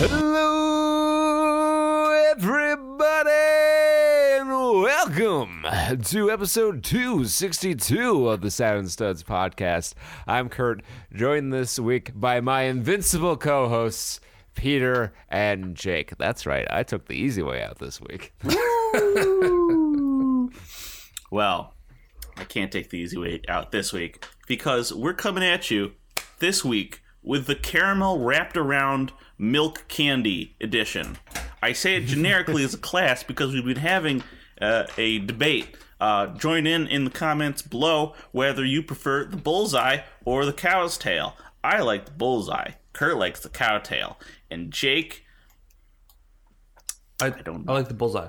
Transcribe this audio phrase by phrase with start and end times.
[0.00, 3.30] Hello, everybody,
[4.38, 5.66] and welcome
[6.04, 9.94] to episode 262 of the Saturn Studs podcast.
[10.28, 14.20] I'm Kurt, joined this week by my invincible co hosts,
[14.54, 16.16] Peter and Jake.
[16.16, 18.32] That's right, I took the easy way out this week.
[21.32, 21.74] well,
[22.38, 25.92] I can't take the easy way out this week because we're coming at you
[26.38, 31.18] this week with the caramel wrapped around milk candy edition.
[31.62, 34.22] I say it generically as a class because we've been having
[34.60, 35.76] uh, a debate.
[36.00, 40.96] Uh, join in in the comments below whether you prefer the bullseye or the cow's
[40.96, 41.36] tail.
[41.64, 42.72] I like the bullseye.
[42.92, 44.18] Kurt likes the cow tail.
[44.48, 45.24] And Jake,
[47.20, 48.28] I, don't I like the bullseye.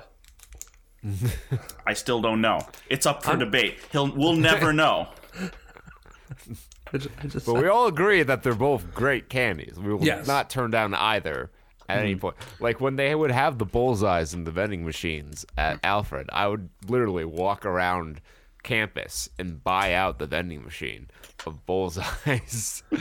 [1.86, 2.60] I still don't know.
[2.88, 3.78] It's up for debate.
[3.92, 5.08] He'll we'll never know.
[6.92, 9.74] I just, I just But we all agree that they're both great candies.
[9.78, 10.26] We will Yes.
[10.26, 11.50] not turn down either
[11.88, 12.20] at any mm-hmm.
[12.20, 12.36] point.
[12.58, 15.86] Like when they would have the bullseyes in the vending machines at mm-hmm.
[15.86, 18.20] Alfred, I would literally walk around
[18.62, 21.08] campus and buy out the vending machine
[21.46, 22.82] of bullseyes.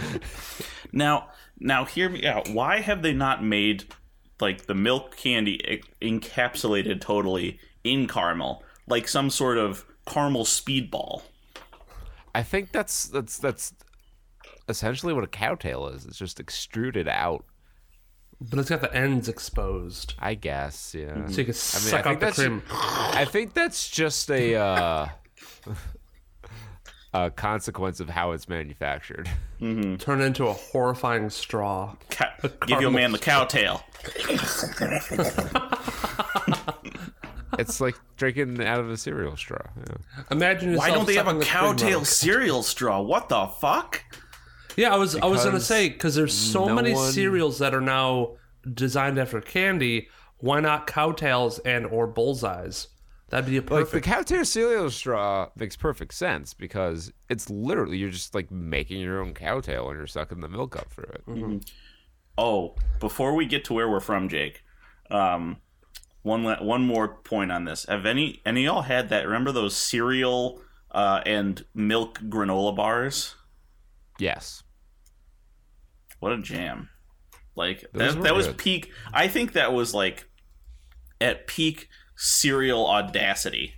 [0.92, 2.50] Now, now hear me out.
[2.50, 3.84] Why have they not made
[4.40, 11.24] like the milk candy encapsulated totally in caramel, like some sort of caramel speedball?
[12.34, 13.74] I think that's that's that's
[14.68, 16.06] essentially what a cowtail is.
[16.06, 17.44] It's just extruded out.
[18.40, 21.26] but it's got the ends exposed, I guess, yeah.
[21.28, 22.62] so you can suck out the cream.
[22.72, 25.08] I think that's just a uh,
[27.14, 29.30] a consequence of how it's manufactured.
[29.60, 31.96] Turn it into a horrifying straw.
[32.12, 32.36] Ca-
[32.68, 33.84] give your man the cow tail.
[37.58, 39.62] It's like drinking out of a cereal straw.
[39.78, 39.96] Yeah.
[40.32, 42.08] Imagine yourself Why don't they have a the cow cream tail out.
[42.08, 43.02] cereal straw?
[43.02, 44.04] What the fuck?
[44.76, 47.60] Yeah, I was I was gonna Because say because there's so no many one- cereals
[47.60, 48.36] that are now
[48.74, 50.10] designed after candy.
[50.38, 52.88] Why not cowtails and or bullseyes?
[53.30, 53.94] That'd be a perfect.
[53.94, 59.02] Like the cowtail cereal straw makes perfect sense because it's literally you're just like making
[59.02, 61.64] your own cowtail and you're sucking the milk up through it.
[62.38, 64.64] Oh, before we get to where we're from, Jake,
[65.12, 65.58] um,
[66.22, 67.86] one la- one more point on this.
[67.88, 69.26] Have any any y'all had that?
[69.26, 73.36] Remember those cereal uh, and milk granola bars?
[74.20, 74.64] Yes.
[76.20, 76.90] What a jam!
[77.56, 78.92] Like Those that, that was peak.
[79.14, 80.26] I think that was like
[81.22, 83.74] at peak cereal audacity.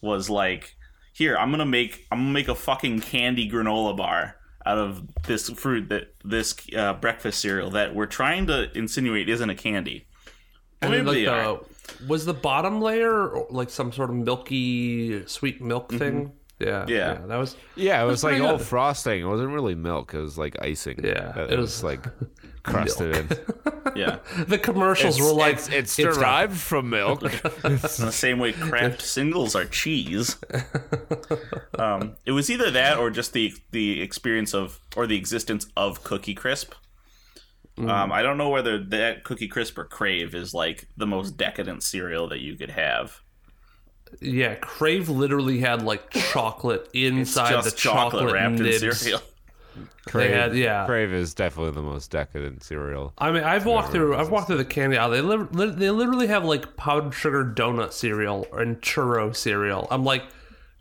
[0.00, 0.76] Was like,
[1.12, 5.48] here I'm gonna make I'm gonna make a fucking candy granola bar out of this
[5.50, 10.06] fruit that this uh, breakfast cereal that we're trying to insinuate isn't a candy.
[10.82, 15.60] And Maybe like they the, was the bottom layer like some sort of milky sweet
[15.60, 16.32] milk thing?
[16.58, 17.14] Yeah, Yeah.
[17.26, 18.66] that was Yeah, it was like pretty all good.
[18.66, 19.22] frosting.
[19.22, 20.12] It wasn't really milk.
[20.14, 21.00] It was like icing.
[21.02, 22.06] Yeah, it, it was, was like
[22.62, 23.28] crusted in.
[23.96, 24.18] Yeah.
[24.46, 27.22] the commercials It's, were like it's, it's got- derived from milk.
[27.64, 30.36] In the same way Kraft singles are cheese.
[31.78, 36.04] Um, it was either that or just the the experience of or the existence of
[36.04, 36.74] Cookie Crisp.
[37.88, 41.82] Um, I don't know whether that Cookie Crisp or Crave is like the most decadent
[41.82, 43.20] cereal that you could have.
[44.20, 48.82] Yeah, Crave literally had like chocolate inside Just the chocolate, chocolate, wrapped nibs.
[48.82, 49.20] in cereal.
[50.12, 50.84] They had, yeah.
[50.86, 53.12] Crave is definitely the most decadent cereal.
[53.18, 54.16] I mean, I've walked through.
[54.16, 55.10] I've walked through the candy aisle.
[55.10, 59.86] They li- li- they literally have like powdered sugar donut cereal and churro cereal.
[59.90, 60.24] I'm like,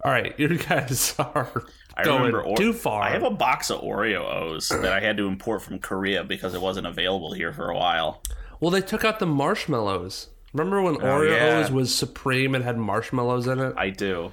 [0.04, 1.64] all right, you guys are
[1.96, 3.02] I going remember or- too far.
[3.04, 6.54] I have a box of Oreo O's that I had to import from Korea because
[6.54, 8.22] it wasn't available here for a while.
[8.60, 10.30] well, they took out the marshmallows.
[10.54, 11.60] Remember when Oreo Oh, yeah.
[11.60, 13.74] O's was supreme and had marshmallows in it?
[13.78, 14.32] I do.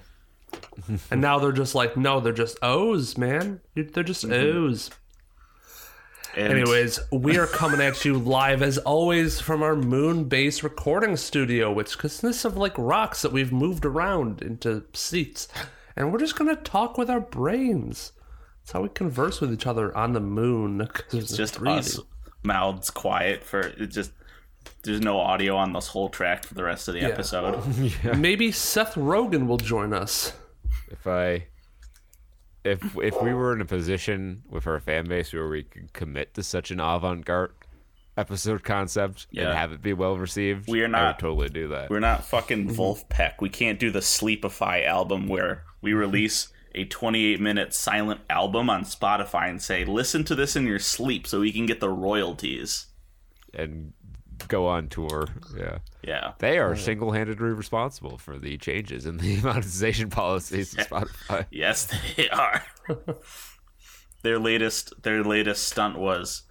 [1.10, 3.60] And now they're just like, no, they're just O's, man.
[3.74, 4.56] They're just mm-hmm.
[4.58, 4.90] O's.
[6.36, 11.16] And Anyways, we are coming at you live as always from our moon base recording
[11.16, 15.48] studio, which consists of like rocks that we've moved around into seats.
[15.96, 18.12] And we're just going to talk with our brains.
[18.60, 20.86] That's how we converse with each other on the moon.
[20.86, 21.98] 'cause it's just us
[22.42, 24.12] mouths quiet for it just
[24.84, 27.60] there's no audio on this whole track for the rest of the episode
[28.16, 30.32] Maybe Seth Rogen will join us.
[30.90, 31.46] If I,
[32.66, 36.34] if if we were in a position with our fan base where we could commit
[36.34, 37.52] to such an avant-garde
[38.16, 39.44] episode concept Yeah.
[39.50, 41.90] and have it be well received, We are not- totally do that.
[41.90, 47.40] we're not fucking Vulfpeck we can't do the sleepify album where we release a 28
[47.40, 51.52] minute silent album on spotify and say listen to this in your sleep so we
[51.52, 52.86] can get the royalties
[53.54, 53.92] and
[54.48, 55.28] go on tour.
[55.56, 55.78] Yeah.
[56.02, 56.32] Yeah.
[56.38, 61.46] They are single-handedly responsible for the changes in the monetization policies of Spotify.
[61.50, 62.64] Yes, they are.
[64.22, 66.42] their latest their latest stunt was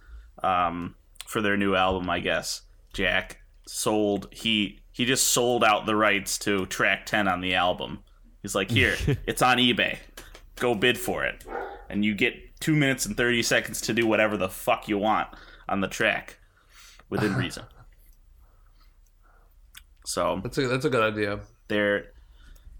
[0.42, 0.94] um,
[1.26, 2.62] for their new album, I guess.
[2.92, 8.02] Jack sold he he just sold out the rights to track 10 on the album.
[8.42, 8.96] He's like, "Here,
[9.26, 9.98] it's on eBay.
[10.56, 11.44] Go bid for it."
[11.90, 15.28] And you get 2 minutes and 30 seconds to do whatever the fuck you want
[15.68, 16.38] on the track
[17.10, 17.64] within reason.
[20.06, 21.40] So, That's a that's a good idea.
[21.68, 22.12] they're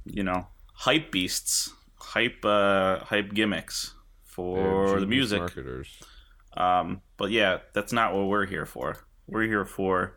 [0.05, 3.95] you know hype beasts hype uh hype gimmicks
[4.25, 5.89] for the music marketers.
[6.57, 8.97] um but yeah that's not what we're here for
[9.27, 10.17] we're here for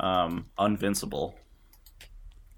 [0.00, 1.34] um unvincible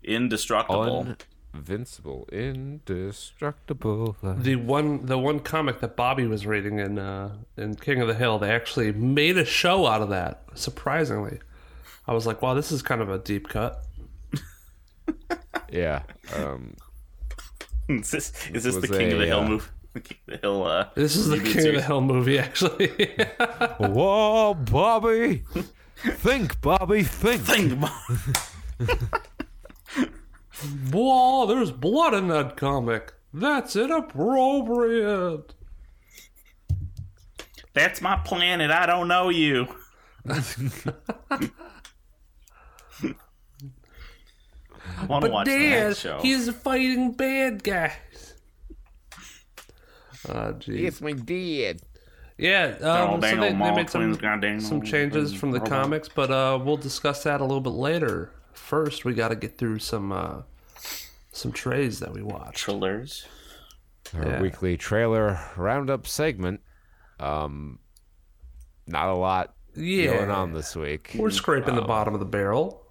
[0.05, 1.17] indestructible
[1.55, 4.17] Invincible, indestructible.
[4.23, 4.43] life.
[4.43, 8.15] The one the one comic that Bobby was reading in uh, in King of the
[8.15, 10.45] Hill, they actually made a show out of that.
[10.55, 11.41] Surprisingly,
[12.07, 13.83] I was like, wow, this is kind of a deep cut.
[15.71, 16.03] Yeah.
[16.37, 16.75] Um,
[17.89, 20.35] is this, is this the was king of the hill uh, move the king of
[20.35, 21.83] the hill uh This is the TV King of the.
[21.83, 22.89] Hill movie, actually.
[23.79, 25.45] Whoa, Bobby!
[25.97, 27.43] think, Bobby, think.
[27.43, 27.93] Think about-
[30.93, 33.13] Whoa, there's blood in that comic.
[33.35, 35.55] That's inappropriate.
[37.75, 39.67] that's my planet i don't know you
[45.03, 46.19] I want to watch the next show.
[46.21, 47.93] he's fighting bad guys.
[50.29, 51.01] Oh, jeez.
[51.01, 51.81] my dad.
[52.39, 55.69] Yeah, um, so they, old they made some, some changes from the robot.
[55.71, 58.33] comics, but uh, we'll discuss that a little bit later.
[58.53, 60.43] First, we got to get through some uh,
[61.33, 62.57] some trays that we watch.
[62.57, 63.27] Trailers.
[64.15, 64.41] Our Yeah.
[64.43, 66.61] weekly trailer roundup segment.
[67.21, 67.79] Um,
[68.87, 71.15] not a lot Yeah, going on this week.
[71.17, 72.82] we're scraping the bottom of the barrel.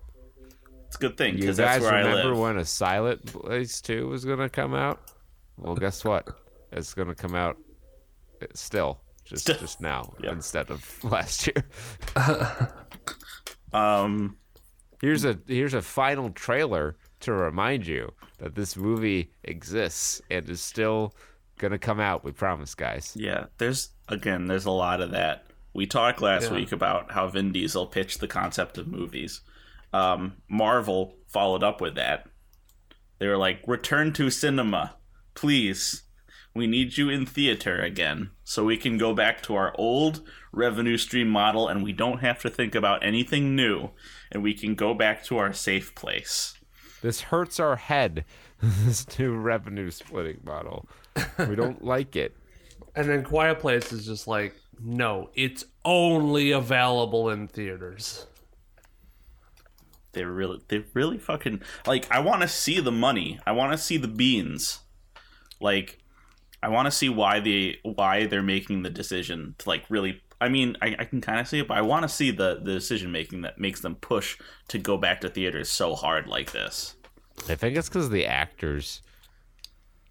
[0.92, 3.80] It's a good thing You because guys that's where I remember when A Silent Place
[3.80, 5.00] 2 was going to come out?
[5.58, 6.28] Well, guess what?
[6.74, 7.56] It's going to come out
[8.42, 9.58] uh, still, just Still.
[9.58, 10.34] just now Yep.
[10.34, 11.64] instead of last year.
[13.74, 14.36] Um,
[15.02, 20.60] Here's a here's a final trailer to remind you that this movie exists and is
[20.62, 21.16] still
[21.58, 22.26] going to come out.
[22.26, 23.14] We promise, guys.
[23.18, 25.46] yeah, there's again, there's a lot of that.
[25.74, 26.58] We talked last Yeah.
[26.58, 29.40] week about how Vin Diesel pitched the concept of movies.
[29.94, 32.28] Um, Marvel followed up with that.
[33.20, 34.96] They were like, "Return to cinema,
[35.36, 36.04] please.
[36.54, 40.98] We need you in theater again, so we can go back to our old revenue
[40.98, 43.92] stream model, and we don't have to think about anything new,
[44.32, 46.58] and we can go back to our safe place."
[47.02, 48.26] This hurts our head.
[48.62, 50.88] this new revenue splitting model.
[51.40, 52.36] We don't like it.
[52.96, 58.28] And then Quiet Place is just like, no, it's only available in theaters.
[60.14, 62.12] They really, they really fucking like.
[62.12, 63.40] I want to see the money.
[63.46, 64.80] I want to see the beans.
[65.60, 66.00] Like,
[66.62, 70.22] I want to see why they why they're making the decision to like really.
[70.42, 72.56] I mean, I, I can kind of see it, but I want to see the
[72.56, 74.38] the decision making that makes them push
[74.70, 76.96] to go back to theaters so hard like this.
[77.48, 79.02] I think it's because the actors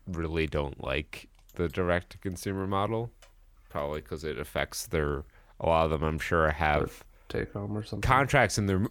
[0.07, 3.11] really don't like the direct to consumer model.
[3.69, 5.25] Probably because it affects their.
[5.63, 8.03] A lot of them, I'm sure, have Take home or something.
[8.07, 8.87] contracts in their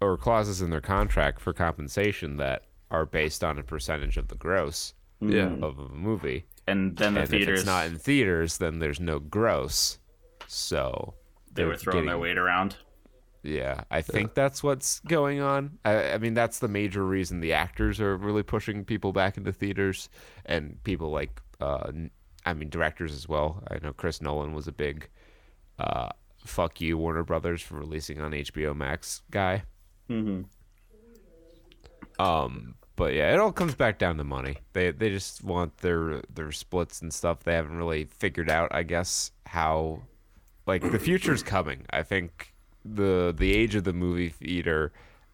[0.00, 4.34] or clauses in their contract for compensation that are based on a percentage of the
[4.34, 5.54] gross yeah.
[5.62, 6.46] of a movie.
[6.66, 9.98] And then the and if theaters, it's not in theaters, then there's no gross.
[10.46, 11.14] So
[11.52, 12.76] they were they're throwing their weight around.
[13.42, 15.78] Yeah, I think that's what's going on.
[15.84, 19.52] I, I mean, that's the major reason the actors are really pushing people back into
[19.52, 20.08] theaters,
[20.46, 22.10] and people like, uh, n-
[22.46, 23.62] I mean, directors as well.
[23.68, 25.08] I know Chris Nolan was a big,
[25.80, 26.10] uh,
[26.44, 29.64] "fuck you, Warner Brothers" for releasing on HBO Max guy.
[30.10, 30.42] Mm-hmm.
[32.22, 34.58] Um, but yeah, it all comes back down to money.
[34.72, 37.42] They they just want their their splits and stuff.
[37.44, 40.02] They haven't really figured out, I guess, how
[40.66, 41.86] like the future's coming.
[41.90, 44.92] I think the the age of the movie theater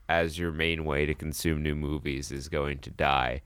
[0.09, 3.43] as your main way to consume new movies is going to die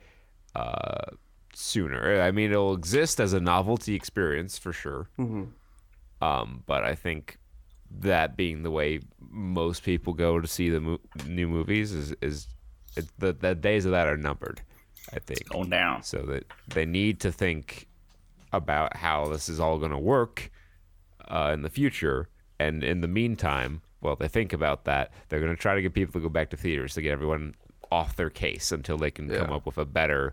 [0.54, 1.06] uh,
[1.54, 2.20] sooner.
[2.20, 5.08] I mean, it'll exist as a novelty experience for sure.
[6.20, 7.38] Um, but I think
[8.00, 12.48] that being the way most people go to see the mo- new movies is is
[12.96, 14.60] it, the the days of that are numbered.
[15.12, 16.02] I think Going down.
[16.02, 17.88] so that they need to think
[18.52, 20.50] about how this is all going to work
[21.28, 22.28] uh, in the future.
[22.60, 25.92] And in the meantime, while they think about that, they're going to try to get
[25.94, 27.54] people to go back to theaters to get everyone
[27.90, 30.32] off their case until they can come up with a better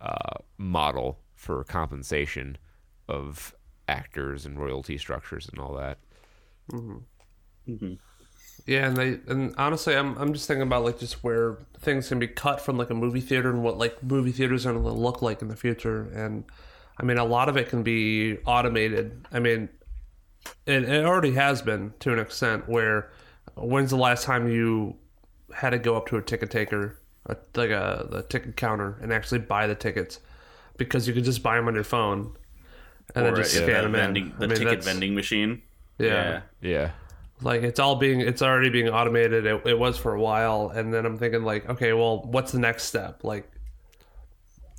[0.00, 2.58] uh, model for compensation
[3.08, 3.54] of
[3.88, 5.98] actors and royalty structures and all that.
[6.70, 7.72] Mm-hmm.
[7.72, 7.94] Mm-hmm.
[8.66, 12.18] Yeah, and they and honestly, I'm I'm just thinking about like just where things can
[12.18, 14.92] be cut from like a movie theater and what like movie theaters are going to
[14.92, 16.02] look like in the future.
[16.14, 16.44] And
[16.98, 19.26] I mean, a lot of it can be automated.
[19.32, 19.68] I mean,
[20.66, 22.68] it, it already has been to an extent.
[22.68, 23.10] Where
[23.56, 24.96] when's the last time you
[25.54, 29.12] had to go up to a ticket taker, a, like a the ticket counter, and
[29.12, 30.20] actually buy the tickets
[30.76, 32.36] because you could just buy them on your phone
[33.14, 34.38] and then just yeah, scan them vending, in.
[34.38, 35.62] the I mean, ticket vending machine.
[36.08, 36.40] Yeah.
[36.60, 36.90] Yeah.
[37.40, 40.92] like it's all being it's already being automated it, it was for a while and
[40.94, 43.48] then i'm thinking like okay well what's the next step like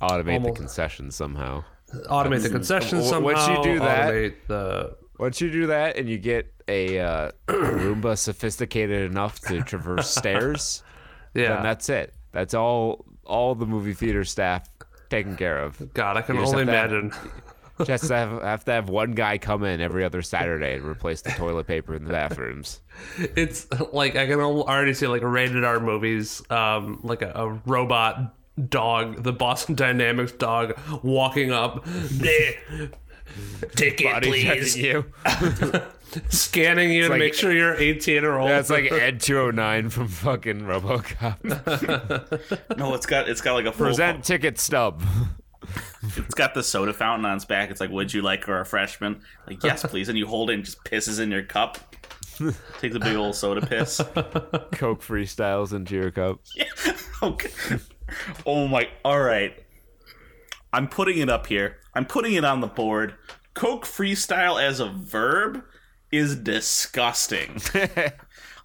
[0.02, 1.64] Automate Almost- the concessions somehow.
[2.10, 5.96] automate the concessions w- somehow once you do that- automate the Once you do that
[5.96, 10.82] and you get a uh, Roomba sophisticated enough to traverse stairs,
[11.34, 12.14] yeah then that's it.
[12.32, 13.04] That's all.
[13.24, 14.68] All the movie theater staff
[15.10, 15.92] taken care of.
[15.94, 17.30] god i can You just only have to have- imagine
[17.84, 21.30] Just have, have to have one guy come in every other Saturday and replace the
[21.30, 22.80] toilet paper in the bathrooms.
[23.18, 28.34] it's like i can already see like rated r movies um like a, a robot
[28.68, 32.92] dog the boston dynamics dog walking up "Bleh.
[33.74, 35.04] ticket Body please you.
[36.28, 40.06] scanning you to like- make sure you're 18 or old That's like Ed 209 from
[40.06, 42.78] fucking RoboCop.
[42.78, 45.02] No, it's got it's got like a full, Present ticket stub.
[46.16, 47.70] It's got the soda fountain on its back.
[47.70, 49.18] It's like, would you like a refreshment?
[49.46, 50.08] Like, yes, please.
[50.08, 51.78] And you hold it and just pisses in your cup.
[52.80, 53.96] Takes a big old soda piss.
[54.72, 56.40] Coke freestyles into your cup.
[57.22, 57.48] Okay.
[58.44, 58.88] Oh my.
[59.02, 59.54] All right.
[60.74, 61.78] I'm putting it up here.
[61.94, 63.14] I'm putting it on the board.
[63.54, 65.62] Coke freestyle as a verb
[66.12, 67.62] is disgusting.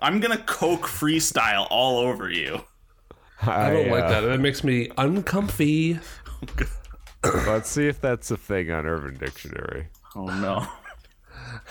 [0.01, 2.63] I'm gonna Coke freestyle all over you.
[3.41, 5.99] i don't like uh, that it makes me uncomfy
[7.23, 9.87] Let's see if that's a thing on Urban Dictionary.
[10.15, 10.67] Oh no.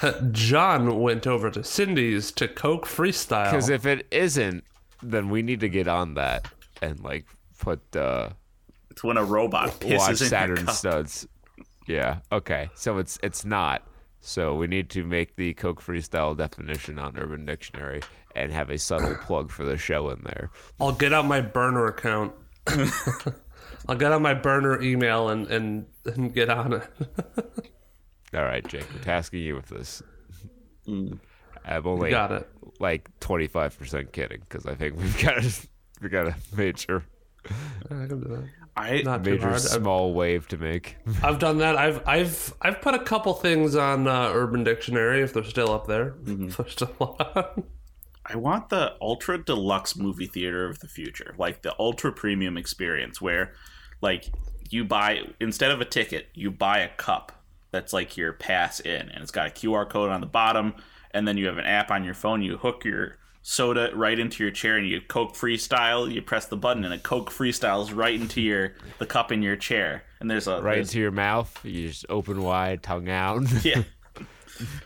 [0.32, 3.50] John went over to Cindy's to Coke freestyle.
[3.50, 4.64] Because if it isn't,
[5.02, 6.46] then we need to get on that
[6.82, 7.26] and like
[7.58, 8.30] put uh
[8.90, 10.74] It's when a robot watch pisses in Saturn your cup.
[10.74, 11.26] studs.
[11.86, 12.18] Yeah.
[12.30, 12.68] Okay.
[12.74, 13.82] So it's it's not.
[14.20, 18.02] So we need to make the Coke freestyle definition on Urban Dictionary
[18.34, 20.50] and have a subtle plug for the show in there.
[20.80, 22.32] I'll get out my burner account.
[23.88, 26.82] I'll get on my burner email and, and, and get on it.
[28.34, 30.02] All right, Jake, we're tasking you with this.
[30.86, 31.20] I'm
[31.86, 32.48] only Got it.
[32.78, 35.52] like 25% kidding because I think we've got a,
[36.02, 37.04] we got a major
[37.90, 38.44] I can do that.
[38.76, 39.54] I Not major hard.
[39.54, 40.96] I've, small wave to make.
[41.22, 41.76] I've done that.
[41.76, 45.86] I've I've I've put a couple things on uh, Urban Dictionary if they're still up
[45.86, 46.14] there.
[46.26, 47.64] If they're still on.
[48.24, 53.20] I want the ultra deluxe movie theater of the future, like the ultra premium experience
[53.20, 53.54] where
[54.00, 54.30] like
[54.70, 57.32] you buy instead of a ticket, you buy a cup
[57.70, 60.74] that's like your pass in and it's got a QR code on the bottom
[61.12, 64.42] and then you have an app on your phone, you hook your soda right into
[64.42, 68.18] your chair and you Coke freestyle, you press the button and a Coke freestyles right
[68.20, 70.02] into your the cup in your chair.
[70.20, 71.58] And there's a Right there's- into your mouth.
[71.64, 73.42] You just open wide, tongue out.
[73.64, 73.82] yeah.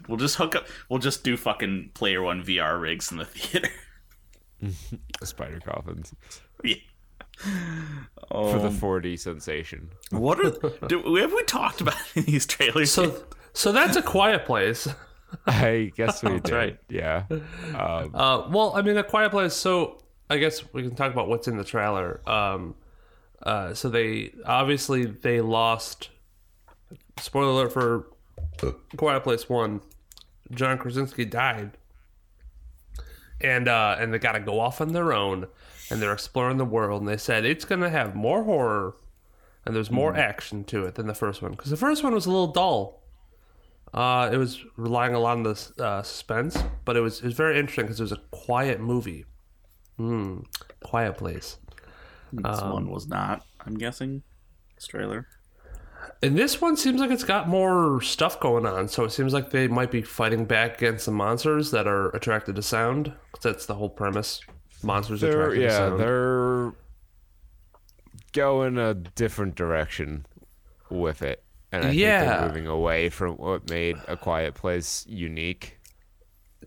[0.06, 0.66] We'll just hook up.
[0.90, 3.70] We'll just do fucking player one VR rigs in the theater.
[5.22, 6.14] Spider coffins
[6.62, 6.76] yeah.
[8.30, 9.90] For the 4D sensation.
[10.10, 10.50] What are
[10.88, 12.90] do, have we talked about in these trailers?
[12.92, 13.22] So
[13.52, 14.88] so that's a quiet place.
[15.46, 16.50] I guess we did.
[16.52, 16.78] right.
[16.90, 17.24] Yeah.
[17.30, 19.54] Um, Uh, well, I mean, a quiet place.
[19.54, 22.20] So I guess we can talk about what's in the trailer.
[22.28, 22.74] Um,
[23.42, 26.10] uh, so they obviously they lost.
[27.18, 28.06] Spoiler alert for
[28.96, 29.80] Quiet Place One.
[30.50, 31.72] John Krasinski died,
[33.40, 35.46] and uh, and they got to go off on their own,
[35.92, 37.02] and they're exploring the world.
[37.02, 38.96] And they said it's going to have more horror,
[39.66, 42.24] and there's more action to it than the first one because the first one was
[42.26, 43.02] a little dull.
[43.92, 46.56] Uh, it was relying a lot on the uh, suspense,
[46.86, 49.26] but it was it was very interesting because it was a quiet movie.
[49.98, 50.40] Hmm,
[50.82, 51.58] quiet place.
[52.32, 53.44] this one was not.
[53.66, 54.22] I'm guessing.
[54.74, 55.28] This trailer.
[56.22, 58.88] And this one seems like it's got more stuff going on.
[58.88, 62.56] So it seems like they might be fighting back against the monsters that are attracted
[62.56, 63.12] to sound.
[63.42, 64.40] that's the whole premise.
[64.82, 66.00] Monsters they're, yeah, sound.
[66.00, 66.72] they're
[68.32, 70.26] going a different direction
[70.90, 71.42] with it.
[71.70, 72.24] And I think Yeah.
[72.38, 75.78] they're moving away from what made A Quiet Place unique.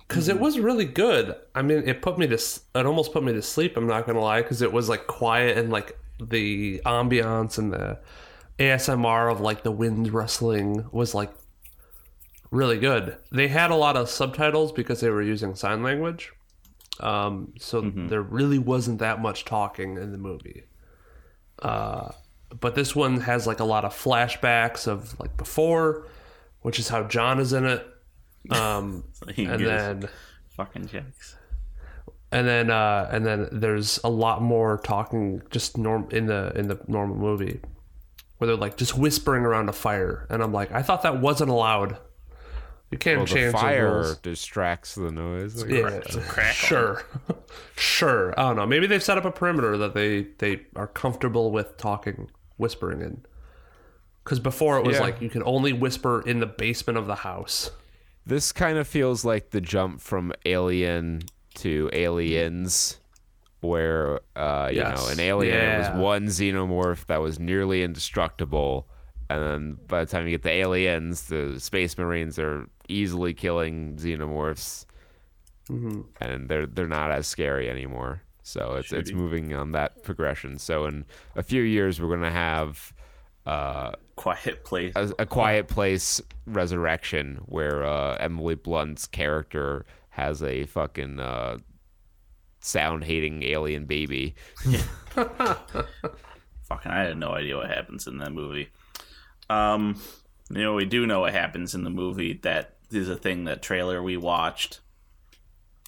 [0.07, 1.33] because it was really good.
[1.55, 3.77] I mean, it put me to it almost put me to sleep.
[3.77, 7.99] I'm not gonna lie, because it was like quiet and like the ambiance and the
[8.59, 11.31] ASMR of like the wind rustling was like
[12.51, 13.17] really good.
[13.31, 16.31] They had a lot of subtitles because they were using sign language,
[16.99, 20.63] um, so there really wasn't that much talking in the movie.
[21.59, 22.11] Uh,
[22.59, 26.07] but this one has like a lot of flashbacks of like before,
[26.61, 27.85] which is how John is in it.
[28.49, 29.03] Um,
[29.37, 30.09] and then
[30.55, 31.35] fucking checks.
[32.31, 36.67] and then uh, and then there's a lot more talking just norm in the in
[36.67, 37.59] the normal movie
[38.37, 41.49] where they're like just whispering around a fire, and I'm like, I thought that wasn't
[41.49, 41.97] allowed.
[42.91, 44.17] You can't Well, the change the fire rules.
[44.17, 45.63] distracts the noise.
[45.63, 46.53] I Yeah, guess.
[46.55, 47.03] sure,
[47.75, 48.39] sure.
[48.39, 48.65] I don't know.
[48.65, 53.25] Maybe they've set up a perimeter that they they are comfortable with talking, whispering in.
[54.23, 55.01] Because before it was Yeah.
[55.01, 57.71] like you could only whisper in the basement of the house.
[58.25, 61.23] This kind of feels like the jump from Alien
[61.55, 62.97] to Aliens,
[63.61, 64.99] where uh, you Yes.
[64.99, 68.87] know, an alien it was one xenomorph that was nearly indestructible,
[69.29, 73.95] and then by the time you get the aliens, the space marines are easily killing
[73.97, 74.85] xenomorphs,
[75.69, 76.01] Mm-hmm.
[76.21, 78.21] and they're they're not as scary anymore.
[78.43, 80.59] So it's it's moving on that progression.
[80.59, 81.05] So in
[81.35, 82.93] a few years, we're gonna have.
[83.47, 84.93] Uh, Quiet place.
[84.95, 91.57] a, a quiet place resurrection where uh, Emily Blunt's character has a fucking uh,
[92.59, 94.33] sound hating alien baby.
[95.15, 98.69] Fucking, I had no idea what happens in that movie.
[99.49, 100.01] Um,
[100.49, 102.39] you know, we do know what happens in the movie.
[102.43, 104.79] That is a thing that trailer we watched.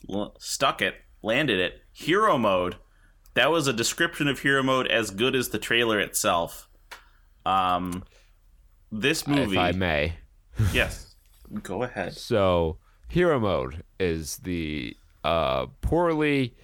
[0.10, 1.82] L- stuck it, landed it.
[1.92, 2.76] Hero mode.
[3.34, 6.70] That was a description of hero mode as good as the trailer itself.
[7.46, 8.04] Um,
[8.92, 9.58] this movie.
[9.58, 10.14] If I may.
[10.74, 11.16] yes,
[11.62, 12.14] go ahead.
[12.14, 12.78] So,
[13.10, 16.56] hero mode is the uh, poorly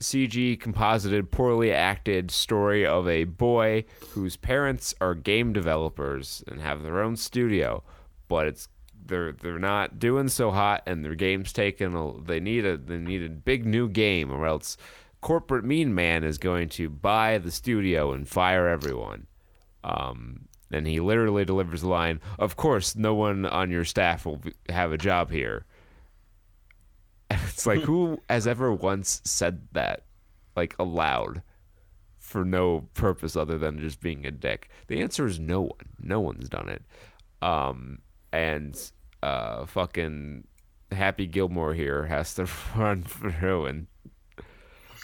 [0.00, 6.82] CG composited, poorly acted story of a boy whose parents are game developers and have
[6.82, 7.82] their own studio,
[8.28, 8.68] but it's
[9.06, 12.24] they're they're not doing so hot, and their game's taken.
[12.24, 14.76] They need a they need a big new game, or else
[15.20, 19.26] corporate mean man is going to buy the studio and fire everyone.
[19.82, 24.38] Um, and he literally delivers the line, "Of course, no one on your staff will
[24.38, 25.66] be, have a job here."
[27.48, 30.04] It's like, who has ever once said that,
[30.56, 31.42] like aloud,
[32.18, 34.68] for no purpose other than just being a dick?
[34.88, 35.88] The answer is no one.
[36.00, 36.82] No one's done it.
[37.42, 37.98] Um,
[38.32, 38.78] and
[39.22, 40.46] uh, fucking
[40.92, 43.86] Happy Gilmore here has to run through and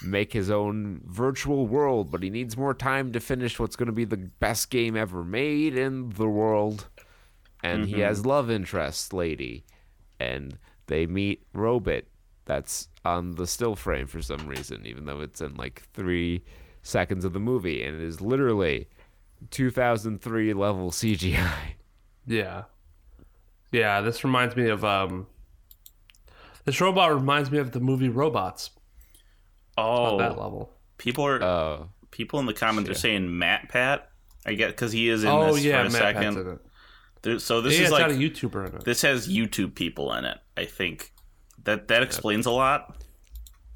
[0.03, 3.93] make his own virtual world, but he needs more time to finish what's going to
[3.93, 6.88] be the best game ever made in the world.
[7.62, 9.64] And he has love interest lady,
[10.19, 12.05] and they meet Robot.
[12.46, 16.42] That's on the still frame for some reason, even though it's in like three
[16.83, 18.88] seconds of the movie, and it is literally
[19.50, 21.48] 2003 level CGI.
[22.26, 22.64] Yeah.
[23.72, 25.26] Yeah, this reminds me of um
[26.64, 28.70] this robot reminds me of the movie Robots
[29.79, 30.72] Oh, on that level.
[30.98, 34.11] people are Uh, people in the comments are saying Matt Pat.
[34.46, 36.38] I get because he is in Oh this yeah, for a Matt Pat's second.
[36.38, 36.59] in it.
[37.22, 38.85] There- so this yeah, is it's like got a YouTuber in it.
[38.85, 40.38] this has YouTube people in it.
[40.57, 41.12] I think
[41.64, 42.96] that that explains a lot.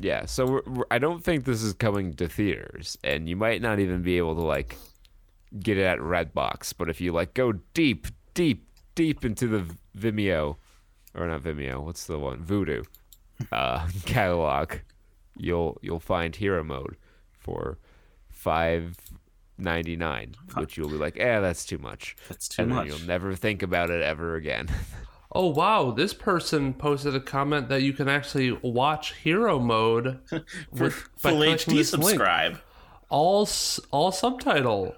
[0.00, 3.62] Yeah, so we're, we're, I don't think this is coming to theaters, and you might
[3.62, 4.76] not even be able to like
[5.58, 6.74] get it at Redbox.
[6.76, 10.56] But if you like go deep, deep, deep into the Vimeo,
[11.14, 12.84] or not Vimeo, what's the one Vudu
[13.52, 14.74] uh, catalog,
[15.36, 16.96] you'll you'll find Hero Mode
[17.38, 17.78] for
[18.30, 18.96] five
[19.58, 22.16] ninety nine, which you'll be like, eh, that's too much.
[22.28, 22.88] That's too and much.
[22.88, 24.68] Then you'll never think about it ever again.
[25.34, 30.40] Oh wow, this person posted a comment that you can actually watch Hero Mode For
[30.84, 32.04] with by full clicking HD this link.
[32.04, 32.60] subscribe.
[33.08, 33.48] all
[33.90, 34.94] all subtitle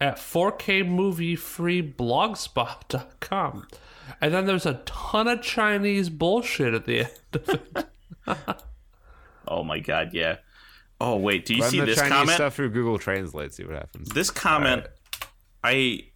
[0.00, 3.66] at 4K movie free blogspot.com.
[4.20, 7.86] And then there's a ton of Chinese bullshit at the end of it.
[9.46, 10.36] Oh my god, yeah.
[11.00, 12.30] Oh wait, do you Run see the this Chinese comment?
[12.36, 14.08] stuff through Google Translate, see what happens.
[14.08, 14.86] This comment,
[15.62, 16.06] I,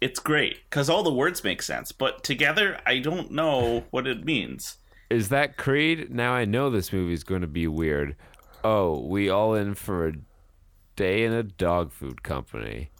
[0.00, 4.24] it's great because all the words make sense, but together I don't know what it
[4.24, 4.78] means.
[5.10, 6.10] Is that Creed?
[6.10, 8.16] Now I know this movie's going to be weird.
[8.64, 10.12] Oh, we all in for a
[10.96, 12.90] day in a dog food company.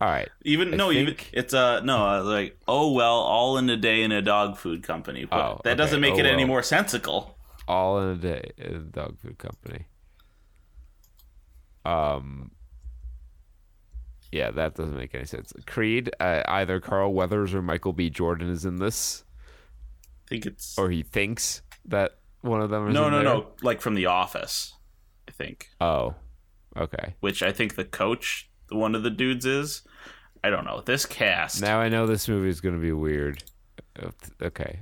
[0.00, 0.28] All right.
[0.44, 4.02] Even I no, even think- it's uh no, like oh well, all in a day
[4.02, 5.24] in a dog food company.
[5.24, 7.36] But Oh, that doesn't make Oh, it any more sensical.
[7.66, 9.86] All in a day in a dog food company.
[11.84, 12.50] Um.
[14.30, 15.52] Yeah, that doesn't make any sense.
[15.66, 18.10] Creed, uh, either Carl Weathers or Michael B.
[18.10, 19.24] Jordan is in this,
[20.26, 23.24] I think it's or he thinks that one of them is no, no, there.
[23.24, 24.74] no, like from The Office.
[25.28, 26.14] I think, Oh,
[26.76, 27.14] okay.
[27.20, 29.82] which I think the coach, one of the dudes is.
[30.44, 31.60] I don't know this cast.
[31.60, 33.42] Now I know this movie is going to be weird.
[34.00, 34.10] Uh,
[34.40, 34.80] Okay.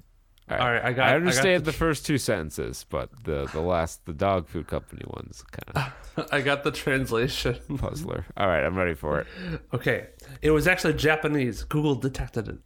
[0.49, 3.11] All All right, I got- I I got understand the- the first two sentences, but
[3.25, 7.57] the the last, the dog food company one's kind of I got the translation.
[7.79, 8.25] puzzler.
[8.37, 9.27] All right, I'm ready for it.
[9.75, 10.07] Okay.
[10.43, 11.65] It was actually Japanese.
[11.65, 12.59] Google detected it.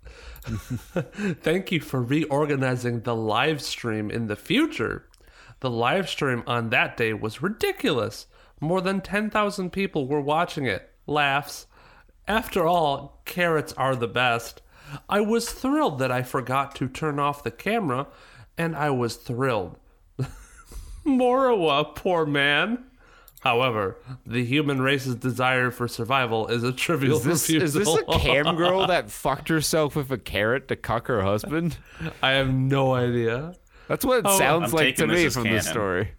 [1.42, 5.06] Thank you for reorganizing the live stream in the future.
[5.60, 8.26] The live stream on that day was ridiculous.
[8.60, 10.90] More than 10,000 people were watching it.
[11.06, 11.66] Laughs.
[12.28, 14.62] After all, carrots are the best.
[15.08, 18.06] I was thrilled that I forgot to turn off the camera,
[18.58, 19.76] and I was thrilled.
[21.06, 22.84] Morowa, poor man.
[23.40, 28.04] However, the human race's desire for survival is a trivial Is this, is this a
[28.18, 31.78] cam girl that fucked herself with a carrot to cuck her husband?
[32.22, 33.54] I have no idea.
[33.88, 35.62] That's what it Oh, sounds I'm like to taking this me as from the canon.
[35.62, 36.10] story.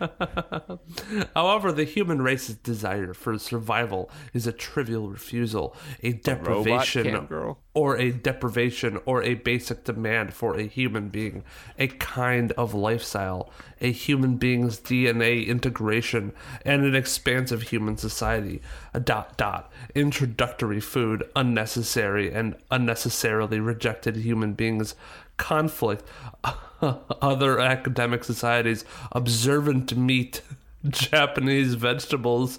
[1.34, 7.58] However, the human race's desire for survival is a trivial refusal, a deprivation, girl.
[7.74, 11.44] or a deprivation, or a basic demand for a human being,
[11.78, 16.32] a kind of lifestyle, a human being's DNA integration,
[16.64, 18.60] and an expansive human society.
[18.92, 24.94] A dot dot introductory food, unnecessary and unnecessarily rejected human beings,
[25.36, 26.04] conflict,
[26.82, 30.42] other academic societies, observant meat,
[30.88, 32.58] Japanese vegetables,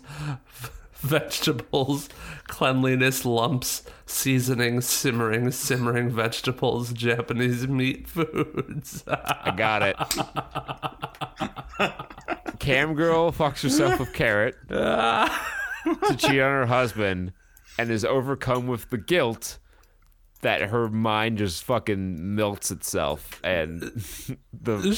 [0.96, 2.10] vegetables,
[2.48, 9.04] cleanliness lumps, seasoning, simmering, simmering vegetables, Japanese meat foods.
[9.08, 9.96] I got it.
[12.60, 17.34] Cam girl fucks herself with carrot to cheat on her husband
[17.78, 19.60] and is overcome with the guilt
[20.46, 23.82] that her mind just fucking melts itself and
[24.54, 24.94] the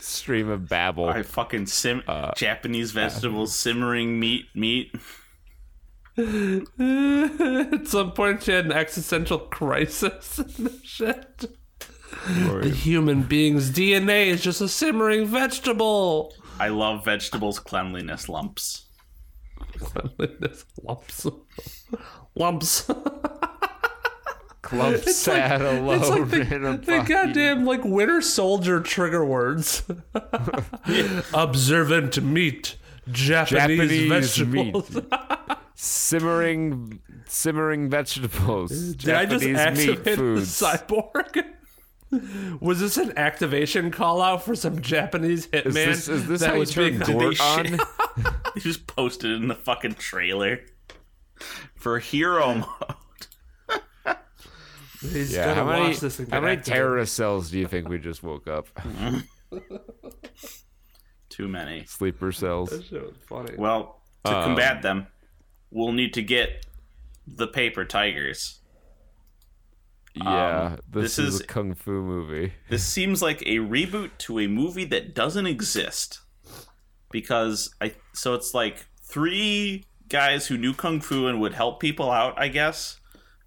[0.00, 1.08] stream of babble.
[1.08, 4.94] I fucking sim Uh, Japanese vegetables, simmering meat, meat.
[6.16, 11.46] At some point, she had an existential crisis and shit.
[12.26, 16.32] The human being's DNA is just a simmering vegetable.
[16.60, 18.86] I love vegetables cleanliness lumps.
[19.78, 21.26] Cleanliness lumps.
[22.36, 22.88] lumps.
[24.62, 29.82] Clump sat alone it's like the, in a the goddamn like winter soldier trigger words.
[31.34, 32.76] Observant meat.
[33.10, 34.72] Japanese, Japanese meat.
[34.72, 35.00] vegetables.
[35.74, 38.94] simmering simmering vegetables.
[38.94, 41.44] Did I just Japanese meat activate the cyborg?
[42.60, 46.48] Was this an activation call out for some Japanese hitman Is this, is this that
[46.48, 47.78] how you was turn being Gort on?
[48.54, 50.60] They just posted it in the fucking trailer
[51.74, 52.94] for hero mode.
[55.02, 57.88] He's Yeah, gonna how many, watch this and how many terrorist cells do you think
[57.88, 58.68] we just woke up?
[61.28, 61.84] Too many.
[61.86, 62.70] Sleeper cells.
[62.70, 63.54] That shit was funny.
[63.56, 65.06] Well, to Um, combat them,
[65.70, 66.66] we'll need to get
[67.26, 68.60] the paper tigers.
[70.14, 72.52] Yeah, this, this is, is- a kung fu movie.
[72.68, 76.20] This seems like a reboot to a movie that doesn't exist.
[77.10, 82.10] Because I so it's like three guys who knew kung fu and would help people
[82.10, 82.98] out, I guess.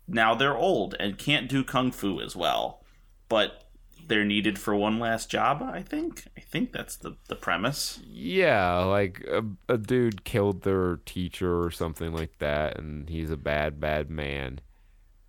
[0.08, 2.84] Now they're old and can't do kung fu as well.
[3.28, 3.66] But
[4.08, 6.26] they're needed for one last job, I think.
[6.38, 8.00] I think that's the, the premise.
[8.06, 13.38] Yeah, like a, a dude killed their teacher or something like that, and he's a
[13.38, 14.60] bad, bad man.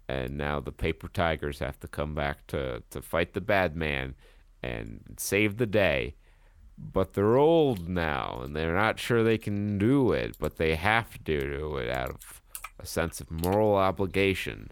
[0.08, 4.14] And now the paper tigers have to come back to, to fight the bad man
[4.62, 6.14] and save the day.
[6.78, 11.12] But they're old now, and they're not sure they can do it, but they have
[11.24, 12.42] to do it out of
[12.78, 14.70] a sense of moral obligation.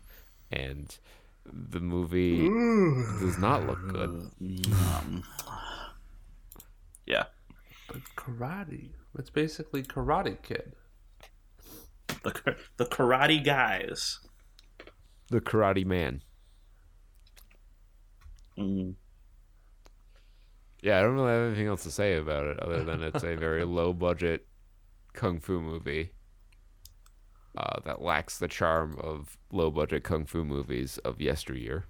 [0.50, 0.96] And
[1.44, 2.48] the movie
[3.20, 4.30] does not look good.
[7.06, 7.24] Yeah.
[8.16, 8.92] karate.
[9.18, 10.72] It's basically Karate Kid.
[12.22, 14.20] The, the karate guys.
[15.28, 16.22] The Karate Man.
[18.58, 18.94] Mm.
[20.80, 23.36] Yeah, I don't really have anything else to say about it other than it's a
[23.36, 24.46] very low budget
[25.12, 26.10] kung fu movie
[27.56, 31.84] uh, that lacks the charm of low budget kung fu movies of yesteryear.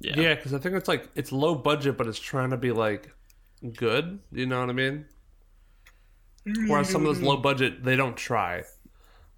[0.00, 0.18] Yeah.
[0.18, 3.12] Yeah, because I think it's like it's low budget, but it's trying to be like
[3.76, 4.18] good.
[4.32, 5.06] You know what I mean?
[6.66, 8.62] Whereas some of those low budget, they don't try.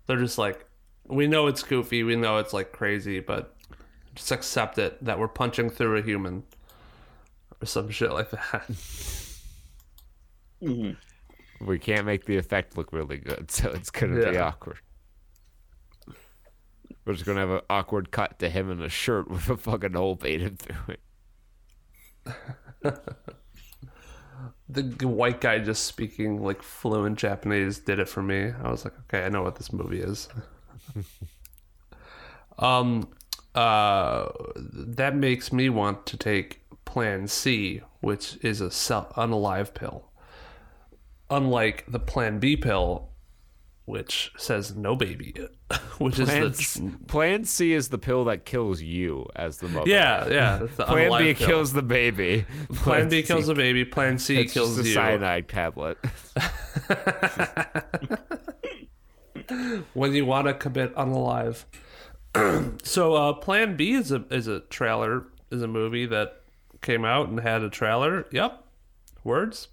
[0.06, 0.64] They're just like,
[1.06, 3.56] we know it's goofy, we know it's like crazy, but
[4.14, 6.44] just accept it that we're punching through a human
[7.60, 8.70] or some shit like that.
[11.60, 14.78] We can't make the effect look really good, so it's gonna be awkward.
[17.04, 19.94] We're just gonna have an awkward cut to him in a shirt with a fucking
[19.94, 21.00] hole painted through it.
[24.68, 28.52] the white guy just speaking like fluent Japanese did it for me.
[28.62, 30.28] I was like, okay, I know what this movie is.
[32.58, 33.08] um,
[33.54, 40.10] uh, that makes me want to take Plan C, which is a cell unalive pill.
[41.30, 43.11] Unlike the Plan B pill,
[43.84, 45.34] which says no baby,
[45.98, 49.90] which is Plan, the Plan C is the pill that kills you as the mother.
[49.90, 50.56] yeah yeah.
[50.60, 51.46] That's the Plan B unalive pill.
[51.48, 52.46] kills the baby.
[52.74, 53.84] Plan B C- kills the baby.
[53.84, 54.94] Plan C it's kills just a you.
[54.94, 55.98] cyanide tablet.
[59.94, 61.64] when you want to commit unalive.
[62.82, 66.40] so uh, Plan B is a is a trailer is a movie that
[66.80, 68.26] came out and had a trailer.
[68.30, 68.64] Yep,
[69.24, 69.68] words.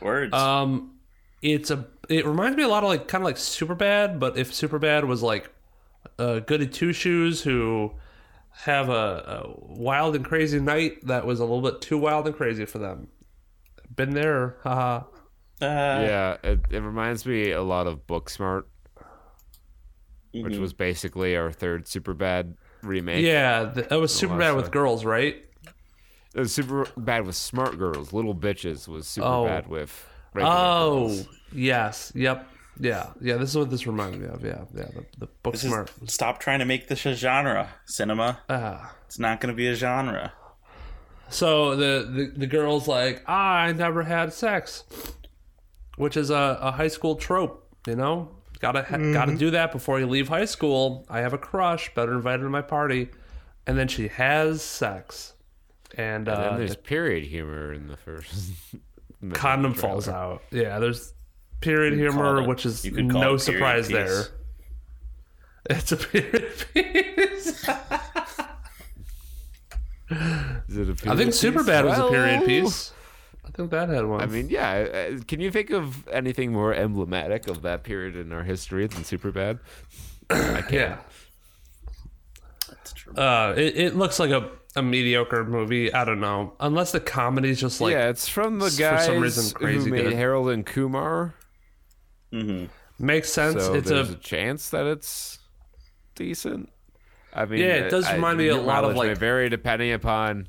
[0.00, 0.32] Words.
[0.32, 0.94] Um,
[1.42, 4.52] it's a it reminds me a lot of like kind of like Superbad, but if
[4.52, 5.50] Superbad was like
[6.18, 7.92] uh, Goody Two Shoes who
[8.62, 12.34] have a, a wild and crazy night that was a little bit too wild and
[12.34, 13.08] crazy for them.
[13.94, 15.04] Been there, haha.
[15.60, 15.64] Uh,
[16.06, 18.64] yeah, it, it reminds me a lot of Booksmart,
[20.32, 20.60] which mhm.
[20.60, 23.24] was basically our third super bad remake.
[23.24, 25.44] Yeah, that was super bad with girls, right?
[26.34, 28.12] It was super bad with smart girls.
[28.12, 29.44] Little bitches was super Oh.
[29.46, 30.06] bad with.
[30.36, 31.28] Oh, girls.
[31.52, 32.46] Yes, yep,
[32.78, 33.36] yeah, yeah.
[33.36, 34.44] This is what this reminded me of.
[34.44, 34.84] Yeah, yeah.
[34.94, 35.74] The, the book This is-
[36.06, 38.40] stop trying to make this a genre, cinema.
[38.48, 38.94] Ah.
[39.06, 40.32] It's not going to be a genre.
[41.30, 44.84] So the, the the girl's like, ah, I never had sex,
[45.96, 47.68] which is a, a high school trope.
[47.86, 48.30] You know,
[48.60, 51.04] gotta ha- gotta do that before you leave high school.
[51.08, 51.92] I have a crush.
[51.94, 53.10] Better invite her to my party,
[53.66, 55.34] and then she has sex,
[55.96, 58.52] and, And uh, then there's the period humor in the first.
[59.34, 60.42] condom falls out.
[60.50, 61.12] Yeah, there's
[61.60, 63.94] period You humor, it- which is you could call no surprise piece.
[63.96, 64.24] there.
[65.70, 67.68] It's a period piece.
[70.10, 71.42] Is it a I think period piece?
[71.42, 72.92] Superbad was a period piece.
[73.46, 74.20] I think that had one.
[74.20, 74.70] I mean, yeah.
[75.16, 79.02] uh, Can you think of anything more emblematic of that period in our history than
[79.02, 79.58] Superbad?
[80.30, 80.70] I can't.
[80.72, 80.98] yeah.
[82.68, 83.14] That's true.
[83.14, 85.92] Uh, it, it looks like a, a mediocre movie.
[85.92, 86.52] I don't know.
[86.60, 89.84] Unless the comedy's just like yeah, it's from the s- for guys some reason crazy
[89.86, 90.12] who made good.
[90.14, 91.34] Harold and Kumar.
[92.30, 92.64] Hmm
[92.98, 93.62] makes sense.
[93.64, 95.38] So it's there's a a, chance that it's
[96.14, 96.68] decent.
[97.32, 99.48] I mean, Yeah, it does I- remind me a lot of, mileage may like- vary
[99.48, 100.48] depending upon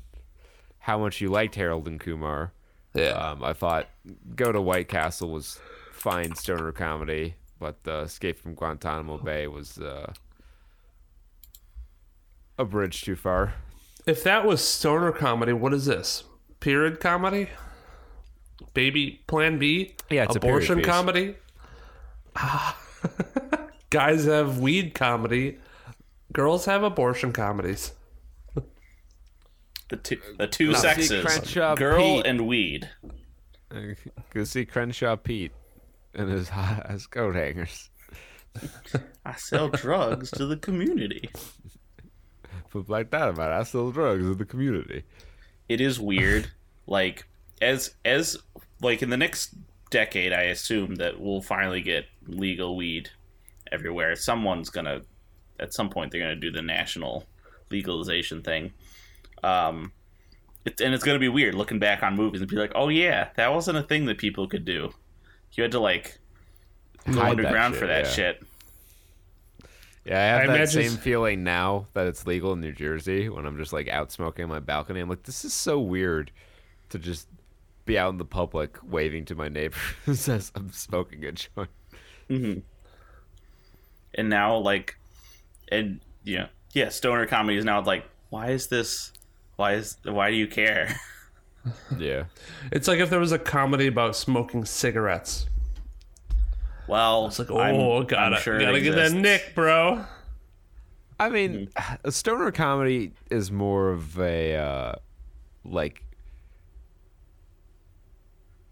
[0.80, 2.52] how much you liked Harold and Kumar.
[2.94, 3.10] yeah.
[3.10, 3.88] Um, I thought
[4.34, 5.60] Go to White Castle was
[5.92, 10.12] fine stoner comedy, but uh, Escape from Guantanamo Bay was uh,
[12.58, 13.54] a bridge too far.
[14.06, 16.24] if that was stoner comedy, what is this?
[16.60, 17.48] Period comedy?
[18.74, 19.94] Baby Plan B?
[20.10, 20.86] Yeah, it's a period abortion piece.
[22.34, 22.76] Comedy.
[23.90, 25.58] Guys have weed comedy.
[26.32, 27.92] Girls have abortion comedies.
[29.88, 32.26] The two, the two Now, see sexes, Crenshaw girl Pete.
[32.26, 32.88] and weed.
[34.34, 35.50] Go see Crenshaw Pete
[36.14, 37.90] and his hot ass coat hangers.
[39.24, 41.28] I sell drugs to the community.
[42.70, 45.02] Put like that about I sell drugs in the community.
[45.68, 46.50] It is weird.
[46.86, 47.26] like
[47.60, 48.36] as as
[48.80, 49.54] like in the next
[49.90, 53.10] decade, I assume that we'll finally get legal weed
[53.70, 54.16] everywhere.
[54.16, 55.02] Someone's gonna
[55.58, 57.26] at some point they're gonna do the national
[57.70, 58.72] legalization thing.
[59.42, 59.92] Um,
[60.64, 63.28] it's and it's gonna be weird looking back on movies and be like, oh yeah,
[63.36, 64.90] that wasn't a thing that people could do.
[65.52, 66.18] You had to like
[67.06, 68.10] go Hide that underground shit, for that yeah.
[68.10, 68.42] shit.
[70.04, 73.28] Yeah, I have I that imagine- same feeling now that it's legal in New Jersey
[73.28, 75.00] when I'm just like out smoking on my balcony.
[75.00, 76.30] I'm like, this is so weird
[76.88, 77.28] to just
[77.90, 81.70] be out in the public waving to my neighbors as I'm smoking a joint.
[82.30, 82.60] Mm-hmm.
[84.14, 84.96] and now like
[85.72, 89.12] and yeah yeah stoner comedy is now like why is this
[89.56, 90.94] why is why do you care
[91.98, 92.24] Yeah.
[92.72, 95.46] It's like if there was a comedy about smoking cigarettes.
[96.88, 100.04] well It's like, oh, I'm- gotta, I'm sure it gotta get that nick, bro.
[101.18, 101.68] I mean,
[102.02, 104.92] a stoner comedy is more of a uh,
[105.66, 106.02] like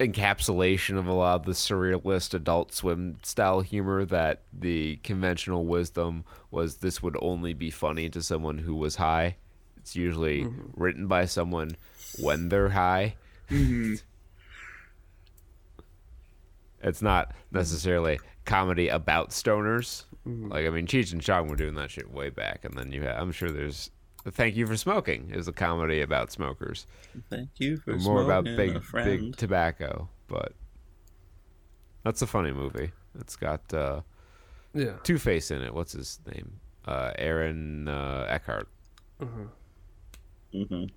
[0.00, 6.24] encapsulation of a lot of the surrealist adult swim style humor that the conventional wisdom
[6.50, 9.36] was this would only be funny to someone who was high.
[9.76, 10.80] It's usually mm-hmm.
[10.80, 11.76] written by someone
[12.20, 13.16] when they're high.
[13.50, 13.94] Mm-hmm.
[16.80, 20.04] It's not necessarily comedy about stoners.
[20.26, 20.52] Mm-hmm.
[20.52, 23.02] Like I mean, Cheech and Chong were doing that shit way back, and then you
[23.02, 23.90] have, I'm sure there's
[24.32, 26.86] Thank You for Smoking is a comedy about smokers,
[27.30, 29.20] thank you for more about big a friend.
[29.32, 30.52] big tobacco, but
[32.04, 32.90] that's a funny movie.
[33.20, 34.00] It's got uh,
[34.74, 34.96] Yeah.
[35.02, 35.72] Two Face in it.
[35.72, 36.60] What's his name?
[36.86, 38.68] Uh, Aaron uh, Eckhart.
[39.20, 39.46] hmm
[40.54, 40.90] Mhm.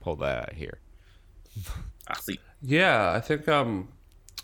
[0.00, 0.78] Pull that out here.
[2.08, 3.88] I see Yeah, I think um,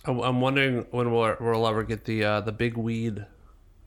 [0.05, 3.25] I'm, I'm wondering when we'll, we'll ever get the uh, the big weed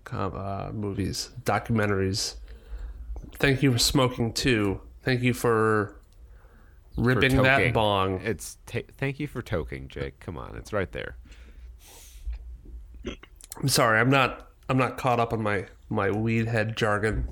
[0.06, 2.36] com- uh, movies, documentaries.
[3.34, 4.82] Thank you for smoking too.
[5.04, 5.96] Thank you for
[6.96, 8.22] For ripping that bong.
[8.22, 10.20] It's ta thank you for toking, Jake.
[10.20, 11.16] Come on, it's right there.
[13.58, 17.28] I'm sorry, I'm not I'm not caught up on my my weed head jargon.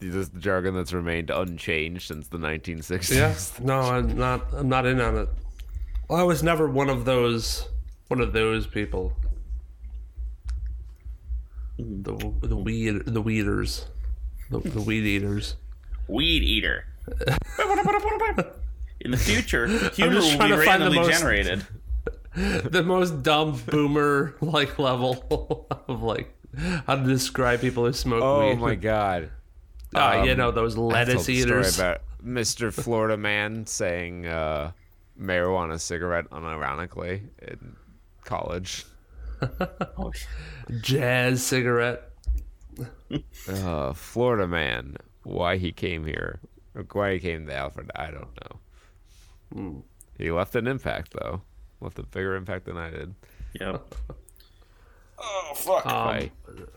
[0.00, 3.14] This is the jargon that's remained unchanged since the 1960s.
[3.14, 4.46] Yeah, no, I'm not.
[4.52, 5.28] I'm not in on it.
[6.08, 7.68] Well, I was never one of those
[8.08, 9.12] one of those people.
[11.78, 13.86] The the weed the weeders,
[14.50, 15.56] the, the weed eaters.
[16.08, 16.84] Weed eater.
[19.02, 21.66] In the future, humor just will be to find the randomly most- generated.
[22.34, 26.32] the most dumb boomer like level of like
[26.86, 28.52] how to describe people who smoke Oh weed.
[28.52, 29.30] Oh my god.
[29.94, 31.78] Uh, you Um, know those I told lettuce the story eaters.
[31.78, 32.72] about Mr.
[32.72, 34.70] Florida man saying uh,
[35.20, 37.74] marijuana cigarette unironically in
[38.24, 38.84] college.
[39.98, 40.12] Oh,
[40.82, 42.09] Jazz cigarette.
[43.48, 46.40] Uh, Florida man, why he came here,
[46.74, 48.60] or why he came to Alfred, I don't know.
[49.52, 49.78] Hmm.
[50.16, 51.42] He left an impact though,
[51.80, 53.14] left a bigger impact than I did
[53.58, 53.94] Yep.
[55.18, 55.86] Oh fuck.
[55.86, 56.30] Um, by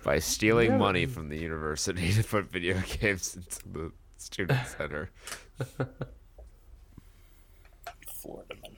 [0.03, 5.09] by stealing money from the university to put video games into the student center.
[8.21, 8.77] Florida man.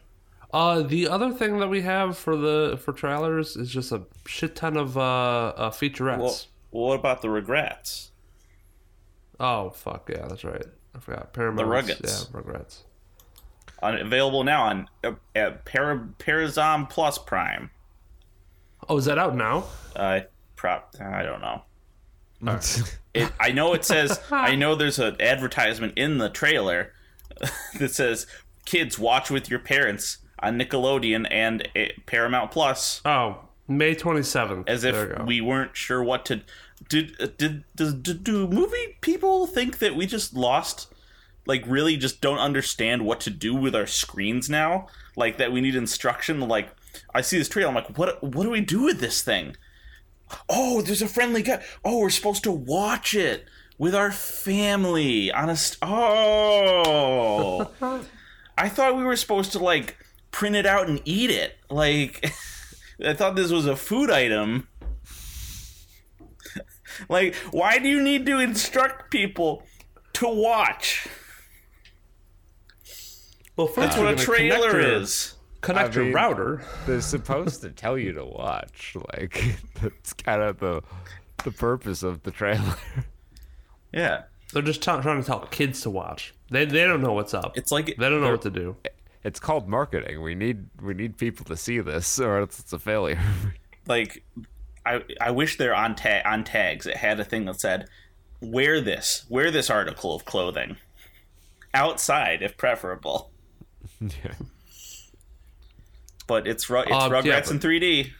[0.53, 4.55] Uh, the other thing that we have for the for trailers is just a shit
[4.55, 6.19] ton of uh, uh featurettes.
[6.19, 6.39] Well,
[6.81, 8.11] what about the regrets?
[9.39, 10.65] oh fuck yeah, that's right.
[10.95, 11.67] I forgot Paramount.
[11.67, 12.29] Ruggets.
[12.33, 12.83] Yeah, Rugrats.
[13.83, 17.69] On, available now on uh, at Para, Parazom Plus Prime.
[18.87, 19.65] Oh, is that out now?
[19.95, 20.21] Uh,
[20.55, 20.95] prop.
[20.99, 21.63] I don't know.
[23.15, 24.19] It, I know it says.
[24.29, 26.91] I know there's an advertisement in the trailer
[27.79, 28.27] that says,
[28.65, 34.67] "Kids, watch with your parents on Nickelodeon and uh, Paramount Plus." Oh, May twenty seventh.
[34.67, 36.41] As if we weren't sure what to.
[36.89, 40.93] Did uh, did, did did do movie people think that we just lost?
[41.47, 44.87] Like really, just don't understand what to do with our screens now.
[45.15, 46.39] Like that, we need instruction.
[46.41, 46.69] Like
[47.13, 48.23] I see this trailer, I'm like, what?
[48.23, 49.55] What do we do with this thing?
[50.49, 51.63] Oh, there's a friendly guy.
[51.83, 53.45] Oh, we're supposed to watch it
[53.77, 55.55] with our family on a.
[55.55, 57.71] St- oh,
[58.57, 59.97] I thought we were supposed to like
[60.31, 61.57] print it out and eat it.
[61.69, 62.25] Like,
[63.05, 64.67] I thought this was a food item.
[67.09, 69.63] like, why do you need to instruct people
[70.13, 71.07] to watch?
[73.57, 75.35] well, first That's what a trailer connect is.
[75.61, 76.61] Connect I mean- your router.
[76.85, 78.95] They're supposed to tell you to watch.
[79.17, 80.81] Like that's kind of the
[81.43, 82.75] the purpose of the trailer.
[83.93, 86.33] Yeah, They're just t- trying to tell kids to watch.
[86.51, 87.57] They they don't know what's up.
[87.57, 88.75] it's like they don't know what to do.
[89.23, 90.21] It's called marketing.
[90.21, 93.21] We need we need people to see this, or else it's a failure.
[93.87, 94.25] like
[94.85, 95.95] I I wish they're on
[96.25, 96.85] on tags.
[96.85, 97.87] It had a thing that said,
[98.41, 99.25] "Wear this.
[99.29, 100.77] Wear this article of clothing
[101.73, 103.31] outside, if preferable."
[104.01, 104.33] yeah.
[106.27, 108.11] But it's Ru- it's Uh, Rugrats yeah, in 3D.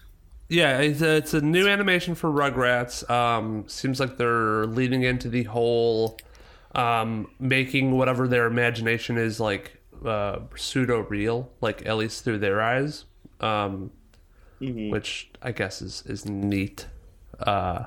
[0.47, 3.09] Yeah, it's a, it's a new animation for Rugrats.
[3.09, 6.19] Um, seems like they're leading into the whole
[6.75, 12.61] um, making whatever their imagination is like uh, pseudo real, like at least through their
[12.61, 13.05] eyes,
[13.39, 13.91] um,
[14.59, 16.87] which I guess is is neat.
[17.39, 17.85] Uh,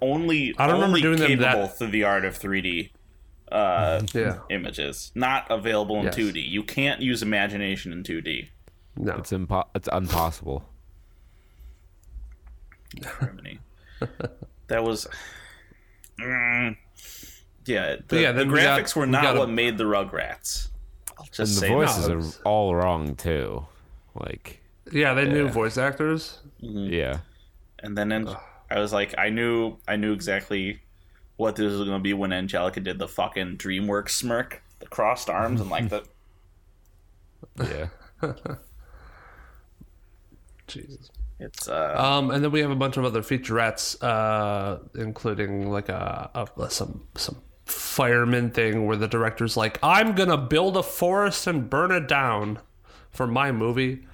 [0.00, 2.90] Only I don't remember only doing them that- through the art of 3D
[3.52, 6.16] uh, yeah, images, not available in Yes.
[6.16, 6.48] 2D.
[6.48, 8.48] You can't use imagination in 2D.
[8.96, 10.64] no, It's impo- It's impossible.
[13.20, 13.58] Germany.
[14.68, 15.06] that was.
[16.18, 16.76] Mm,
[17.66, 19.84] yeah, the, yeah, the then we got- graphics were we not a- what made the
[19.84, 20.68] Rugrats.
[21.18, 22.40] I'll just And just the voices that.
[22.40, 23.66] are all wrong too.
[24.14, 24.61] Like,
[24.92, 26.38] yeah, they knew voice actors.
[26.60, 27.18] yeah.
[27.80, 28.28] And then in,
[28.70, 30.80] I was like, I knew, I knew exactly
[31.36, 35.28] what this was going to be when Angelica did the fucking DreamWorks smirk, the crossed
[35.28, 36.04] arms, and like the.
[37.60, 37.88] Yeah.
[40.68, 41.10] Jesus.
[41.38, 45.88] It's uh, Um, and then we have a bunch of other featurettes, uh, including like
[45.88, 51.46] a, a some some fireman thing where the director's like, "I'm gonna build a forest
[51.48, 52.60] and burn it down
[53.10, 54.06] for my movie."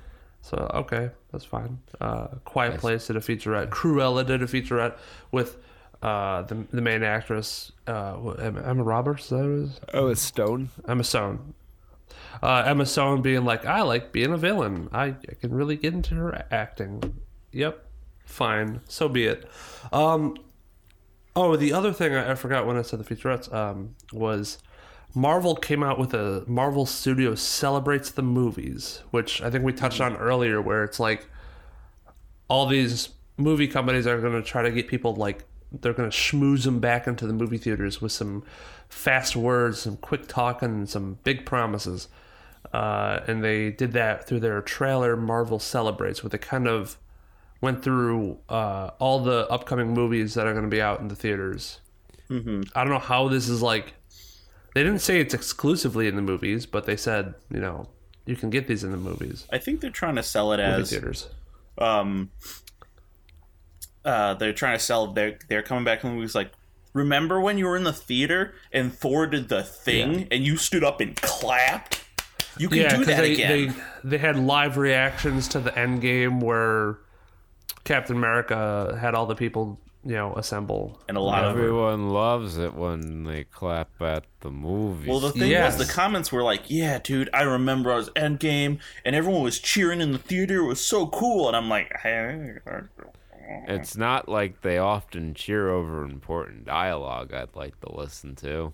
[0.49, 1.79] So okay, that's fine.
[2.01, 3.69] Uh, Quiet Place did a featurette.
[3.69, 4.97] Cruella did a featurette
[5.31, 5.59] with
[6.03, 9.25] uh, the the main actress uh, Emma, Emma Roberts.
[9.25, 9.81] Is that is?
[9.93, 10.71] Oh, it's Stone.
[10.89, 11.53] Emma Stone.
[12.43, 14.89] Uh, Emma Stone being like, I like being a villain.
[14.91, 17.21] I, I can really get into her acting.
[17.53, 17.85] Yep,
[18.25, 19.51] fine, so be it.
[19.93, 20.35] Um,
[21.37, 24.59] oh, the other thing I, I forgot when I said the featurettes um, was
[25.15, 30.01] Marvel came out with a Marvel Studio celebrates the movies, which I think we touched
[30.01, 31.27] on earlier, where it's like
[32.49, 36.17] all these movie companies are going to try to get people like they're going to
[36.17, 38.43] schmooze them back into the movie theaters with some
[38.89, 42.09] fast words, some quick talking, and some big promises.
[42.73, 46.99] Uh, and they did that through their trailer Marvel Celebrates with a kind of
[47.61, 51.15] went through uh, all the upcoming movies that are going to be out in the
[51.15, 51.81] theaters.
[52.31, 52.63] Mm-hmm.
[52.75, 53.95] I don't know how this is like.
[54.75, 57.89] They didn't say it's exclusively in the movies, but they said you know
[58.27, 60.83] you can get these in the movies, I think they're trying to sell it movie
[60.83, 61.29] as theaters.
[61.79, 62.31] um
[64.05, 66.53] uh they're trying to sell they're they're coming back from movies like
[66.93, 70.83] remember when you were in the theater and Thor did the thing and you stood
[70.85, 72.05] up and clapped?
[72.59, 73.75] You can Yeah, do that they, again.
[74.03, 76.99] they they had live reactions to the end game where
[77.85, 81.01] Captain America had all the people you know assemble.
[81.09, 85.09] and a lot of Everyone loves it when they clap at the movie.
[85.09, 85.77] Well, the thing Yes.
[85.79, 89.59] was, the comments were like, "Yeah, dude, I remember I was Endgame, and everyone was
[89.59, 90.59] cheering in the theater.
[90.61, 91.93] It was so cool." And I'm like,
[93.67, 98.73] it's not like they often cheer over important dialogue I'd like to listen to.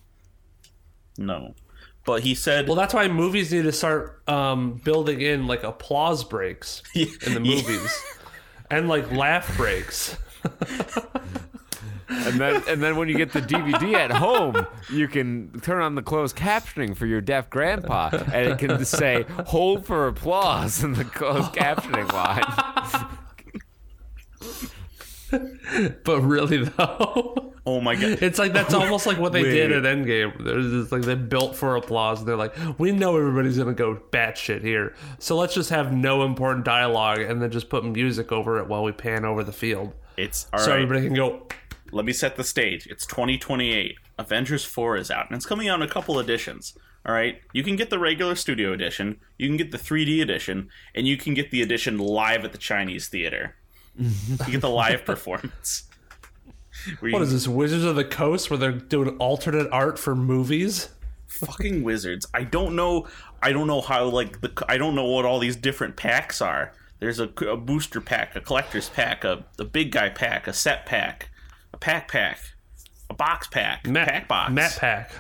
[1.18, 1.54] "No."
[2.06, 6.22] But he said, Well, that's why movies need to start um, building in like applause
[6.22, 8.04] breaks in the movies
[8.70, 10.14] and like laugh breaks.
[12.08, 15.94] And then and then when you get the DVD at home, you can turn on
[15.94, 20.94] the closed captioning for your deaf grandpa and it can say hold for applause in
[20.94, 23.08] the closed captioning line.
[26.04, 29.82] But really, though, "Oh my god." it's like that's almost like what they did at
[29.84, 30.42] Endgame.
[30.44, 32.20] There's just like they built for applause.
[32.20, 36.24] And they're like, we know everybody's gonna go batshit here, so let's just have no
[36.24, 39.92] important dialogue and then just put music over it while we pan over the field,
[40.16, 40.82] It's all so right.
[40.82, 41.46] everybody can go.
[41.92, 42.86] Let me set the stage.
[42.86, 43.96] It's 2028.
[44.18, 46.76] Avengers 4 is out, and it's coming out in a couple editions.
[47.06, 50.70] All right, you can get the regular studio edition, you can get the 3D edition,
[50.94, 53.56] and you can get the edition live at the Chinese theater.
[53.98, 55.84] you get the live performance.
[57.00, 60.14] Where you What is this, Wizards of the Coast, where they're doing alternate art for
[60.14, 60.90] movies?
[61.28, 62.26] fucking wizards.
[62.32, 63.08] I don't know.
[63.42, 64.52] I don't know how like the.
[64.68, 66.72] I don't know what all these different packs are.
[67.00, 70.86] There's a, a booster pack, a collector's pack, a, a big guy pack, a set
[70.86, 71.30] pack,
[71.72, 72.38] a pack pack,
[73.10, 75.10] a box pack, Matt, pack box, Matt Pack.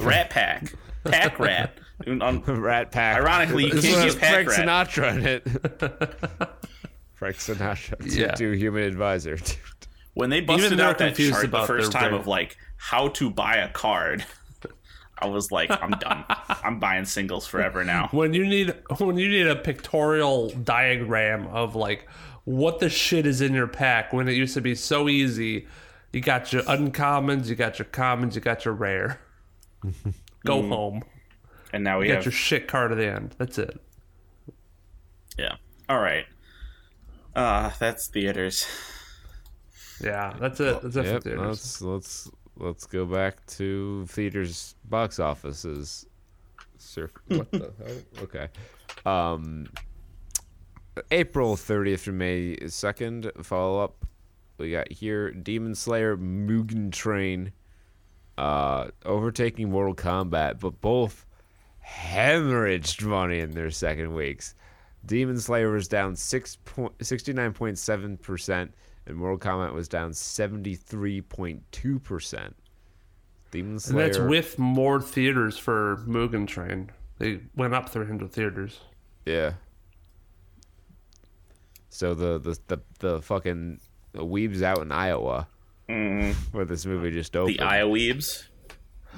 [0.00, 1.78] rat pack, pack rat.
[2.06, 3.16] On- Rat Pack.
[3.20, 4.88] Ironically, you This can't get Pack Frank Rat.
[4.88, 6.77] Sinatra in it.
[7.18, 8.32] Frank Sinatra to, Yeah.
[8.32, 9.38] to human advisor.
[10.14, 12.20] when they busted they're out that confused chart the first time brain.
[12.20, 14.24] of like how to buy a card,
[15.18, 16.24] I was like, I'm done.
[16.48, 18.08] I'm buying singles forever now.
[18.12, 22.08] when you need when you need a pictorial diagram of like
[22.44, 25.66] what the shit is in your pack when it used to be so easy
[26.12, 29.20] you got your uncommons you got your commons you got your rare
[30.46, 30.68] go mm.
[30.68, 31.04] home
[31.74, 33.78] And now we you got your shit card at the end that's it
[35.38, 35.54] yeah.
[35.88, 36.26] All right.
[37.38, 38.66] Uh, that's theaters.
[40.02, 41.40] yeah that's it that's it Yep, theaters.
[41.48, 46.06] let's let's let's go back to theaters box offices.
[46.78, 47.10] Surf.
[47.28, 48.22] What the hell?
[48.24, 48.48] Okay.
[49.06, 49.66] Um.
[51.12, 53.44] April 30th through May 2nd.
[53.44, 54.04] Follow up.
[54.58, 57.52] We got here Demon Slayer Mugen Train.
[58.36, 61.24] Uh, overtaking Mortal Kombat, but both
[61.86, 64.54] hemorrhaged money in their second weeks.
[65.08, 68.72] Demon Slayer was down six point sixty nine point seven percent,
[69.06, 72.54] and Mortal Kombat was down seventy three point two percent.
[73.50, 74.04] Demon Slayer.
[74.04, 78.80] and that's with more theaters for Mugen Train they went up 300 theaters
[79.28, 79.52] yeah.
[81.90, 83.80] So the the the, the fucking
[84.12, 85.46] the weebs out in Iowa,
[85.86, 87.58] where this movie just opened.
[87.58, 87.98] The Iowa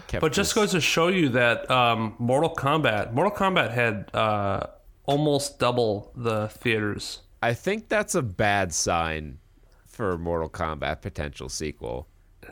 [0.08, 4.66] kept But just goes to show you that um, Mortal Kombat, Mortal Kombat had uh,
[5.10, 7.20] almost double the theaters.
[7.42, 9.38] I think that's a bad sign
[9.86, 12.06] for Mortal Kombat potential sequel.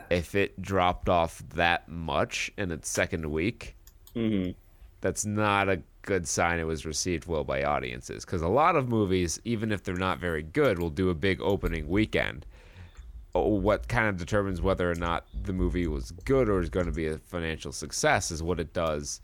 [0.09, 3.77] If it dropped off that much in its second week,
[4.13, 4.51] mm-hmm.
[4.99, 8.25] that's not a good sign it was received well by audiences.
[8.25, 11.41] Because a lot of movies, even if they're not very good, will do a big
[11.41, 12.45] opening weekend.
[13.33, 16.87] Oh, What kind of determines whether or not the movie was good or is going
[16.87, 19.21] to be a financial success is what it does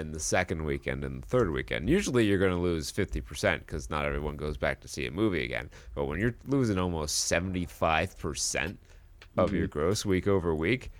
[0.00, 1.88] in the second weekend and the third weekend.
[1.88, 5.44] Usually you're going to lose 50% because not everyone goes back to see a movie
[5.44, 5.70] again.
[5.94, 8.76] But when you're losing almost 75%
[9.36, 9.56] of Mm-hmm.
[9.56, 10.90] your gross week over week,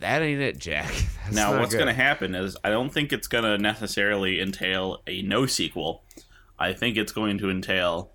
[0.00, 0.86] that ain't it, Jack.
[1.24, 5.02] That's Now, what's going to happen is I don't think it's going to necessarily entail
[5.06, 6.02] a no sequel.
[6.58, 8.10] I think it's going to entail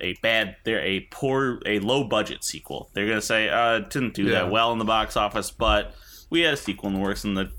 [0.00, 2.88] a bad, they're a poor, a low budget sequel.
[2.94, 4.32] They're going to say, uh, it didn't do Yeah.
[4.42, 5.94] that well in the box office, but
[6.30, 7.50] we had a sequel in the works, and the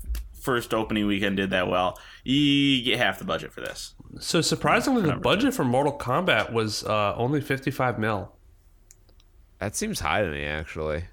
[0.48, 1.98] first opening weekend did that well.
[2.24, 3.92] You get half the budget for this.
[4.18, 8.32] So surprisingly, the budget for Mortal Kombat was uh, only 55 mil.
[9.58, 11.04] That seems high to me, actually.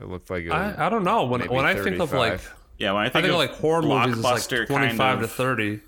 [0.00, 2.12] It looked like it was I, I don't know when maybe when I think of
[2.12, 2.40] like
[2.78, 4.96] Yeah, when I I think, think of of like horror movies is like blockbuster 25
[4.96, 5.80] kind to 30.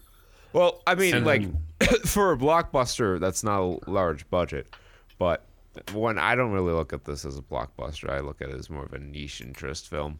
[0.53, 4.75] Well, I mean, And like then- for a blockbuster, that's not a large budget,
[5.21, 5.45] but
[5.93, 8.11] one, I don't really look at this as a blockbuster.
[8.11, 10.19] I look at it as more of a niche interest film.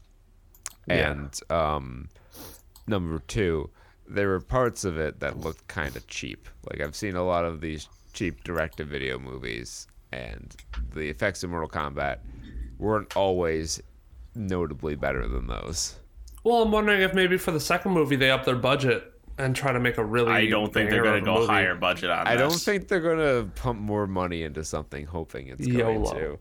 [0.87, 1.11] Yeah.
[1.11, 2.09] And um,
[2.89, 3.71] number two,
[4.07, 6.49] there were parts of it that looked kind of cheap.
[6.71, 10.55] Like I've seen a lot of these cheap direct-to-video movies, and
[10.95, 12.19] the effects in Mortal Kombat
[12.79, 13.83] weren't always
[14.35, 15.97] notably better than those.
[16.45, 19.73] Well, I'm wondering if maybe for the second movie they up their budget and try
[19.73, 20.33] to make a really.
[20.33, 21.53] I don't think they're going to of a go movie.
[21.53, 22.41] higher budget on I this.
[22.41, 26.15] don't think they're gonna pump more money into something, hoping it's going YOLO.
[26.15, 26.39] to.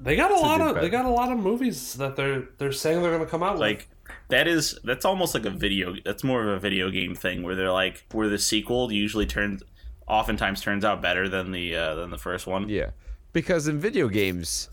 [0.00, 0.80] They got a lot of better.
[0.86, 3.58] they got a lot of movies that they're they're saying they're going to come out
[3.58, 3.88] like
[4.32, 7.54] that is that's almost like a video that's more of a video game thing where
[7.54, 9.62] they're like where the sequel usually turns
[10.08, 12.90] oftentimes turns out better than the uh, than the first one Yeah,
[13.34, 14.70] because in video games,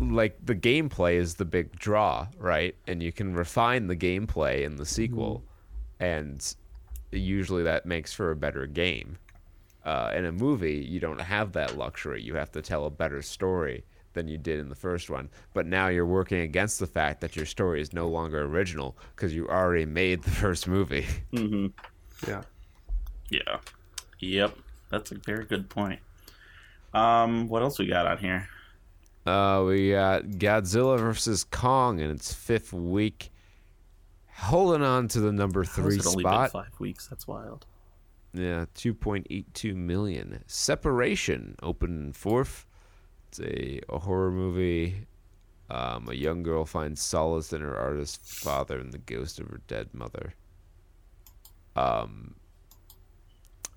[0.00, 2.74] like the gameplay is the big draw, right?
[2.86, 5.44] And you can refine the gameplay in the sequel,
[6.00, 6.42] and
[7.12, 9.18] usually that makes for a better game.
[9.84, 12.22] Uh, in a movie, you don't have that luxury.
[12.22, 13.84] You have to tell a better story
[14.18, 15.30] than you did in the first one.
[15.54, 19.34] But now you're working against the fact that your story is no longer original because
[19.34, 21.06] you already made the first movie.
[21.32, 21.72] with.
[22.26, 22.42] Yeah.
[23.30, 23.58] yeah
[24.18, 24.56] yep
[24.90, 26.00] that's a very good point
[26.92, 28.48] um what else we got on here
[29.24, 33.30] Uh, we got Godzilla versus Kong in its fifth week,
[34.34, 36.52] holding on to the number How's three it only spot.
[36.52, 37.66] been five weeks that's wild
[38.32, 40.42] Yeah, two point eight two million.
[40.48, 42.66] Separation opened fourth.
[43.28, 45.06] It's a, a horror movie.
[45.70, 49.60] Um, a young girl finds solace in her artist father and the ghost of her
[49.66, 50.34] dead mother.
[51.76, 52.36] Um,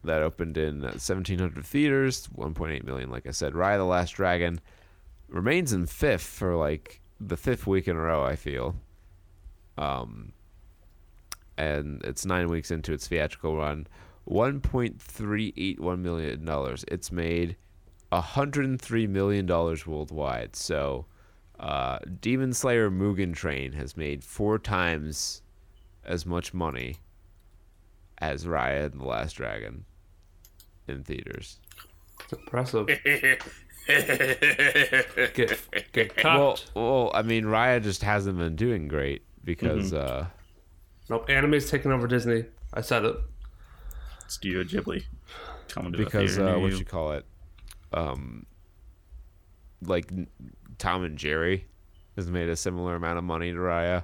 [0.04, 3.10] that opened in 1,700 theaters, 1.8 million.
[3.10, 4.60] Like I said, Raya the Last Dragon
[5.28, 8.24] remains in fifth for like the fifth week in a row.
[8.24, 8.76] I feel.
[9.78, 10.34] Um,
[11.58, 13.88] and it's nine weeks into its theatrical run.
[14.24, 16.84] One point three eight one million dollars.
[16.88, 17.58] It's made
[18.12, 20.56] hundred and three million dollars worldwide.
[20.56, 21.06] So,
[21.60, 25.42] uh, Demon Slayer Mugen Train has made four times
[26.04, 26.98] as much money
[28.18, 29.86] as Raya and the Last Dragon
[30.88, 31.60] in theaters.
[32.24, 32.88] It's impressive.
[35.34, 35.60] get
[35.92, 36.66] get caught.
[36.76, 40.28] Well, well, I mean, Raya just hasn't been doing great because uh,
[41.10, 41.30] nope.
[41.30, 42.46] Anime's taking over Disney.
[42.74, 43.16] I said it.
[44.28, 45.04] studio ghibli
[45.68, 46.78] coming to a because theater uh, near what you.
[46.78, 47.26] you call it,
[47.94, 48.46] um,
[49.82, 50.12] like
[50.78, 51.66] Tom and Jerry
[52.16, 54.04] has made a similar amount of money to Raya.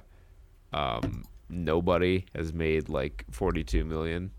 [0.72, 4.30] Um, nobody has made like forty-two million.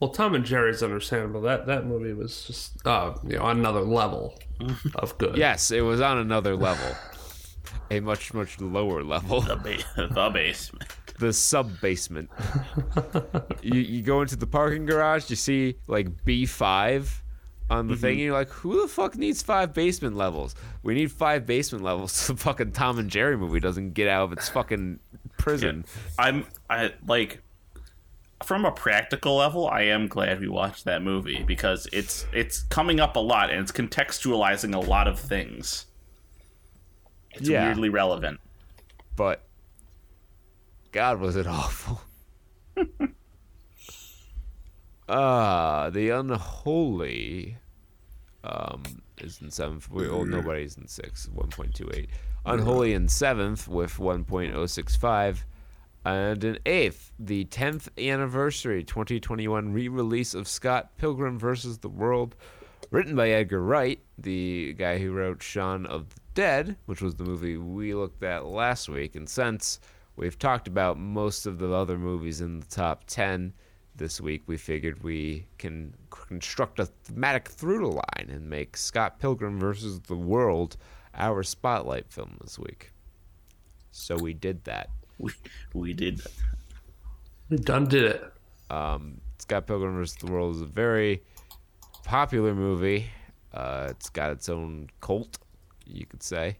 [0.00, 1.40] Well, Tom and Jerry's understandable.
[1.42, 4.38] That that movie was just uh, you know on another level
[4.96, 5.36] of good.
[5.36, 6.96] Yes, it was on another level,
[7.90, 9.40] a much much lower level.
[9.42, 10.84] the, ba- the basement
[11.18, 12.30] the sub basement.
[13.62, 17.21] you you go into the parking garage, you see like B five
[17.72, 20.54] on the thing, and you're like, who the fuck needs five basement levels?
[20.82, 24.24] We need five basement levels so the fucking Tom and Jerry movie doesn't get out
[24.24, 24.98] of its fucking
[25.38, 25.84] prison.
[26.18, 27.42] I'm I like
[28.44, 32.98] from a practical level, I am glad we watched that movie because it's it's coming
[33.00, 35.86] up a lot and it's contextualizing a lot of things.
[37.32, 37.66] It's Yeah.
[37.66, 38.40] weirdly relevant.
[39.16, 39.42] But
[40.92, 42.00] God was it awful.
[45.08, 47.56] Ah, the unholy
[48.44, 48.82] um
[49.18, 49.90] is in seventh.
[49.90, 51.30] Well, nobody's in sixth.
[51.30, 52.10] One point two eight.
[52.44, 55.44] Unholy in seventh with one point oh six five.
[56.04, 61.78] And in eighth, the 10th anniversary 2021 re release of Scott Pilgrim vs.
[61.78, 62.34] the World,
[62.90, 67.24] written by Edgar Wright, the guy who wrote Shaun of the Dead, which was the
[67.24, 69.14] movie we looked at last week.
[69.14, 69.78] And since
[70.16, 73.52] we've talked about most of the other movies in the top 10
[73.96, 79.58] this week, we figured we can construct a thematic through line and make Scott Pilgrim
[79.58, 80.00] vs.
[80.00, 80.76] the World
[81.14, 82.92] our spotlight film this week.
[83.90, 84.88] So we did that.
[85.18, 85.32] We
[85.74, 86.22] we did
[87.48, 88.32] we done did it.
[88.70, 90.16] Um, Scott Pilgrim vs.
[90.16, 91.22] the World is a very
[92.04, 93.10] popular movie.
[93.52, 95.38] Uh, it's got its own cult,
[95.86, 96.56] you could say.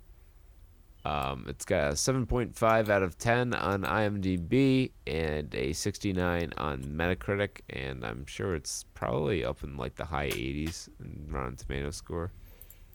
[1.04, 7.60] Um, it's got a 7.5 out of 10 on IMDb and a 69 on Metacritic,
[7.70, 12.30] and I'm sure it's probably up in like the high 80s in Rotten Tomatoes score.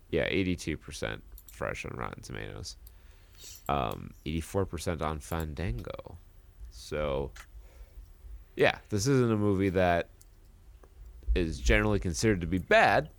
[0.09, 1.19] Yeah, 82%
[1.51, 2.77] fresh on Rotten Tomatoes.
[3.67, 6.17] Um, 84% on Fandango.
[6.71, 7.31] So,
[8.55, 10.07] yeah, this isn't a movie that
[11.35, 13.09] is generally considered to be bad,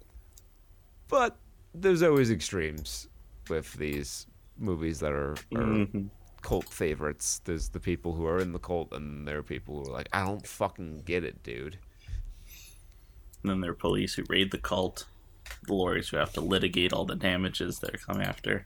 [1.09, 1.37] but
[1.75, 3.09] there's always extremes
[3.51, 4.27] with these
[4.59, 6.07] movies that are, are mm-hmm.
[6.43, 7.41] cult favorites.
[7.45, 10.09] There's the people who are in the cult, and there are people who are like,
[10.13, 11.79] I don't fucking get it, dude.
[13.43, 15.07] and then there are police who raid the cult.
[15.67, 18.65] the lawyers who have to litigate all the damages they're come after,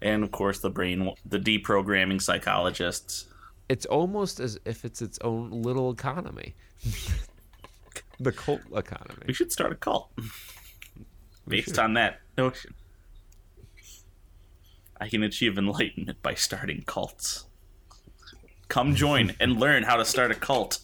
[0.00, 3.26] and of course the brain, the deprogramming psychologists.
[3.68, 6.54] It's almost as if it's its own little economy.
[8.20, 9.24] the cult economy.
[9.26, 10.10] We should start a cult
[11.48, 12.74] based on that notion.
[15.00, 17.46] I can achieve enlightenment by starting cults.
[18.68, 20.78] Come join and learn how to start a cult.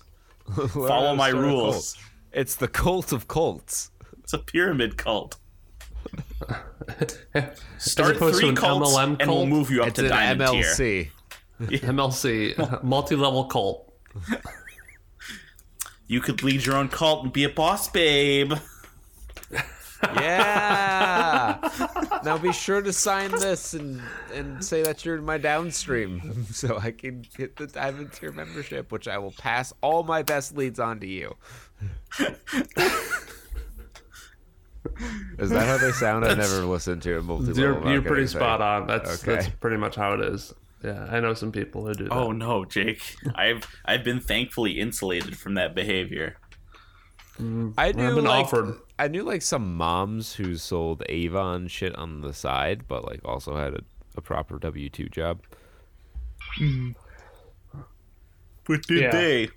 [0.72, 1.94] Follow my rules.
[1.94, 2.06] cult.
[2.32, 3.90] It's the cult of cults.
[4.22, 5.36] It's a pyramid cult.
[7.78, 10.10] Start opposed to three an cults, MLM and we'll move you up It's to an
[10.10, 10.64] diamond tier.
[10.64, 11.10] MLC.
[11.60, 13.92] MLC, multi-level cult.
[16.06, 18.52] You could lead your own cult and be a boss, babe.
[20.14, 21.58] Yeah.
[22.24, 24.00] now be sure to sign this and
[24.34, 28.90] and say that you're in my downstream, so I can get the diamond tier membership,
[28.92, 31.36] which I will pass all my best leads on to you.
[35.38, 36.24] Is that how they sound?
[36.24, 37.52] I've never listened to a multi.
[37.58, 38.86] You're, you're pretty spot on.
[38.86, 39.34] That's Okay.
[39.36, 40.52] that's pretty much how it is.
[40.84, 42.12] Yeah, I know some people who do that.
[42.12, 43.16] Oh no, Jake.
[43.34, 46.36] I've I've been thankfully insulated from that behavior.
[47.38, 48.74] I knew I've been like offered.
[49.02, 53.56] I knew like some moms who sold Avon shit on the side, but like also
[53.56, 53.80] had a,
[54.16, 55.40] a proper W two job.
[58.64, 59.10] But did Yeah.
[59.10, 59.48] they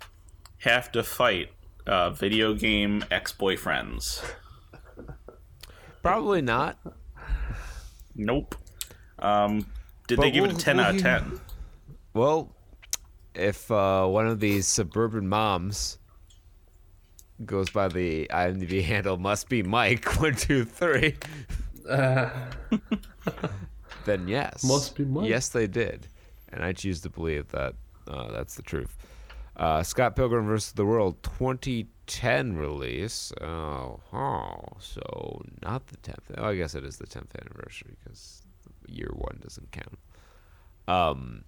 [0.58, 1.52] have to fight
[1.86, 4.20] uh, video game ex boyfriends?
[6.02, 6.78] Probably not.
[8.16, 8.56] Nope.
[9.20, 9.66] Um,
[10.08, 11.40] did But they give it we'll- a ten we'll out of ten?
[12.14, 12.52] Well,
[13.34, 15.98] if uh, one of these suburban moms
[17.44, 21.16] goes by the IMDb handle must be Mike one two three,
[21.84, 22.30] then
[24.26, 25.28] yes, Must be Mike.
[25.28, 26.08] Yes, they did,
[26.52, 27.74] and I choose to believe that
[28.08, 28.96] uh, that's the truth.
[29.56, 30.72] Uh, Scott Pilgrim vs.
[30.72, 33.32] the World 2010 release.
[33.40, 36.34] Oh, oh, so not the 10th.
[36.36, 38.42] Oh, I guess it is the 10th anniversary because
[38.86, 39.98] year one doesn't count.
[40.88, 41.44] Um,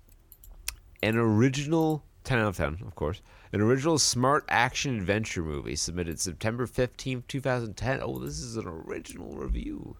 [1.02, 3.20] an original 10 out of 10, of course.
[3.50, 8.00] An original smart action adventure movie submitted September 15th, 2010.
[8.02, 9.96] Oh, this is an original review.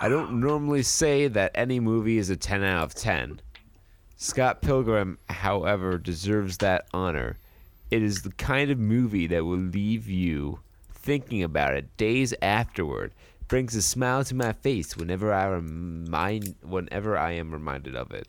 [0.00, 3.40] I don't normally say that any movie is a 10 out of 10.
[4.16, 7.38] Scott Pilgrim, however, deserves that honor.
[7.90, 10.60] It is the kind of movie that will leave you
[10.92, 13.12] thinking about it days afterward.
[13.48, 18.28] Brings a smile to my face whenever I remind whenever I am reminded of it.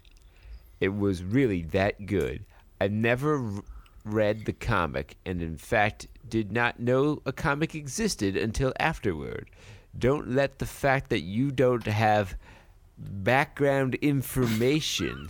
[0.80, 2.46] It was really that good.
[2.80, 3.64] I never r-
[4.06, 9.50] read the comic and in fact did not know a comic existed until afterward.
[9.98, 12.38] Don't let the fact that you don't have
[12.98, 15.30] background information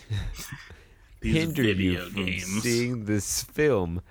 [1.21, 2.63] hinder you from games.
[2.63, 4.01] seeing this film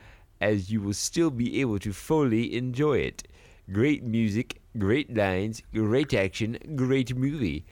[0.41, 3.27] as you will still be able to fully enjoy it.
[3.73, 7.65] Great music, great lines, great action, great movie.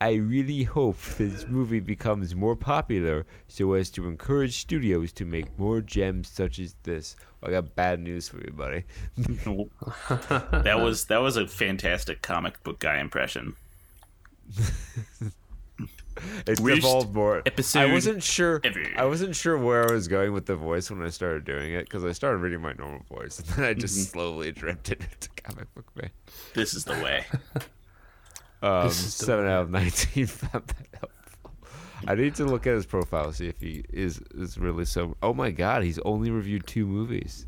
[0.00, 5.58] I really hope this movie becomes more popular so as to encourage studios to make
[5.58, 7.16] more gems such as this.
[7.42, 8.84] I got bad news for you, buddy.
[9.16, 13.56] that was that was a fantastic comic book guy impression.
[16.46, 17.42] it's Worst evolved more.
[17.46, 18.60] Episode I wasn't sure.
[18.64, 18.82] ever.
[18.96, 21.84] I wasn't sure where I was going with the voice when I started doing it
[21.86, 24.12] because I started reading my normal voice and then I just Mm-hmm.
[24.12, 26.10] slowly drifted into comic book man.
[26.54, 27.24] This is the way.
[28.62, 31.54] Um, seven out of nineteen found that helpful.
[32.06, 35.16] I need to look at his profile to see if he is is really so.
[35.22, 37.46] Oh my god, he's only reviewed two movies.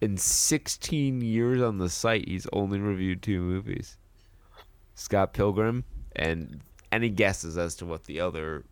[0.00, 3.98] In 16 years on the site, he's only reviewed two movies.
[4.94, 5.84] Scott Pilgrim
[6.16, 6.60] and
[6.90, 8.64] any guesses as to what the other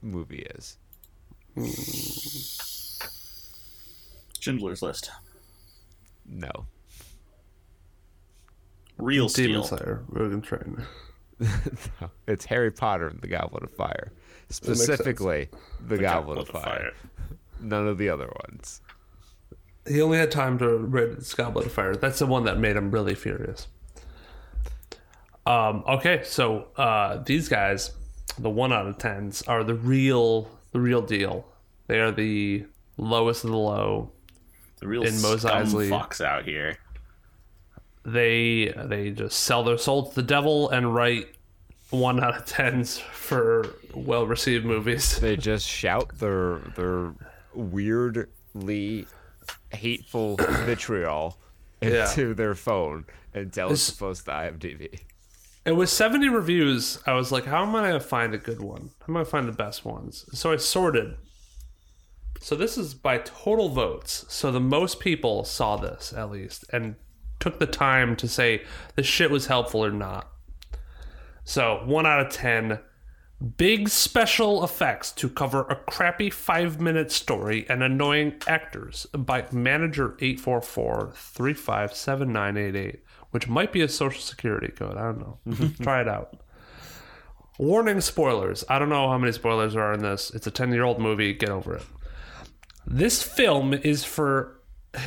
[0.00, 0.78] movie is?
[4.38, 5.10] Schindler's List.
[6.24, 6.50] No.
[9.00, 9.78] Real Demon Steel.
[9.78, 10.84] Slayer, Rogan Train.
[12.02, 14.12] No, it's Harry Potter and the Goblet of Fire.
[14.50, 15.48] Specifically,
[15.86, 16.92] the, Goblet, of Goblet Fire.
[17.60, 18.82] None of the other ones.
[19.88, 21.96] He only had time to read Goblet of Fire.
[21.96, 23.68] That's the one that made him really furious.
[25.46, 27.92] Um, okay, so uh, these guys,
[28.38, 31.46] the one out of tens, are the real, the real deal.
[31.86, 32.66] They are the
[32.98, 34.12] lowest of the low.
[34.80, 35.88] The real In Mos scum Eisley.
[35.88, 36.76] fucks out here.
[38.04, 41.28] They they just sell their soul to the devil and write
[41.90, 45.18] one out of tens for well received movies.
[45.20, 47.12] They just shout their their
[47.54, 49.06] weirdly
[49.72, 51.38] hateful vitriol
[51.80, 52.08] Yeah.
[52.08, 55.00] into their phone and tell us This- to post to IMDb.
[55.66, 58.62] And with 70 reviews, I was like, how am I going to find a good
[58.62, 58.92] one?
[59.00, 60.24] How am I going to find the best ones?
[60.32, 61.16] So I sorted.
[62.40, 64.24] So this is by total votes.
[64.30, 66.64] So the most people saw this, at least.
[66.72, 66.94] And
[67.40, 68.62] took the time to say
[68.94, 70.30] the shit was helpful or not.
[71.44, 72.78] So, 1 out of 10.
[73.56, 80.14] Big special effects to cover a crappy five minute story and annoying actors by manager
[80.20, 82.30] 844 357
[83.30, 84.96] which might be a social security code.
[84.96, 85.70] I don't know.
[85.82, 86.36] Try it out.
[87.58, 88.64] Warning spoilers.
[88.68, 90.30] I don't know how many spoilers are in this.
[90.30, 91.32] It's a 10 year old movie.
[91.32, 91.82] Get over it.
[92.86, 94.59] This film is for.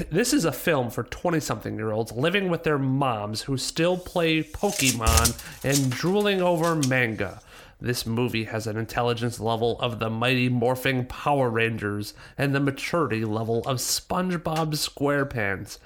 [0.09, 3.97] This is a film for 20 something year olds living with their moms who still
[3.97, 7.41] play Pokemon and drooling over manga.
[7.81, 13.25] This movie has an intelligence level of the mighty morphing Power Rangers and the maturity
[13.25, 15.79] level of SpongeBob SquarePants.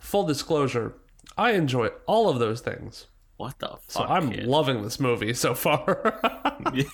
[0.00, 0.94] Full disclosure,
[1.38, 3.06] I enjoy all of those things.
[3.36, 3.82] What the fuck?
[3.86, 4.46] So I'm kid?
[4.46, 6.20] loving this movie so far.
[6.72, 6.84] Yeah,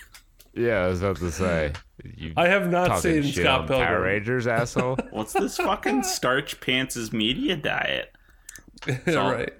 [0.56, 1.72] I was about to say.
[2.16, 3.88] You I have not seen shit Scott on Pilgrim.
[3.88, 4.96] Power Rangers, asshole.
[5.10, 8.12] What's this fucking starch pants' media diet?
[9.08, 9.52] all- right.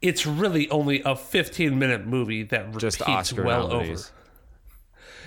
[0.00, 4.12] It's really only a 15 minute movie that repeats Just Oscar well nominees.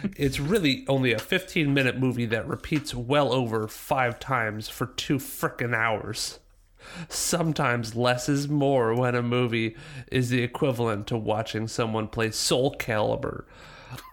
[0.04, 0.14] over.
[0.16, 5.18] It's really only a 15 minute movie that repeats well over five times for two
[5.18, 6.40] frickin' hours.
[7.10, 9.76] Sometimes less is more when a movie
[10.12, 13.46] is the equivalent to watching someone play Soul Calibur.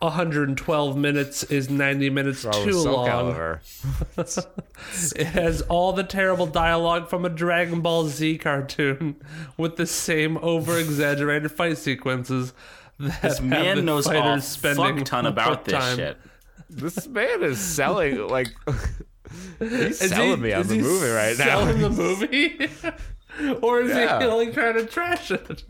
[0.00, 3.58] 112 minutes is 90 minutes Oh, too long.
[5.16, 9.16] It has all the terrible dialogue from a Dragon Ball Z cartoon
[9.56, 12.52] with the same over exaggerated fight sequences.
[12.98, 15.96] That This man knows a fighters spending fuck ton about this time.
[15.96, 16.16] shit.
[16.70, 18.48] This man is selling like
[19.58, 21.44] he's Is selling he- me on is the movie right now.
[21.44, 22.68] selling the movie?
[23.62, 24.20] or is Yeah.
[24.20, 25.64] he only trying to trash it?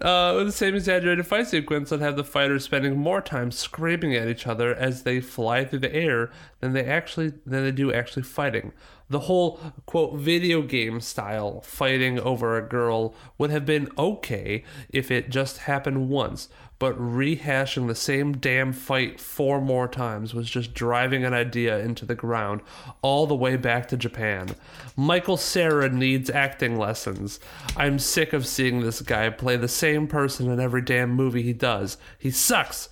[0.00, 4.14] Uh, with the same exaggerated fight sequence that have the fighters spending more time screaming
[4.14, 6.30] at each other as they fly through the air
[6.60, 8.72] than they actually than they do actually fighting.
[9.10, 15.10] The whole quote video game style fighting over a girl would have been okay if
[15.10, 16.48] it just happened once,
[16.82, 22.04] but rehashing the same damn fight four more times was just driving an idea into
[22.04, 22.60] the ground
[23.02, 24.48] all the way back to Japan.
[24.96, 27.38] Michael Cera needs acting lessons.
[27.76, 31.52] I'm sick of seeing this guy play the same person in every damn movie he
[31.52, 31.98] does.
[32.18, 32.88] He sucks.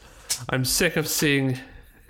[0.48, 1.58] I'm sick of seeing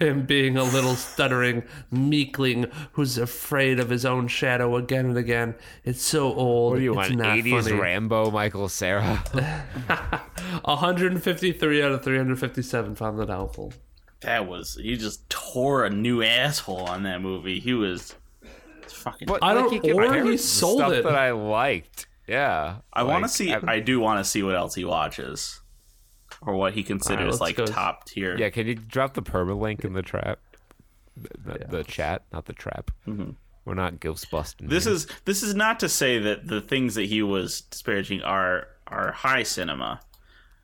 [0.01, 5.55] him being a little stuttering meekling who's afraid of his own shadow again and again.
[5.85, 6.73] It's so old.
[6.73, 7.17] What do you it's want?
[7.17, 7.77] not 80s funny.
[7.81, 9.23] Rambo Michael Cera?
[10.65, 13.73] 153 out of 357 found that helpful.
[14.21, 17.59] That was he just tore a new asshole on that movie.
[17.61, 18.15] He was
[18.87, 19.27] fucking.
[19.27, 21.05] But I like, don't- he can or parrot he sold stuff it.
[21.05, 22.07] that I liked.
[22.27, 23.53] Yeah, I want to Like, see.
[23.53, 25.60] I, do want to see what else he watches,
[26.43, 27.66] or what he considers let's like go.
[27.66, 28.36] top tier.
[28.36, 30.38] Yeah, can you drop the permalink in the trap?
[31.16, 32.91] The, the, the chat, not the trap.
[33.64, 34.68] We're not ghost busting.
[34.68, 34.95] This here.
[34.95, 39.12] is this is not to say that the things that he was disparaging are are
[39.12, 40.01] high cinema.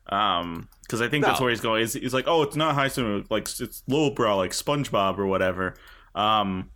[0.09, 1.81] Um, because I think that's where he's going.
[1.81, 5.75] He's, he's like, oh, it's not high cinema, like it's lowbrow, like SpongeBob or whatever.
[6.15, 6.71] Um,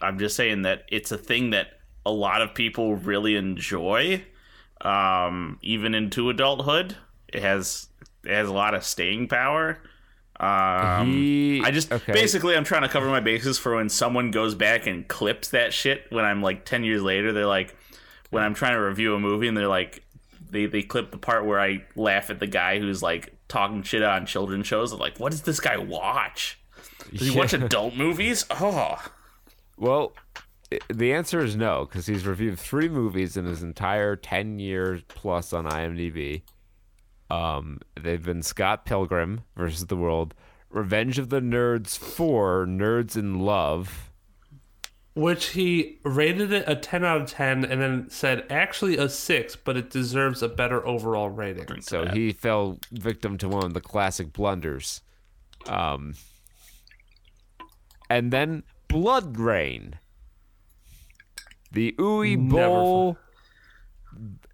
[0.00, 1.68] I'm just saying that it's a thing that
[2.04, 4.24] a lot of people really enjoy,
[4.80, 6.96] um, even into adulthood.
[7.28, 7.88] It has
[8.26, 9.78] has a lot of staying power.
[10.40, 12.12] Um, He- I just okay.
[12.12, 15.72] basically I'm trying to cover my bases for when someone goes back and clips that
[15.72, 17.32] shit when I'm like 10 years later.
[17.32, 17.76] They're like,
[18.30, 20.02] when I'm trying to review a movie and they're like,
[20.50, 24.02] they, they clip the part where I laugh at the guy who's like talking shit
[24.02, 24.92] on children's shows.
[24.92, 26.58] I'm like, what does this guy watch?
[27.12, 28.44] Does he watch adult movies?
[28.50, 29.00] Oh,
[29.76, 30.12] Well,
[30.92, 35.52] the answer is no, because he's reviewed three movies in his entire 10 years plus
[35.52, 36.42] on IMDb.
[37.30, 40.34] Um, they've been Scott Pilgrim versus the World,
[40.70, 44.10] Revenge of the Nerds 4, Nerds in Love.
[45.14, 49.56] Which he rated it a 10 out of 10 and then said actually a 6,
[49.56, 51.80] but it deserves a better overall rating.
[51.82, 55.02] So he fell victim to one of the classic blunders.
[55.66, 56.14] Um,
[58.10, 59.98] and then Blood Rain.
[61.70, 63.18] The Uwe Never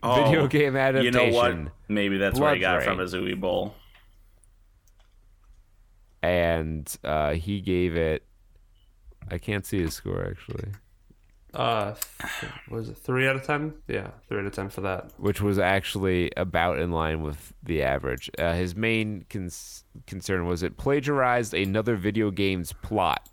[0.02, 1.14] Boll video Oh, game adaptation.
[1.20, 1.72] You know what?
[1.88, 2.86] Maybe that's where I Blood got it Rain.
[2.88, 3.74] from his Uwe Boll.
[6.22, 8.24] and uh, he gave it.
[9.30, 10.70] I can't see his score actually,
[11.54, 11.94] Uh,
[12.40, 13.74] th- was it 3 out of 10?
[13.88, 15.12] Yeah, 3 out of 10 for that.
[15.18, 18.30] which was actually about in line with the average.
[18.38, 23.28] Uh, his main cons- concern was it plagiarized another video game's plot.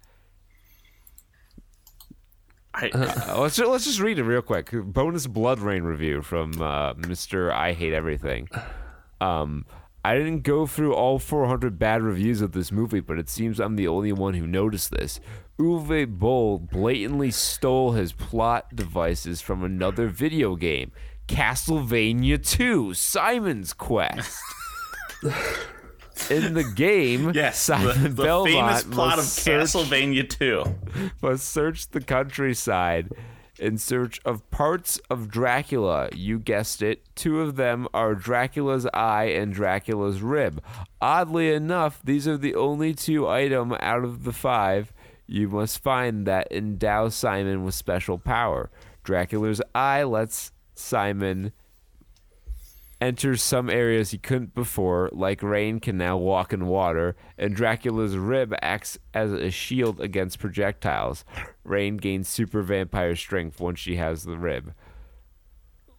[2.80, 4.69] I, Uh, let's ju- let's just read it real quick.
[4.71, 8.47] Bonus Blood Rain review from uh, Mister I Hate Everything.
[9.19, 9.65] Um,
[10.05, 13.75] I didn't go through all 400 bad reviews of this movie, but it seems I'm
[13.75, 15.19] the only one who noticed this.
[15.59, 20.91] Uwe Boll blatantly stole his plot devices from another video game.
[21.28, 24.39] Castlevania 2 Simon's Quest.
[26.30, 31.11] In the game, Yes, Simon the, the Belmont famous plot of search, Castlevania 2.
[31.22, 33.11] must search the countryside
[33.59, 36.09] in search of parts of Dracula.
[36.13, 37.03] You guessed it.
[37.15, 40.61] Two of them are Dracula's eye and Dracula's rib.
[41.01, 44.93] Oddly enough, these are the only two item out of the five
[45.28, 48.70] you must find that endow Simon with special power.
[49.03, 51.51] Dracula's eye lets Simon
[52.99, 58.17] enter some areas he couldn't before, like Rain can now walk in water, and Dracula's
[58.17, 61.23] rib acts as a shield against projectiles.
[61.63, 64.73] Rain gains super vampire strength once she has the rib.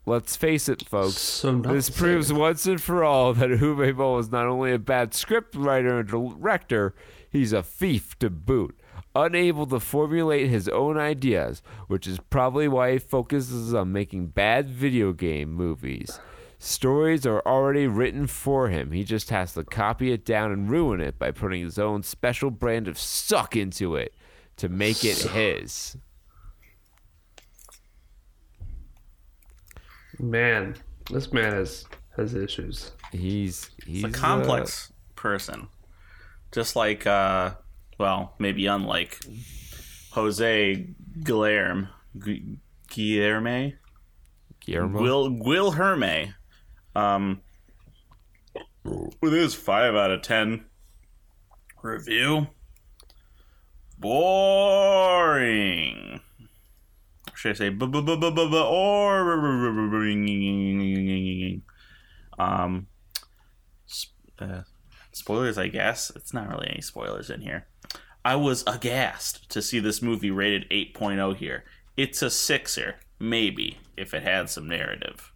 [0.07, 1.19] Let's face it, folks.
[1.19, 5.13] So this proves once and for all that Uwe Boll is not only a bad
[5.13, 6.95] script writer and director,
[7.31, 8.81] he's a thief to boot.
[9.15, 14.71] Unable to formulate his own ideas, which is probably why he focuses on making bad
[14.71, 16.19] video game movies.
[16.61, 18.91] Stories are already written for him.
[18.91, 22.51] He just has to copy it down and ruin it by putting his own special
[22.51, 24.13] brand of suck into it
[24.57, 25.97] to make it his.
[30.19, 30.75] Man,
[31.11, 31.85] this man has
[32.17, 32.91] has issues.
[33.13, 35.69] He's he's a complex person.
[36.51, 37.53] Just like, uh,
[37.99, 39.21] well, maybe unlike
[40.11, 40.89] Jose
[41.23, 41.89] Guillermo.
[42.19, 42.57] Gu-
[42.91, 43.75] Guillerme?
[43.75, 43.77] uh,
[44.61, 45.01] Guillermo.
[45.01, 46.35] Will Wilherme.
[46.99, 47.43] Um,
[49.21, 50.65] with his 5 out of 10
[51.83, 52.49] review.
[53.99, 55.41] Boring.
[57.35, 58.03] Should I say boring?
[62.39, 62.87] Um,
[64.41, 64.63] uh,
[65.13, 66.11] spoilers, I guess.
[66.17, 67.67] It's not really any spoilers in here.
[68.25, 71.65] I was aghast to see this movie rated 8.0 here.
[71.97, 75.33] It's a sixer, maybe, if it had some narrative.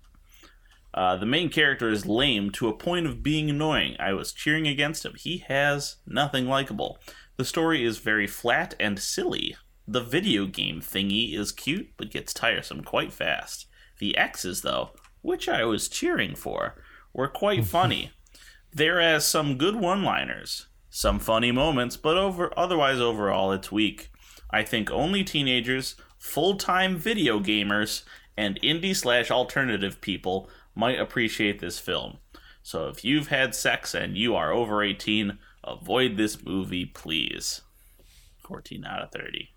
[0.95, 3.97] Uh, the main character is lame to a point of being annoying.
[3.99, 5.14] I was cheering against him.
[5.16, 6.99] He has nothing likable.
[7.36, 9.57] The story is very flat and silly.
[9.88, 13.66] The video game thingy is cute, but gets tiresome quite fast.
[13.99, 14.90] The X's, though,
[15.22, 16.82] which I was cheering for,
[17.12, 18.11] were quite funny.
[18.72, 24.11] There are some good one-liners, some funny moments, but over otherwise overall it's weak.
[24.51, 28.03] I think only teenagers, full-time video gamers,
[28.36, 32.18] and indie slash alternative people might appreciate this film.
[32.62, 37.60] So if you've had sex and you are over 18, avoid this movie, please.
[38.46, 39.48] 14 out of 30.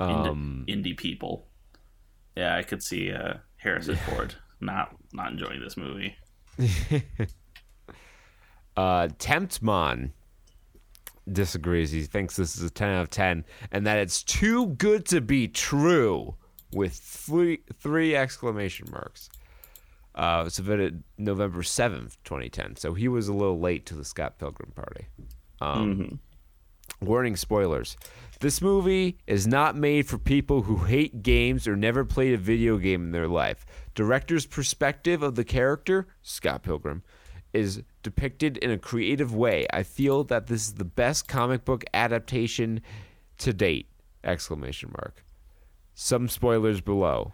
[0.00, 1.46] Ind- Um, indie people.
[2.36, 6.16] Yeah, I could see uh, Harrison Ford not not enjoying this movie.
[8.76, 10.10] uh, Temptmon
[11.30, 11.92] disagrees.
[11.92, 15.20] He thinks this is a 10 out of 10 and that it's too good to
[15.20, 16.34] be true
[16.74, 19.30] with three, three exclamation marks.
[20.14, 22.76] Uh, it submitted November 7th, 2010.
[22.76, 25.06] So he was a little late to the Scott Pilgrim party.
[25.60, 26.20] Um,
[27.00, 27.96] Warning spoilers.
[28.40, 32.78] This movie is not made for people who hate games or never played a video
[32.78, 33.64] game in their life.
[33.94, 37.02] Director's perspective of the character, Scott Pilgrim,
[37.52, 39.66] is depicted in a creative way.
[39.72, 42.80] I feel that this is the best comic book adaptation
[43.38, 43.88] to date.
[44.22, 45.24] Exclamation mark.
[45.94, 47.32] Some spoilers below.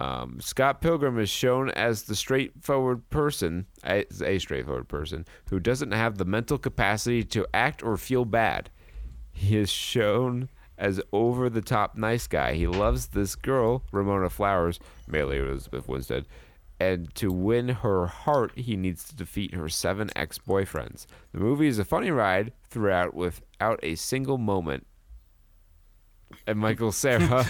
[0.00, 5.92] Um, Scott Pilgrim is shown as the straightforward person, as a straightforward person who doesn't
[5.92, 8.70] have the mental capacity to act or feel bad.
[9.30, 10.48] He is shown
[10.78, 12.54] as over the top nice guy.
[12.54, 16.24] He loves this girl, Ramona Flowers, Mary Elizabeth Winstead,
[16.80, 21.04] and to win her heart, he needs to defeat her seven ex boyfriends.
[21.32, 24.86] The movie is a funny ride throughout without a single moment.
[26.46, 27.46] And Michael Cera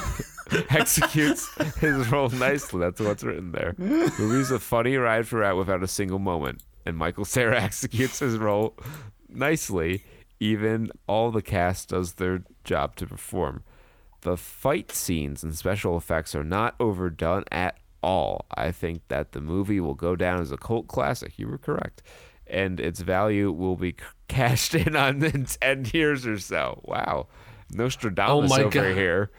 [0.70, 2.80] executes his role nicely.
[2.80, 3.74] That's what's written there.
[3.78, 6.62] The movie's a funny ride throughout without a single moment.
[6.84, 8.76] And Michael Cera executes his role
[9.28, 10.04] nicely.
[10.40, 13.62] Even all the cast does their job to perform.
[14.22, 18.46] The fight scenes and special effects are not overdone at all.
[18.54, 21.38] I think that the movie will go down as a cult classic.
[21.38, 22.02] You were correct.
[22.46, 23.96] And its value will be
[24.28, 26.80] cashed in on in 10 years or so.
[26.84, 27.28] Wow.
[27.72, 28.96] Nostradamus Oh my over God.
[28.96, 29.30] here.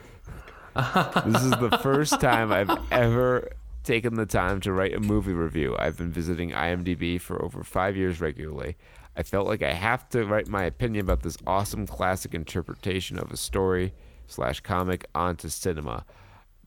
[1.25, 3.49] this is the first time I've ever
[3.83, 5.75] taken the time to write a movie review.
[5.77, 8.75] I've been visiting IMDb for over five years regularly.
[9.15, 13.31] I felt like I have to write my opinion about this awesome classic interpretation of
[13.31, 13.93] a story
[14.25, 16.05] slash comic onto cinema.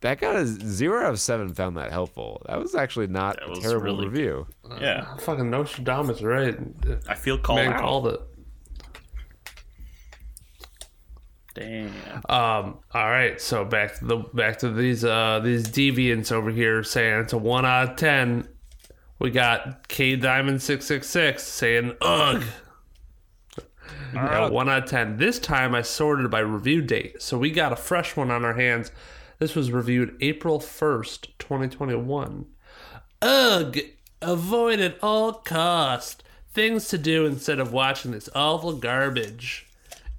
[0.03, 1.53] That got a zero out of seven.
[1.55, 2.43] Found that helpful.
[2.47, 4.47] That was actually not That a terrible really- review.
[4.81, 6.57] Yeah, uh, Fucking Nostradamus, right?
[7.09, 7.81] I feel called Man out.
[7.81, 8.21] called it.
[11.57, 11.91] Damn.
[12.29, 12.79] Um.
[12.93, 13.41] All right.
[13.41, 17.39] So back to the back to these uh these deviants over here saying it's a
[17.39, 18.47] one out of ten.
[19.19, 22.45] We got K Diamond six six six saying ugh.
[24.13, 25.17] Yeah, one out of ten.
[25.17, 28.55] This time I sorted by review date, so we got a fresh one on our
[28.55, 28.93] hands.
[29.39, 32.47] This was reviewed April first, twenty twenty one.
[33.23, 33.79] Ugh!
[34.21, 36.23] Avoid at all cost.
[36.53, 39.66] Things to do instead of watching this awful garbage.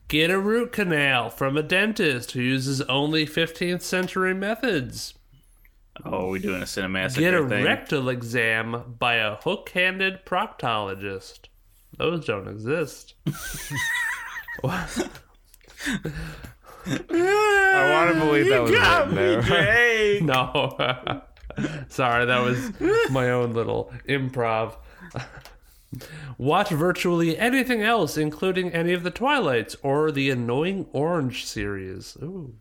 [0.07, 5.13] Get a root canal from a dentist who uses only 15th century methods.
[6.05, 7.65] Oh, we're doing a cinematic Get a thing.
[7.65, 11.47] rectal exam by a hook handed proctologist.
[11.97, 13.15] Those don't exist.
[14.63, 14.79] I
[17.91, 20.21] want to believe that was written there.
[20.21, 20.75] No.
[21.89, 22.71] Sorry, that was
[23.11, 24.75] my own little improv.
[26.37, 32.17] Watch virtually anything else, including any of the Twilights or the Annoying Orange series.
[32.21, 32.55] Ooh.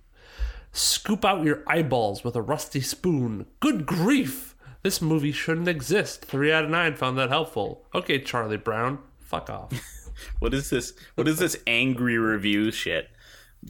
[0.72, 3.46] Scoop out your eyeballs with a rusty spoon.
[3.60, 4.54] Good grief!
[4.82, 6.24] This movie shouldn't exist.
[6.24, 7.84] Three out of nine found that helpful.
[7.94, 9.72] Okay, Charlie Brown, fuck off.
[10.38, 10.94] What is this?
[11.14, 13.10] What is this angry review shit?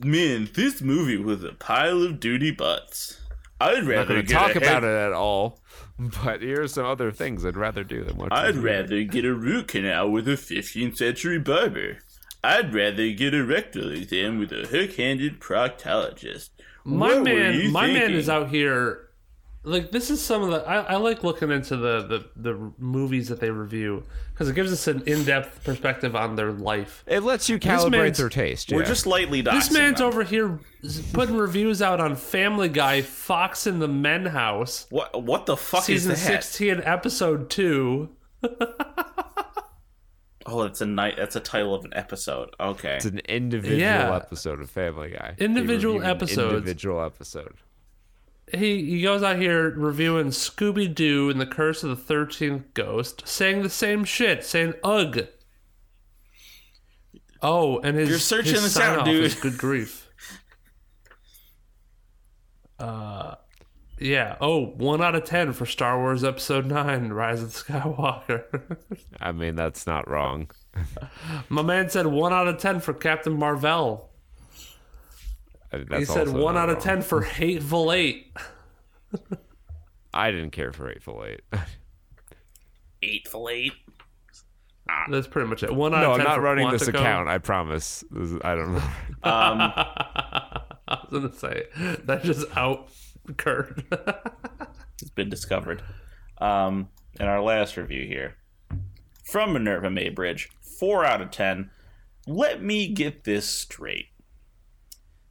[0.05, 3.21] Man, this movie was a pile of duty butts.
[3.61, 5.59] I'd I'm not going to get talk a about head- it at all,
[6.25, 8.29] but here are some other things I'd rather do than watch.
[8.33, 11.99] I'd rather get a root canal with a 15th century barber.
[12.45, 16.51] I'd rather get a rectal exam with a hook-handed proctologist.
[16.85, 19.06] My What were man, you my man is out here.
[19.69, 23.29] Like this is some of the I, I like looking into the, the the movies
[23.31, 27.03] that they review because it gives us an in depth perspective on their life.
[27.09, 28.71] It lets you calibrate man's- their taste.
[28.71, 28.87] We're yeah.
[28.87, 30.07] just lightly doxing This man's them.
[30.07, 30.61] over here
[31.13, 35.21] putting reviews out on Family Guy, Foxx in the Men House, What?
[35.25, 36.45] What the fuck season is that?
[36.45, 38.11] sixteen, episode two.
[40.49, 41.15] Oh, that's a night.
[41.19, 42.51] That's a title of an episode.
[42.61, 42.95] Okay.
[42.95, 44.15] It's an individual Yeah.
[44.15, 45.35] episode of Family Guy.
[45.39, 46.51] Individual episode.
[46.53, 47.55] Individual episode.
[48.53, 53.27] He he goes out here reviewing Scooby Doo and the Curse of the Thirteenth Ghost,
[53.27, 55.27] saying the same shit, saying ugh.
[57.43, 59.25] Oh, and his You're searching his this out, dude.
[59.25, 60.09] is Good grief.
[62.79, 63.35] Uh,
[63.99, 64.37] yeah.
[64.41, 68.77] Oh, one out of ten for Star Wars Episode Nine: Rise of the Skywalker.
[69.21, 70.51] I mean, that's not wrong.
[71.49, 74.11] My man said one out of ten for Captain Marvel.
[75.73, 76.83] I- He said one not out of wrong.
[76.85, 78.33] ten for Hateful Eight.
[80.15, 81.41] I didn't care for Eightful Eight.
[83.03, 83.73] Eightful eight.
[85.11, 85.75] That's pretty much it.
[85.75, 87.29] One out no, of I'm not for running this account.
[87.29, 88.03] I promise.
[88.11, 88.83] This is- I don't know.
[89.23, 89.59] Um,
[90.89, 91.65] I was gonna say
[92.05, 92.89] that just out
[93.37, 93.83] Kurt.
[95.03, 95.83] it's been discovered.
[96.39, 96.89] Um,
[97.19, 98.37] in our last review here,
[99.25, 100.49] from Minerva Maybridge,
[100.79, 101.71] four out of ten.
[102.29, 104.07] Let me get this straight.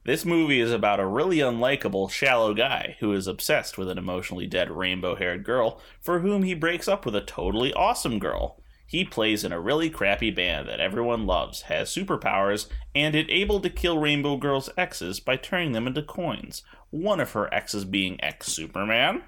[0.06, 4.46] This movie is about a really unlikable, shallow guy who is obsessed with an emotionally
[4.46, 8.62] dead rainbow haired girl for whom he breaks up with a totally awesome girl.
[8.86, 13.58] He plays in a really crappy band that everyone loves, has superpowers, and is able
[13.58, 16.62] to kill Rainbow Girl's exes by turning them into coins.
[16.90, 19.24] One of her exes being ex Superman.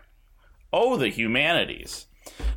[0.72, 2.06] Oh, the humanities.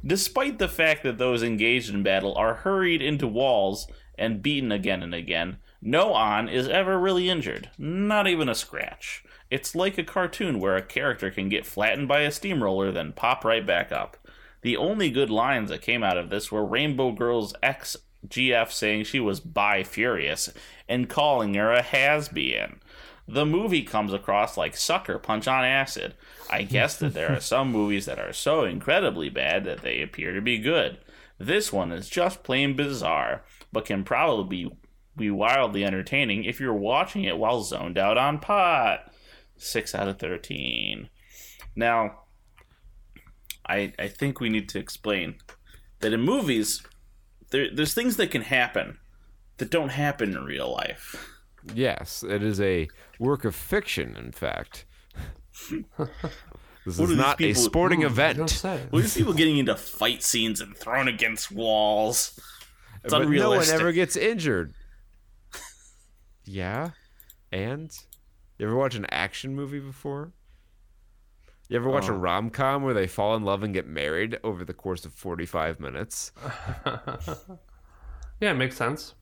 [0.06, 5.02] Despite the fact that those engaged in battle are hurried into walls and beaten again
[5.02, 9.24] and again, no on is ever really injured, not even a scratch.
[9.50, 13.44] It's like a cartoon where a character can get flattened by a steamroller, then pop
[13.44, 14.18] right back up.
[14.62, 19.06] The only good lines that came out of this were Rainbow Girl's ex GF saying
[19.06, 20.52] she was bi furious
[20.88, 22.80] and calling her a has been.
[23.28, 26.14] The movie comes across like sucker punch on acid.
[26.50, 30.34] I guess that there are some movies that are so incredibly bad that they appear
[30.34, 30.98] to be good.
[31.40, 34.72] This one is just plain bizarre, but can probably
[35.22, 39.12] be, be wildly entertaining if you're watching it while zoned out on pot.
[39.58, 41.10] 6 out of 13.
[41.76, 42.22] Now,
[43.68, 45.36] I, I think we need to explain
[46.00, 46.82] that in movies,
[47.52, 48.98] there, there's things that can happen
[49.58, 51.28] that don't happen in real life.
[51.74, 52.88] Yes, it is a
[53.20, 54.16] work of fiction.
[54.18, 54.86] In fact,
[55.70, 56.10] this What
[56.86, 58.50] is are these not a sporting Don't event.
[58.50, 58.82] say.
[58.92, 62.40] Well, these people getting into fight scenes and thrown against walls.
[63.04, 64.74] It's but no one ever gets injured.
[66.52, 66.90] Yeah,
[67.52, 67.98] and
[68.58, 70.34] you ever watch an action movie before?
[71.70, 72.18] You ever watch a Oh.
[72.18, 75.46] rom com where they fall in love and get married over the course of forty
[75.46, 76.34] five minutes?
[76.86, 79.16] yeah, it makes sense.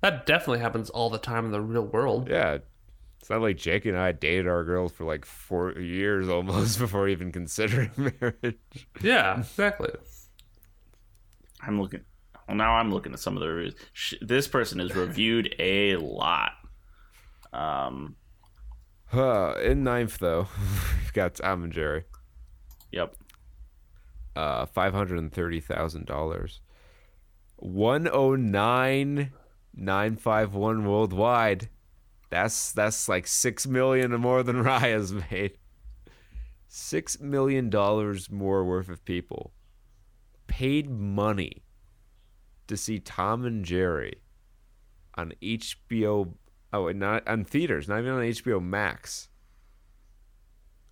[0.00, 2.28] That definitely happens all the time in the real world.
[2.28, 2.58] Yeah.
[3.20, 7.08] It's not like Jake and I dated our girls for like four years almost before
[7.08, 7.90] even considering
[8.20, 8.88] marriage.
[9.02, 9.90] Yeah, exactly.
[11.62, 12.02] I'm looking.
[12.46, 13.74] Well, now I'm looking at some of the reviews.
[14.20, 16.52] This person has reviewed a lot.
[17.52, 18.16] Um,
[19.12, 20.48] Uh, in ninth though,
[21.00, 22.04] we've got Tom and Jerry.
[22.90, 23.14] yep.
[24.36, 26.60] Uh, five hundred and thirty thousand dollars.
[27.56, 29.30] One oh nine
[29.74, 31.68] nine five one worldwide.
[32.30, 35.58] That's that's like six million or more than Raya's made.
[36.66, 39.52] Six million dollars more worth of people
[40.48, 41.62] paid money
[42.66, 44.20] to see Tom and Jerry
[45.14, 46.32] on HBO.
[46.72, 49.28] Oh, and not on theaters, not even on HBO Max,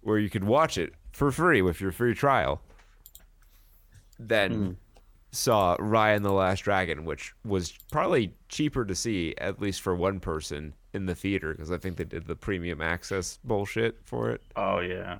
[0.00, 2.62] where you could watch it for free with your free trial.
[4.18, 4.72] Then hmm.
[5.32, 9.96] saw Raya and the Last Dragon, which was probably cheaper to see, at least for
[9.96, 14.30] one person in the theater, because I think they did the premium access bullshit for
[14.30, 14.42] it.
[14.54, 15.18] Oh yeah.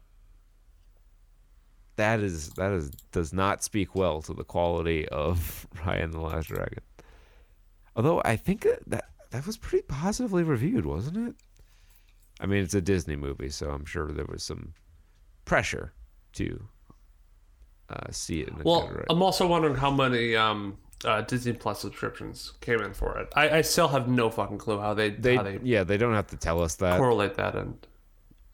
[1.97, 6.21] That is that is does not speak well to the quality of Raya and the
[6.21, 6.83] Last Dragon.
[7.95, 11.35] Although I think that- that was pretty positively reviewed, wasn't it?
[12.39, 14.75] I mean, it's a Disney movie, so I'm sure there was some
[15.47, 15.95] pressure
[16.35, 16.69] to
[17.89, 18.53] uh, see it.
[18.65, 18.91] Well.
[19.09, 23.29] I'm also wondering how many um, uh, Disney Plus subscriptions came in for it.
[23.35, 26.15] I, I still have no fucking clue how they they, how they yeah, they don't
[26.15, 26.99] have to tell us that.
[26.99, 27.75] correlate that in.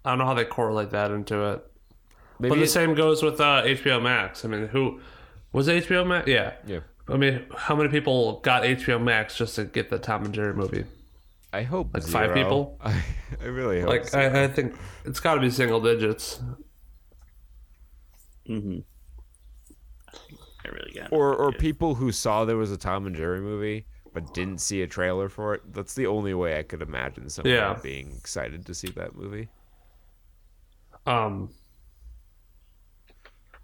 [0.05, 1.67] I don't know how they correlate that into it.
[2.39, 4.45] Maybe But the it- same goes with uh, HBO Max.
[4.45, 5.01] I mean, who
[5.53, 6.29] was it HBO Max?
[6.29, 6.55] Yeah.
[6.67, 6.81] Yeah.
[7.09, 10.53] I mean, how many people got HBO Max just to get the Tom and Jerry
[10.55, 10.85] movie?
[11.53, 12.79] I hope Like five people?
[12.83, 13.03] I,
[13.41, 13.89] I really hope.
[13.89, 14.19] Like, so.
[14.19, 14.77] I, I think
[15.07, 16.41] it's got to be single digits.
[18.49, 18.79] Mm-hmm.
[20.65, 21.13] I really got.
[21.13, 24.83] or or people who saw there was a Tom and Jerry movie but didn't see
[24.83, 25.63] a trailer for it.
[25.73, 27.79] That's the only way I could imagine someone Yeah.
[27.83, 29.49] being excited to see that movie.
[31.07, 31.51] Um,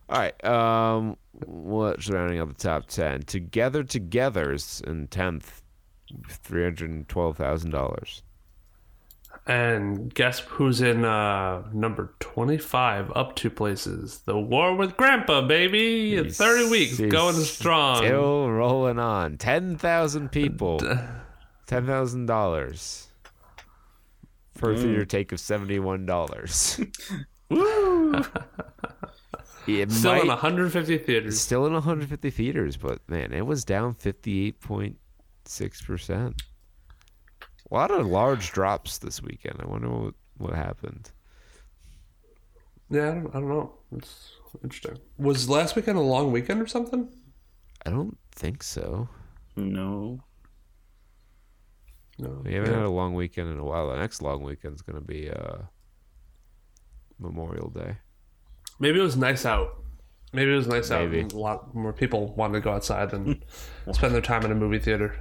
[0.09, 0.45] All right.
[0.45, 3.23] Um, what's rounding out the top ten?
[3.23, 5.63] Together, Together's in tenth,
[6.29, 8.23] three hundred and twelve thousand dollars.
[9.47, 14.21] and guess who's in uh, number 25, up two places?
[14.27, 16.15] The War with Grandpa, baby!
[16.15, 17.99] It's 30 weeks, He's going strong.
[17.99, 19.37] Still rolling on.
[19.39, 20.81] Ten thousand people.
[21.67, 23.09] Ten thousand dollars.
[24.55, 26.79] For a theater take of seventy one dollars.
[27.51, 28.23] Woo!
[29.67, 31.41] It Still in 150 theaters.
[31.41, 36.35] still in 150 theaters, but man, it was down 58.6%.
[37.71, 39.57] A lot of large drops this weekend.
[39.61, 41.11] I wonder what, what happened.
[42.91, 43.73] Yeah, I don't, I don't know.
[43.97, 44.99] It's interesting.
[45.19, 47.09] Was last weekend a long weekend or something?
[47.87, 49.09] I don't think so.
[49.57, 50.21] No.
[52.19, 52.43] No.
[52.45, 53.89] We haven't had a long weekend in a while.
[53.89, 55.57] The next long weekend's going to be uh,
[57.19, 57.97] Memorial Day.
[58.79, 59.77] Maybe it was nice out.
[60.33, 61.19] Maybe it was nice Maybe.
[61.19, 61.23] out.
[61.23, 63.43] and A lot more people wanted to go outside than
[63.93, 65.17] spend their time in a movie theater.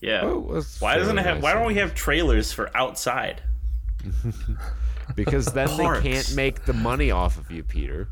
[0.00, 0.20] Yeah.
[0.24, 1.42] Oh, why doesn't it have?
[1.42, 3.42] Why don't we have trailers for outside?
[5.14, 6.02] Because then Parks.
[6.02, 8.08] they can't make the money off of you, Peter.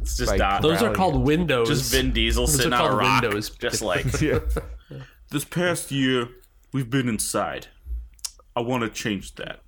[0.00, 0.62] It's just Like, not.
[0.62, 1.68] Those are called windows.
[1.68, 3.50] just Vin Diesel Those are sitting on a rock, windows.
[3.50, 4.38] just like Yeah.
[5.30, 6.28] this past year
[6.72, 7.66] we've been inside.
[8.56, 9.60] I want to change that.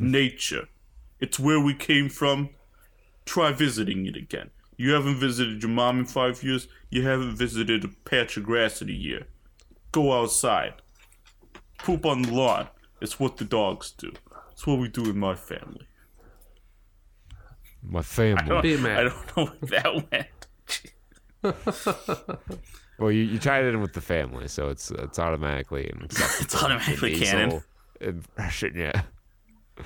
[0.00, 0.66] Nature,
[1.20, 2.50] it's where we came from.
[3.28, 4.48] Try visiting it again.
[4.78, 6.66] You haven't visited your mom in five years.
[6.88, 9.26] You haven't visited a patch of grass in a year.
[9.92, 10.74] Go outside.
[11.76, 12.68] Poop on the lawn.
[13.02, 14.12] It's what the dogs do.
[14.52, 15.86] It's what we do in my family.
[17.82, 18.62] My family.
[18.62, 18.98] Be a man.
[18.98, 20.10] I don't know where that
[21.42, 22.58] went.
[22.98, 26.44] Well, you, you tied it in with the family, so it's it's automatically an acceptable
[26.44, 27.62] It's automatically Diesel canon.
[28.00, 29.02] impression, yeah.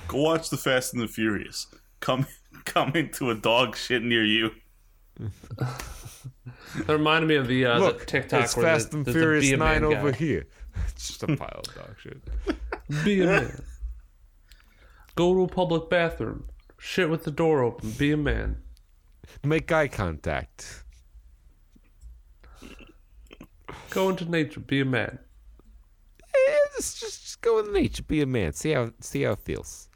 [0.07, 1.67] Go watch the Fast and the Furious.
[1.99, 2.25] Come,
[2.65, 4.51] come into a dog shit near you.
[5.19, 9.15] That reminded me of the, uh, Look, the TikTok it's where Fast the, and there's
[9.15, 10.17] Furious be Nine over guy.
[10.17, 10.47] here.
[10.87, 12.21] It's just a pile of dog shit.
[13.03, 13.63] Be a man.
[15.15, 16.45] Go to a public bathroom.
[16.79, 17.91] Shit with the door open.
[17.91, 18.57] Be a man.
[19.43, 20.83] Make eye contact.
[23.91, 24.59] Go into nature.
[24.59, 25.19] Be a man.
[26.23, 28.03] Eh, just, just just go with nature.
[28.03, 28.53] Be a man.
[28.53, 29.89] See how see how it feels.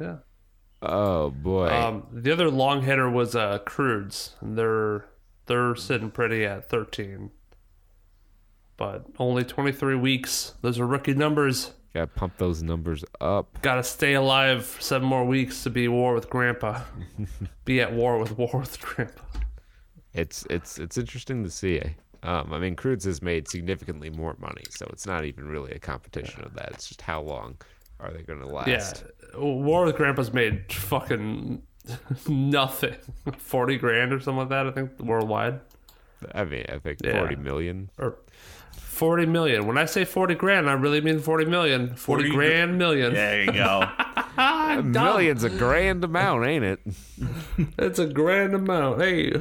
[0.00, 0.18] Yeah.
[0.82, 1.68] Oh boy.
[1.68, 5.04] Um, the other long hitter was uh, Croods, and they're
[5.46, 7.30] they're sitting pretty at thirteen,
[8.76, 10.54] but only twenty three weeks.
[10.62, 11.72] Those are rookie numbers.
[11.92, 13.60] Gotta pump those numbers up.
[13.62, 16.82] Got to stay alive for seven more weeks to be war with Grandpa.
[17.64, 19.22] be at war with war with Grandpa.
[20.14, 21.82] It's it's it's interesting to see.
[22.22, 25.78] Um, I mean, Croods has made significantly more money, so it's not even really a
[25.78, 26.70] competition of that.
[26.72, 27.56] It's just how long
[27.98, 28.68] are they going to last?
[28.68, 31.62] Yeah, war with Grandpa's made fucking
[32.28, 32.96] nothing.
[33.38, 34.66] Forty grand or something like that.
[34.66, 35.60] I think worldwide.
[36.34, 37.18] I mean, I think Yeah.
[37.20, 37.90] 40 million.
[37.98, 38.16] Or
[38.76, 39.66] 40 million.
[39.66, 41.94] When I say 40 grand, I really mean 40 million.
[41.94, 43.14] 40, 40 grand million.
[43.14, 43.88] There you go.
[44.36, 46.80] I'm A million's a grand amount, ain't it?
[47.78, 49.00] It's a grand amount.
[49.00, 49.32] Hey,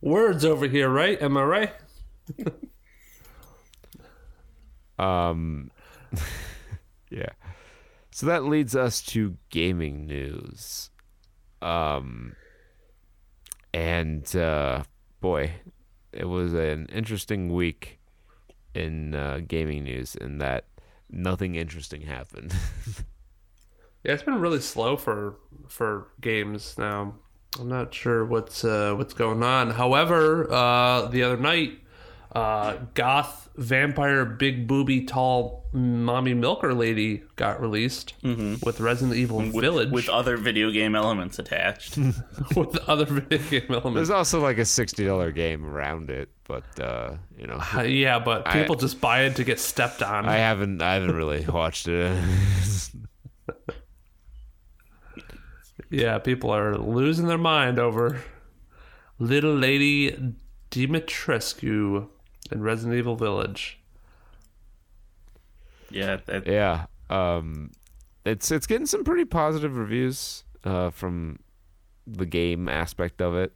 [0.00, 1.20] words over here, right?
[1.20, 1.72] Am I right?
[4.98, 5.70] Um,
[7.10, 7.28] yeah.
[8.12, 10.90] So that leads us to gaming news.
[11.60, 12.36] Um,
[13.72, 14.82] and uh,
[15.20, 15.52] boy,
[16.12, 17.98] it was an interesting week
[18.74, 20.66] in uh, gaming news, in that
[21.10, 22.54] nothing interesting happened.
[24.04, 25.36] Yeah, it's been really slow for
[25.68, 27.14] for games now.
[27.60, 29.70] I'm not sure what's uh, what's going on.
[29.70, 31.78] However, uh, the other night,
[32.34, 39.90] uh, goth vampire big booby tall mommy milker lady got released with Resident Evil Village
[39.90, 41.96] with other video game elements attached.
[42.56, 43.94] with other video game elements.
[43.94, 48.18] There's also like a sixty dollar game around it, but uh, you know, Uh, yeah,
[48.18, 50.26] but people just buy it to get stepped on.
[50.26, 52.18] I haven't I haven't really watched it.
[55.90, 58.22] Yeah, people are losing their mind over
[59.18, 60.16] little lady
[60.70, 62.08] Dimitrescu
[62.52, 63.80] in Resident Evil Village.
[65.90, 67.70] yeah, that, yeah, um,
[68.24, 71.38] it's it's getting some pretty positive reviews uh, from
[72.06, 73.52] the game aspect of it.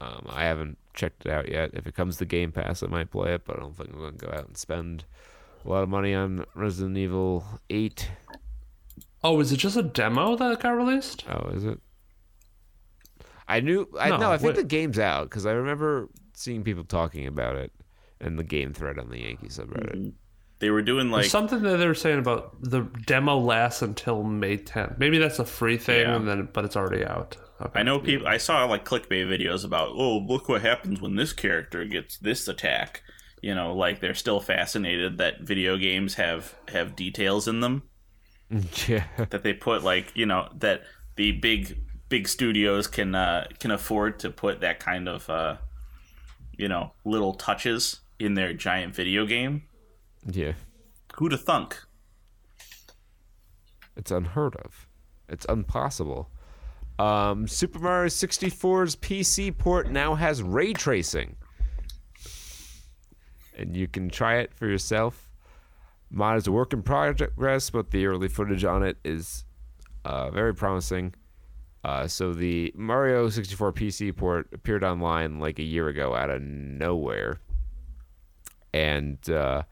[0.00, 1.70] Um, I haven't checked it out yet.
[1.74, 3.98] If it comes to Game Pass, I might play it, but I don't think I'm
[3.98, 5.04] going to go out and spend
[5.64, 8.08] a lot of money on Resident Evil Eight.
[9.24, 11.24] Oh, is it just a demo that got released?
[11.28, 11.80] Oh, is it?
[13.48, 13.88] I knew.
[13.98, 14.32] I No, know.
[14.32, 14.62] I think wait.
[14.62, 16.08] the game's out because I remember
[16.38, 17.72] seeing people talking about it
[18.20, 20.12] and the game thread on the Yankee subreddit.
[20.60, 24.56] they were doing like Something that they were saying about the demo lasts until May
[24.58, 24.98] 10th.
[24.98, 26.16] Maybe that's a free thing, Yeah.
[26.16, 27.36] and then but it's already out.
[27.60, 27.80] Okay.
[27.80, 28.26] I know people.
[28.28, 32.46] I saw like clickbait videos about, oh, look what happens when this character gets this
[32.46, 33.02] attack.
[33.42, 37.82] You know, like they're still fascinated that video games have have details in them
[38.88, 39.04] yeah.
[39.30, 40.82] that they put like you know that
[41.16, 41.78] the big
[42.08, 45.56] big studios can uh, can afford to put that kind of uh,
[46.58, 49.62] you know little touches in their giant video game.
[50.30, 50.52] Yeah.
[51.14, 51.82] Who'da thunk?
[53.96, 54.86] It's unheard of.
[55.28, 56.30] It's impossible.
[56.98, 61.36] Um, Super Mario 64's PC port now has ray tracing.
[63.56, 65.30] And you can try it for yourself.
[66.10, 69.44] Mod is a work in progress, but the early footage on it is
[70.04, 71.14] uh, very promising.
[71.84, 76.42] Uh, so the Mario 64 PC port appeared online like a year ago out of
[76.42, 77.40] nowhere,
[78.72, 79.62] and uh,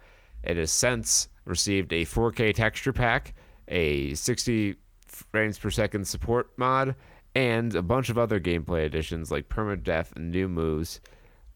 [0.43, 3.35] it has since received a 4K texture pack,
[3.69, 4.77] a 60
[5.07, 6.95] frames per second support mod,
[7.35, 11.01] and a bunch of other gameplay additions like permadeath and new moves.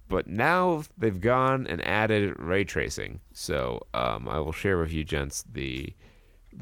[0.08, 3.20] But now they've gone and added ray tracing.
[3.32, 5.94] So um, I will share with you, gents, the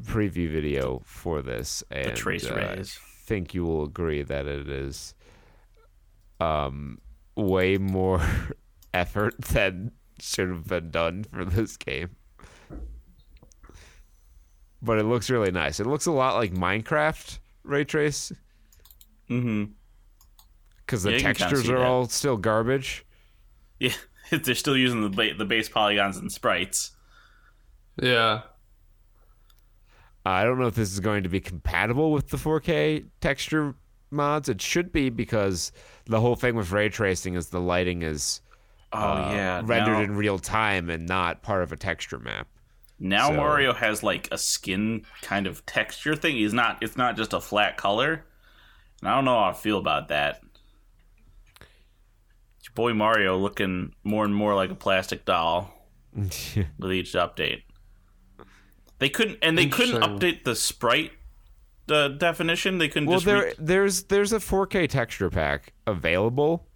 [0.03, 1.83] preview video for this.
[1.89, 2.99] And, trace uh, rays.
[3.29, 5.13] I think you will agree that it is
[6.39, 6.97] um,
[7.35, 8.19] way more
[8.95, 12.15] effort than should have been done for this game.
[14.81, 15.79] But it looks really nice.
[15.79, 18.31] It looks a lot like Minecraft ray trace
[19.29, 19.65] Mm-hmm.
[20.87, 21.85] because the Yeah, you can kinda textures are that.
[21.85, 23.05] all still garbage.
[23.79, 23.93] Yeah,
[24.31, 26.93] they're still using the ba- the base polygons and sprites.
[28.01, 28.41] Yeah.
[30.29, 33.75] I don't know if this is going to be compatible with the 4K texture
[34.11, 34.49] mods.
[34.49, 35.71] It should be because
[36.05, 38.41] the whole thing with ray tracing is the lighting is
[38.91, 42.47] Oh uh, yeah, rendered now, in real time and not part of a texture map.
[42.99, 46.35] now so- Mario has like a skin kind of texture thing.
[46.35, 46.81] He's not.
[46.81, 48.25] It's not just a flat color.
[49.01, 50.41] And I don't know how I feel about that.
[52.63, 55.73] Your boy Mario looking more and more like a plastic doll
[56.13, 57.61] with each update.
[58.99, 61.11] They couldn't, and they couldn't update the sprite
[61.89, 62.77] uh, definition.
[62.77, 63.25] They couldn't well, just.
[63.25, 66.67] there re- there's there's a 4K texture pack available.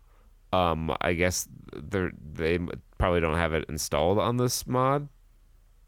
[0.51, 2.59] Um, I guess they they
[2.97, 5.09] probably don't have it installed on this mod,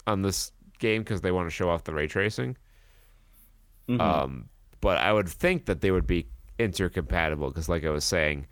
[0.07, 2.57] on this game because they want to show off the ray tracing.
[3.87, 4.01] Mm-hmm.
[4.01, 4.49] Um,
[4.81, 6.27] but I would think that they would be
[6.59, 8.47] intercompatible because, like I was saying,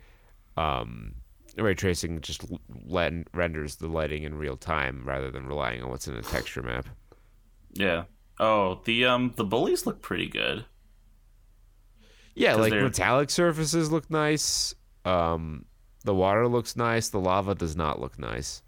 [0.56, 1.14] um,
[1.56, 6.08] ray tracing just l- renders the lighting in real time rather than relying on what's
[6.08, 6.86] in a texture map.
[7.74, 8.04] Yeah.
[8.40, 10.64] Oh, the um the bullies look pretty good.
[12.34, 14.74] Yeah, like they're- metallic surfaces look nice.
[15.04, 15.66] Um,
[16.04, 17.08] the water looks nice.
[17.10, 18.62] The lava does not look nice.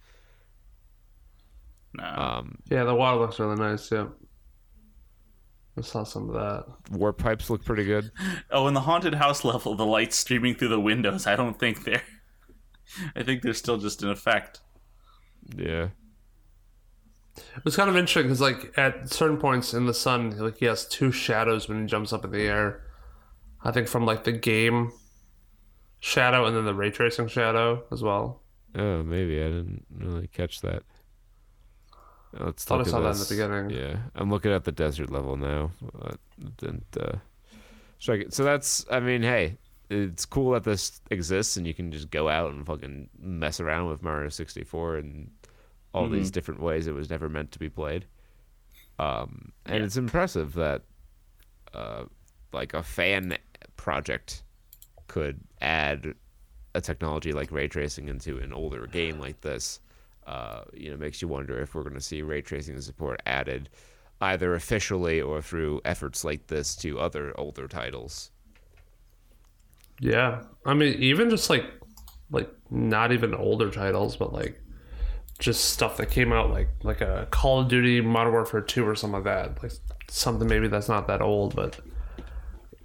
[1.94, 2.04] No.
[2.04, 4.06] Um, Yeah, the water looks really nice, yeah.
[5.78, 6.64] I saw some of that.
[6.96, 8.10] warp pipes look pretty good.
[8.50, 11.26] Oh, in the haunted house level, the lights streaming through the windows.
[11.26, 12.02] I don't think they're
[13.16, 14.60] I think they're still just in effect.
[15.56, 15.88] Yeah.
[17.36, 20.66] It was kind of interesting because, like, at certain points in the sun, like he
[20.66, 22.82] has two shadows when he jumps up in the air.
[23.62, 24.92] I think from like the game
[26.00, 28.42] shadow and then the ray tracing shadow as well.
[28.74, 30.82] Oh, maybe I didn't really catch that.
[32.38, 33.70] Let's Thought I saw that in the beginning.
[33.70, 35.70] Yeah, I'm looking at the desert level now.
[36.62, 37.16] And, uh.
[37.98, 39.56] So that's, I mean, hey,
[39.88, 43.88] it's cool that this exists and you can just go out and fucking mess around
[43.88, 45.30] with Mario 64 and
[45.92, 48.06] all these different ways it was never meant to be played.
[48.98, 50.82] Um, and it's impressive that,
[51.74, 52.04] uh,
[52.52, 53.36] like a fan
[53.76, 54.42] project
[55.06, 56.14] could add
[56.74, 59.80] a technology like ray tracing into an older game like this.
[60.26, 63.68] Uh, you know, makes you wonder if we're going to see ray tracing support added
[64.20, 68.30] either officially or through efforts like this to other older titles.
[70.00, 71.64] Yeah, I mean, even just like,
[72.30, 74.60] like not even older titles, but like
[75.38, 78.94] just stuff that came out like like a Call of Duty Modern Warfare Two or
[78.94, 79.62] something like that.
[79.62, 79.72] Like
[80.08, 81.78] something maybe that's not that old, but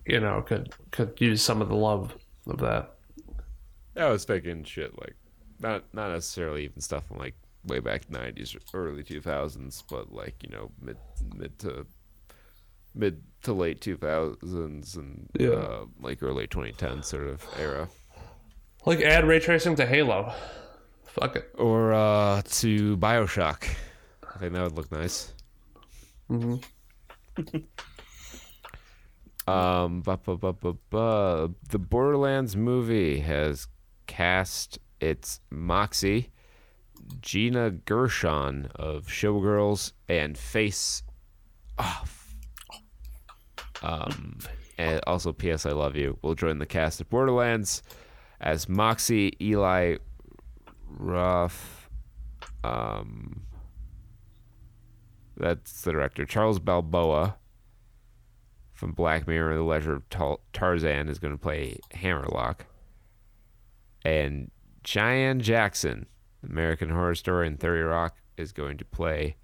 [0.06, 2.15] you know could could use some of the love
[2.48, 2.94] of that.
[3.95, 5.15] I was thinking shit like
[5.60, 8.60] not not necessarily even stuff from like way back '90s or
[8.90, 10.98] early 2000s, but like you know mid
[11.36, 11.86] mid to
[12.95, 15.49] mid to late 2000s and Yeah.
[15.49, 17.88] uh, like early 2010s sort of era.
[18.86, 20.34] Like add ray tracing to Halo.
[21.14, 21.52] Fuck it.
[21.58, 23.68] or uh, to Bioshock.
[24.34, 25.34] I think that would look nice.
[29.48, 33.68] um, bu- bu- bu- bu- bu- the Borderlands movie has
[34.08, 36.30] cast its Moxxi,
[37.22, 41.04] Gina Gershon of Showgirls, and Face
[41.78, 42.36] Off.
[43.82, 44.38] Um,
[44.78, 45.66] and also, P.S.
[45.66, 47.82] I Love You will join the cast of Borderlands
[48.40, 49.98] as Moxxi, Eli
[50.98, 51.90] Roth.
[52.64, 53.44] Um,
[55.38, 56.26] that's the director.
[56.26, 57.36] Charles Babalola
[58.74, 62.66] from Black Mirror The Legend of Tar- Tarzan is going to play Hammerlock.
[64.04, 64.50] And
[64.84, 66.08] Cheyenne Jackson,
[66.44, 69.36] American Horror Story and 30 Rock, is going to play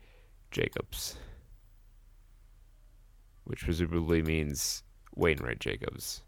[0.51, 1.17] Jakobs.
[3.43, 4.83] Which presumably means
[5.15, 6.23] Wainwright Jakobs.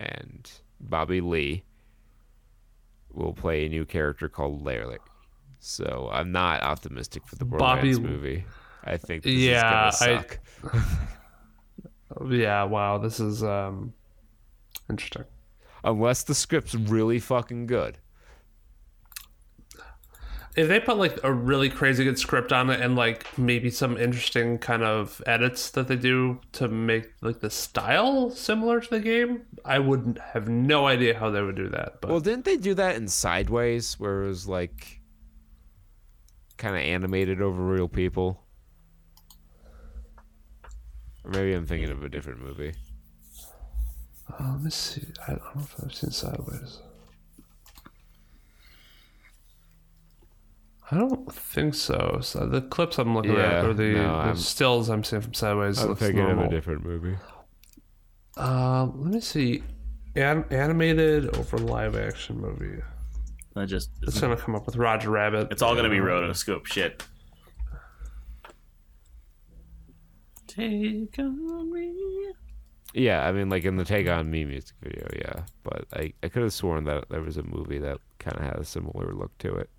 [0.00, 0.50] And
[0.80, 1.64] Bobby Lee
[3.14, 4.98] will play a new character called Larry.
[5.60, 8.44] So I'm not optimistic for the Bobby- Borderlands movie.
[8.84, 10.24] I think this Yeah, is gonna
[10.74, 10.80] I-
[12.30, 12.64] Yeah.
[12.64, 12.98] Wow.
[12.98, 13.94] This is um
[14.90, 15.24] interesting.
[15.84, 17.98] Unless the script's really fucking good.
[20.54, 23.96] If they put like a really crazy good script on it and like maybe some
[23.96, 29.00] interesting kind of edits that they do to make like the style similar to the
[29.00, 32.02] game, I would have no idea how they would do that.
[32.02, 35.00] But Well, didn't they do that in Sideways, where it was like
[36.58, 38.44] kind of animated over real people?
[41.24, 42.74] Or maybe I'm thinking of a different movie.
[44.28, 45.02] Uh, let me see.
[45.26, 46.78] I don't know if I've seen Sideways.
[50.92, 52.18] I don't think so.
[52.20, 55.22] So the clips I'm looking Yeah, at or the, no, the I'm- stills I'm seeing
[55.22, 56.44] from Sideways I'm looks thinking normal.
[56.44, 57.16] of a different movie.
[58.36, 59.62] Uh, let me see.
[60.14, 62.82] An- animated over live action movie.
[63.56, 65.48] I just It's gonna come up with Roger Rabbit.
[65.50, 67.02] it's all gonna be rotoscope shit.
[70.46, 71.94] Take on me.
[72.94, 75.44] Yeah, I mean, like in the Take On Me music video, yeah.
[75.62, 78.56] But I, I could have sworn that there was a movie that kind of had
[78.56, 79.70] a similar look to it.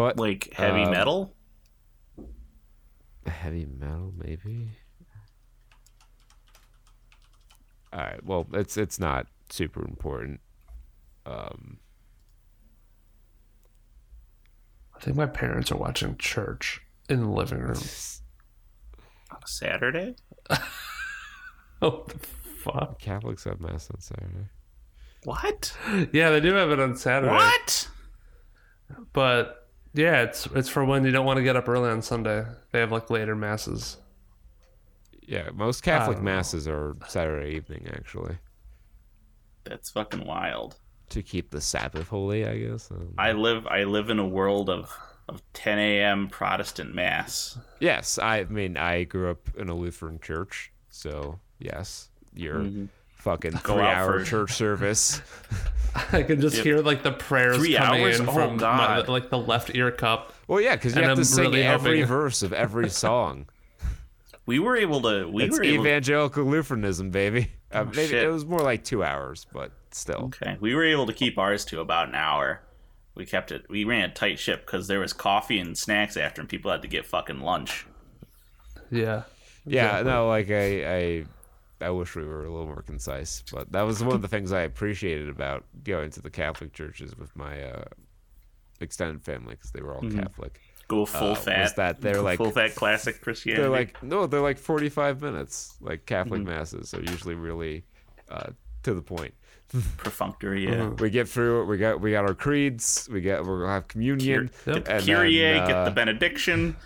[0.00, 1.36] But Like heavy Um, metal.
[3.26, 4.70] heavy metal, maybe.
[7.92, 8.24] All right.
[8.24, 10.40] Well, it's it's not super important.
[11.26, 11.80] Um,
[14.96, 17.76] I think my parents are watching church in the living room.
[19.30, 20.16] On Saturday.
[21.82, 22.98] Oh, the fuck.
[22.98, 24.48] Catholics have mass on Saturday.
[25.24, 25.74] What?
[26.12, 27.32] Yeah, they do have it on Saturday.
[27.32, 27.88] What?
[29.14, 29.59] But
[29.92, 32.44] yeah, it's it's for when you don't want to get up early on Sunday.
[32.72, 33.96] They have like later masses.
[35.22, 36.32] Yeah, most Catholic don't know.
[36.32, 38.36] masses are Saturday evening, actually,
[39.64, 40.76] That's fucking wild.
[41.10, 42.46] to keep the Sabbath holy.
[42.46, 42.90] I guess.
[42.90, 44.96] Um, I live I live in a world of
[45.28, 46.28] of 10 a.m.
[46.28, 47.56] Protestant mass.
[47.78, 52.66] Yes, I mean I grew up in a Lutheran church, so yes, your
[53.20, 55.20] fucking Go three out hour for- church service.
[56.12, 58.20] I can just hear like the prayers Three coming hours?
[58.20, 59.08] in Oh, from my, God.
[59.08, 60.32] like the left ear cup.
[60.46, 62.88] Well, yeah, because you And have to I'm sing really every hoping- verse of every
[62.90, 63.46] song.
[64.46, 67.50] We were able to we it's were able evangelical Lutheranism, baby.
[67.72, 68.24] Uh, maybe shit.
[68.24, 70.24] it was more like two hours, but still.
[70.34, 72.60] Okay, we were able to keep ours to about an hour.
[73.14, 73.66] We kept it.
[73.68, 76.82] We ran a tight ship because there was coffee and snacks after, and people had
[76.82, 77.86] to get fucking lunch.
[78.90, 79.22] Yeah.
[79.66, 81.24] Yeah, no, like I, I,
[81.80, 84.52] I wish we were a little more concise, but that was one of the things
[84.52, 87.84] I appreciated about going to the Catholic churches with my uh,
[88.80, 90.60] extended family because they were all Catholic.
[90.88, 91.62] Go full Uh, fat.
[91.62, 93.62] was that they're go like- full fat classic Christianity.
[93.62, 95.76] They're like no, they're like forty-five minutes.
[95.80, 97.84] Like Catholic masses are usually really
[98.28, 98.50] uh,
[98.82, 99.34] to the point.
[99.98, 100.64] perfunctory.
[100.68, 100.88] Yeah.
[100.88, 101.64] We get through it.
[101.66, 103.08] We got we got our creeds.
[103.12, 104.50] We got we're gonna have communion.
[104.66, 106.76] Get the and Kyrie, then, get uh, the benediction,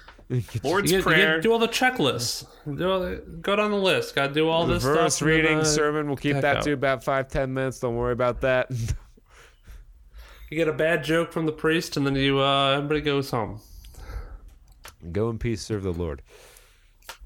[0.65, 1.41] Lord's You, get, you prayer.
[1.41, 2.47] do all the checklists.
[2.77, 4.15] Do all the, go down the list.
[4.15, 5.27] Got to do all this Verse stuff.
[5.27, 6.07] reading, uh, sermon.
[6.07, 6.63] We'll keep that out.
[6.65, 7.81] to about five ten minutes.
[7.81, 8.71] Don't worry about that.
[10.51, 13.61] You get a bad joke from the priest, and then you uh, everybody goes home.
[15.11, 16.23] Go in peace, serve the Lord.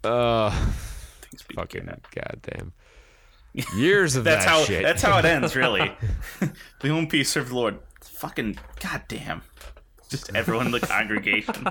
[0.02, 2.00] Uh, Thanks be to fucking God.
[2.14, 2.72] goddamn.
[3.76, 4.62] Years of That's that how.
[4.64, 4.82] shit.
[4.82, 5.54] That's how it ends.
[5.56, 5.92] Really.
[6.80, 7.80] the home peace serve the Lord.
[8.02, 9.42] Fucking goddamn.
[10.08, 11.66] Just everyone in the congregation.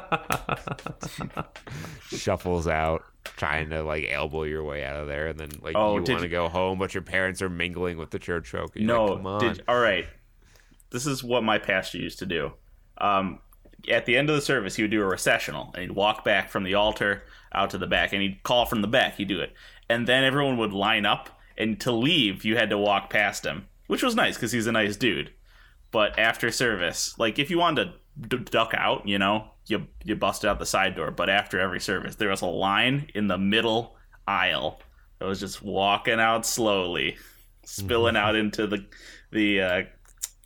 [2.17, 5.97] shuffles out, trying to like elbow your way out of there, and then like Oh,
[5.97, 8.49] you did want to you- go home, but your parents are mingling with the church
[8.49, 8.75] folk.
[8.75, 9.39] and you're No, like, come on.
[9.41, 10.07] did, all right.
[10.89, 12.53] This is what my pastor used to do.
[12.99, 13.39] Um,
[13.89, 16.49] at the end of the service, he would do a recessional, and he'd walk back
[16.49, 17.23] from the altar
[17.53, 19.15] out to the back, and he'd call from the back.
[19.15, 19.53] He'd do it,
[19.89, 23.67] and then everyone would line up, and to leave, you had to walk past him,
[23.87, 25.31] which was nice because he's a nice dude.
[25.91, 30.15] But after service, like if you wanted to d- duck out, you know, you you
[30.15, 31.11] busted out the side door.
[31.11, 33.95] But after every service, there was a line in the middle
[34.27, 34.79] aisle
[35.19, 37.17] that was just walking out slowly,
[37.65, 38.85] spilling out into the
[39.31, 39.81] the uh,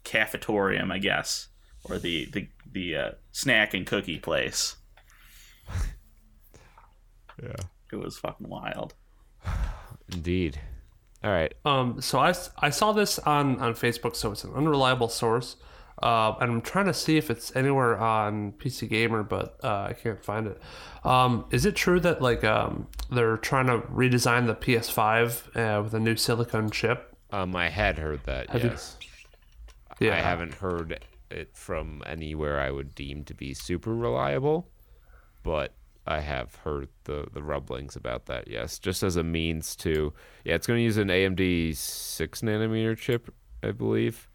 [0.04, 1.48] cafetorium, I guess,
[1.86, 4.76] or the the the uh, snack and cookie place.
[7.42, 7.56] yeah,
[7.92, 8.94] It was fucking wild.
[10.12, 10.60] indeed.
[11.24, 11.54] All right.
[11.66, 15.56] Um, so I, I saw this on, on Facebook, so it's an unreliable source.
[16.02, 19.94] Uh, and I'm trying to see if it's anywhere on PC Gamer, but uh, I
[19.94, 20.60] can't find it.
[21.04, 25.94] Um, is it true that like um, they're trying to redesign the PS5 uh, with
[25.94, 27.16] a new silicone chip?
[27.32, 28.50] Um, I had heard that.
[28.50, 28.98] Have you- yes,
[30.00, 31.00] Yeah, I haven't heard
[31.30, 34.70] it from anywhere I would deem to be super reliable,
[35.44, 35.74] but
[36.08, 38.48] I have heard the the rumblings about that.
[38.48, 40.14] Yes, just as a means to
[40.44, 44.28] yeah, it's going to use an AMD six nanometer chip, I believe,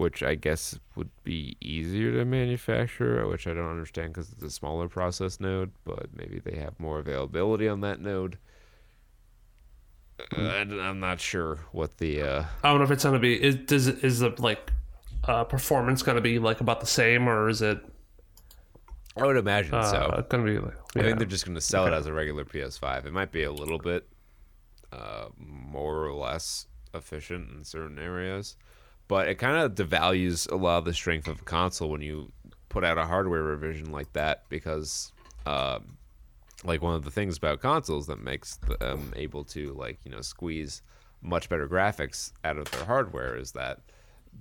[0.00, 4.50] which I guess would be easier to manufacture, which I don't understand because it's a
[4.50, 8.38] smaller process node, but maybe they have more availability on that node.
[10.36, 13.42] Uh, I'm not sure what the uh, I don't know if it's gonna be.
[13.42, 14.72] Is does is the like
[15.24, 17.78] uh, performance gonna be like about the same, or is it
[19.18, 20.24] I would imagine uh, so.
[20.30, 20.76] gonna be like?
[20.96, 23.04] I think they're just going to sell it as a regular PS5.
[23.04, 24.08] It might be a little bit
[24.92, 28.56] uh, more or less efficient in certain areas,
[29.10, 32.32] but it kind of devalues a lot of the strength of a console when you
[32.68, 35.12] put out a hardware revision like that because.
[35.46, 35.96] Um,
[36.62, 40.20] like one of the things about consoles that makes them able to like you know
[40.20, 40.82] squeeze
[41.22, 43.78] much better graphics out of their hardware is that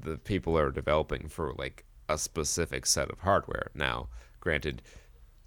[0.04, 4.10] the people are developing for like a specific set of hardware now
[4.41, 4.82] granted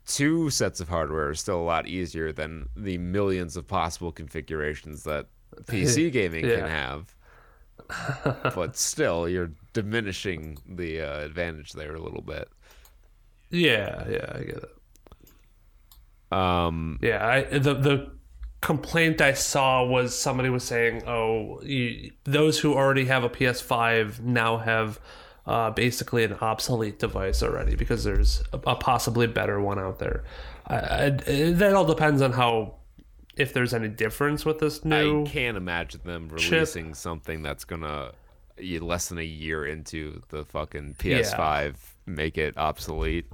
[0.07, 5.05] two sets of hardware is still a lot easier than the millions of possible configurations
[5.05, 5.27] that
[5.65, 6.61] pc gaming Yeah.
[6.61, 7.15] can have
[8.55, 12.49] but still you're diminishing the uh, advantage there a little bit
[13.53, 16.33] yeah, yeah, I get it.
[16.33, 18.11] um Yeah, I, the the
[18.63, 24.21] complaint I saw was somebody was saying, "Oh, you, those who already have a PS5
[24.21, 24.99] now have
[25.47, 30.25] uh, basically an obsolete device already because there's a, a possibly better one out there."
[30.67, 32.77] I, I, that all depends on how
[33.37, 35.23] if there's any difference with this new.
[35.23, 38.13] I can't imagine them releasing something that's gonna
[38.59, 41.75] less than a year into the fucking PS5
[42.07, 43.27] make it obsolete.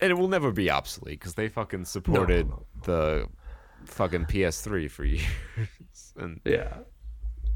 [0.00, 2.50] And it will never be obsolete because they fucking supported
[2.84, 3.28] the
[3.84, 5.26] fucking PS3 for years
[6.16, 6.78] and Yeah,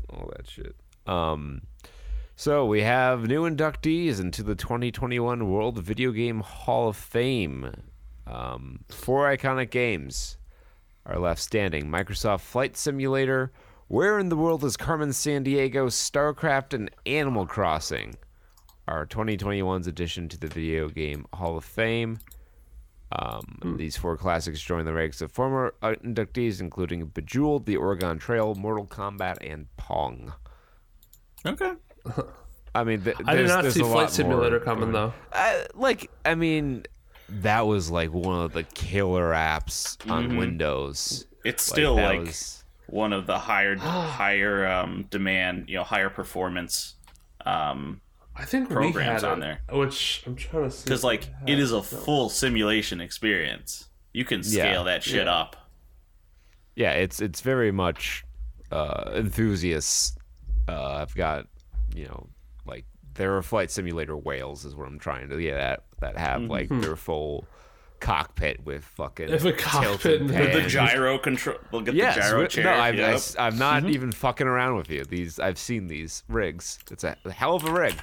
[0.08, 0.74] all that shit.
[1.06, 1.62] Um,
[2.36, 7.74] so we have new inductees into the 2021 World Video Game Hall of Fame.
[8.26, 10.36] Um, four iconic games
[11.06, 13.52] are left standing: Microsoft Flight Simulator,
[13.88, 18.16] Where in the World is Carmen Sandiego, StarCraft, and Animal Crossing.
[18.88, 22.18] Are 2021's addition to the Video Game Hall of Fame.
[23.12, 28.54] Um, These four classics join the ranks of former inductees, including Bejeweled, The Oregon Trail,
[28.54, 30.32] Mortal Kombat, and Pong.
[31.46, 31.72] Okay.
[32.74, 35.12] I mean, th- I did not there's see Flight Simulator more coming going- though.
[35.32, 36.84] Uh, like, I mean,
[37.42, 41.26] that was like one of the killer apps on Windows.
[41.44, 46.10] It's Like, still like was- one of the higher higher um, demand, you know, higher
[46.10, 46.94] performance.
[47.46, 48.00] Um,
[48.36, 49.78] I think programs we had on it, there.
[49.78, 50.84] which I'm trying to see.
[50.84, 53.88] because like it is it had a full simulation experience.
[54.12, 54.64] You can Yeah.
[54.64, 55.34] scale that shit Yeah.
[55.34, 55.56] up.
[56.76, 58.24] yeah, it's it's very much
[58.72, 60.16] uh, enthusiasts.
[60.68, 61.46] Uh, I've got
[61.94, 62.28] you know like
[63.14, 66.68] there are flight simulator whales is what I'm trying to get at that have like
[66.68, 67.44] their full
[68.00, 72.14] cockpit with fucking If a cockpit tilted with With the gyro control, we'll get Yes,
[72.14, 72.64] the gyro wi- chair.
[72.64, 73.20] no, I've, yep.
[73.38, 75.04] I, am not even fucking around with you.
[75.04, 76.78] These I've seen these rigs.
[76.90, 77.94] It's a hell of a rig.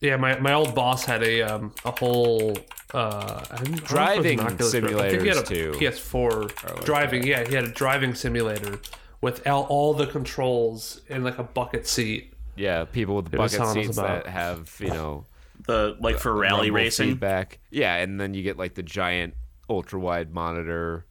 [0.00, 2.56] Yeah, my, my old boss had a um a whole
[2.92, 4.94] uh I don't know if it was Driving an Oculus Rift.
[4.96, 5.72] I think he had a too.
[5.72, 7.26] PS4 driving.
[7.26, 8.80] Yeah, he had a driving simulator
[9.20, 12.33] with all, all the controls in like a bucket seat.
[12.56, 15.24] Yeah, people with It was bucket seats about- that have you know
[15.66, 17.10] the like for rally racing.
[17.10, 17.58] feedback.
[17.70, 19.34] Yeah, and then you get like the giant
[19.68, 21.06] ultra wide monitor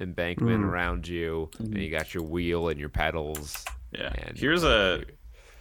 [0.00, 0.68] embankment Mm.
[0.68, 3.64] around you, and you got your wheel and your pedals.
[3.92, 4.12] Yeah.
[4.16, 5.02] And- Here's a.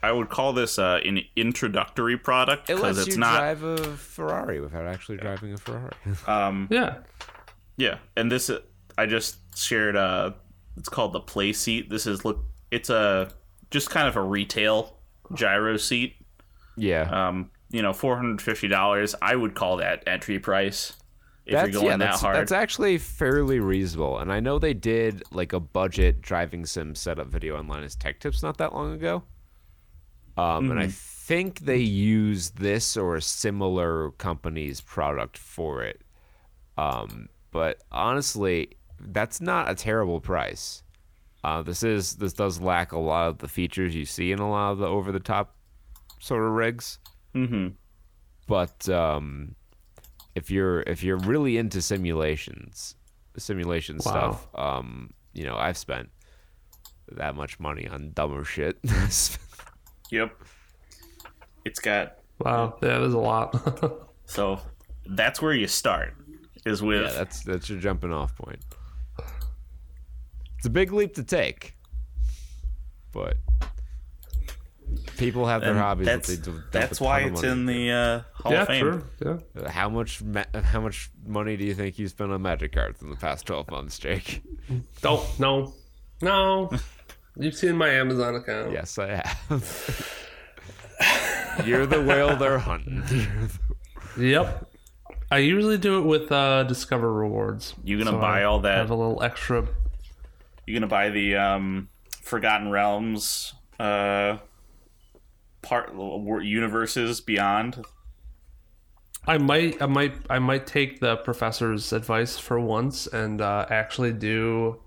[0.04, 3.40] I would call this uh, an introductory product because lets it's you not.
[3.40, 5.92] drive a Ferrari without actually driving a Ferrari.
[6.28, 6.98] Um, Yeah.
[7.78, 8.60] yeah, and this uh,
[8.98, 9.96] I just shared.
[9.96, 10.32] Uh,
[10.78, 11.90] it's called the Play Seat.
[11.90, 12.46] This is look.
[12.70, 13.32] It's a
[13.72, 14.97] just kind of a retail
[15.34, 16.16] gyro seat.
[16.76, 19.16] yeah, Um, you know, four hundred fifty dollars.
[19.22, 20.94] I would call that entry price
[21.46, 22.36] if that's you're going yeah, that that's, hard.
[22.36, 24.20] that's actually fairly reasonable.
[24.20, 28.20] And I know they did like a budget driving sim setup video online as Tech
[28.20, 29.24] Tips not that long ago.
[30.38, 36.02] Um, and I think they use this or a similar company's product for it.
[36.78, 40.84] Um, but honestly, that's not a terrible price.
[41.44, 44.50] Uh, this is this does lack a lot of the features you see in a
[44.50, 45.56] lot of the over the top
[46.20, 47.00] sort of rigs.
[47.36, 47.70] mm-hmm.
[48.48, 49.56] But um,
[50.36, 52.96] if you're if you're really into simulations,
[53.38, 56.10] simulation stuff, um, you know, I've spent
[57.12, 58.78] that much money on dumber shit.
[60.10, 60.42] Yep.
[61.66, 62.78] It's got Wow.
[62.82, 63.56] Yeah, there's a lot.
[64.26, 64.60] so
[65.06, 66.14] that's where you start
[66.66, 68.60] is with yeah, that's that's your jumping off point.
[70.58, 71.76] It's a big leap to take,
[73.14, 73.38] but
[75.18, 76.06] people have their and hobbies.
[76.08, 78.82] that's that they dump that's why it's in the uh, Hall yeah, of Fame.
[78.82, 79.04] true.
[79.56, 79.70] Yeah.
[79.70, 83.10] How much ma- how much money do you think you spent on magic cards in
[83.10, 84.42] the past twelve months, Jake?
[85.02, 85.74] Don't no.
[86.22, 86.72] No.
[87.40, 88.72] You've seen my Amazon account.
[88.72, 90.14] Yes, I have.
[91.66, 93.04] You're the whale they're hunting.
[94.18, 94.66] Yep.
[95.30, 97.76] I usually do it with uh, Discover rewards.
[97.84, 98.78] You gonna So buy I all that?
[98.78, 99.68] Have a little extra.
[100.68, 101.88] You gonna buy the um,
[102.22, 104.38] Forgotten Realms uh,
[105.62, 107.86] part universes beyond?
[109.26, 114.14] I might, I might, I might take the professor's advice for once and uh, actually
[114.14, 114.82] do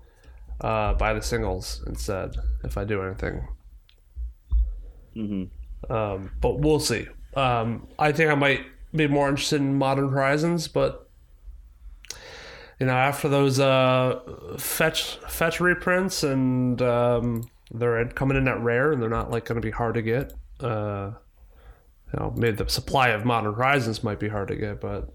[0.61, 3.47] uh, buy the singles instead if I do anything.
[5.15, 5.91] Mm-hmm.
[5.91, 7.07] Um, but we'll see.
[7.35, 11.09] Um, I think I might be more interested in Modern Horizons, but
[12.81, 14.19] you know, after those uh,
[14.57, 19.61] fetch fetch reprints and um, they're coming in at rare and they're not like going
[19.61, 20.33] to be hard to get.
[20.59, 21.11] Uh,
[22.11, 25.13] you know, maybe the supply of Modern Horizons might be hard to get, but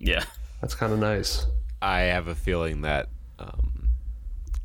[0.00, 0.24] Yeah.
[0.60, 1.46] that's kind of nice.
[1.80, 3.90] I have a feeling that um,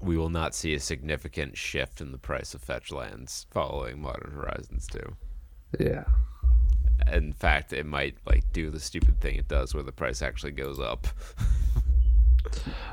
[0.01, 4.31] we will not see a significant shift in the price of fetch lands following Modern
[4.31, 5.15] Horizons 2.
[5.79, 6.05] Yeah.
[7.13, 10.53] In fact, it might like do the stupid thing it does where the price actually
[10.53, 11.05] goes up.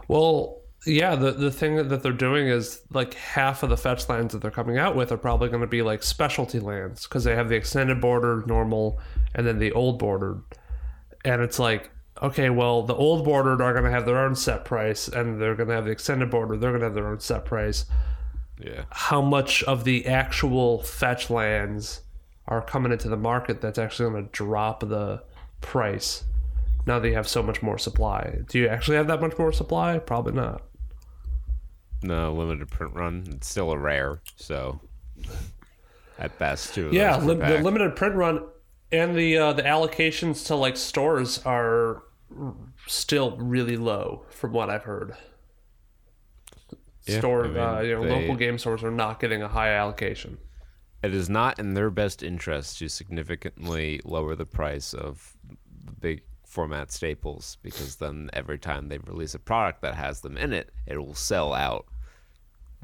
[0.09, 4.33] Well, yeah, the the thing that they're doing is like half of the fetch lands
[4.33, 7.35] that they're coming out with are probably going to be like specialty lands because they
[7.35, 9.01] have the extended border, normal,
[9.35, 10.43] and then the old bordered.
[11.25, 11.91] And it's like,
[12.23, 15.55] okay, well, the old bordered are going to have their own set price, and they're
[15.55, 17.87] going to have the extended border, they're going to have their own set price.
[18.63, 18.85] Yeah.
[18.91, 22.03] How much of the actual fetch lands
[22.47, 25.23] are coming into the market that's actually going to drop the
[25.61, 26.25] price
[26.87, 28.39] now that you have so much more supply?
[28.49, 29.99] Do you actually have that much more supply?
[29.99, 30.63] Probably not.
[32.03, 33.25] No, limited print run.
[33.31, 34.81] It's still a rare, so
[36.19, 36.91] at best two.
[36.93, 38.45] Yeah, lim- the limited print run
[38.93, 42.03] and the uh, the allocations to like stores are
[42.87, 45.17] still really low from what I've heard.
[47.07, 49.49] Yeah, Store, I mean, uh, you know, they- local game stores are not getting a
[49.49, 50.39] high allocation.
[51.03, 55.37] It is not in their best interest to significantly lower the price of
[55.85, 56.23] the big
[56.55, 60.71] format staples because then every time they release a product that has them in it,
[60.87, 61.85] it will sell out.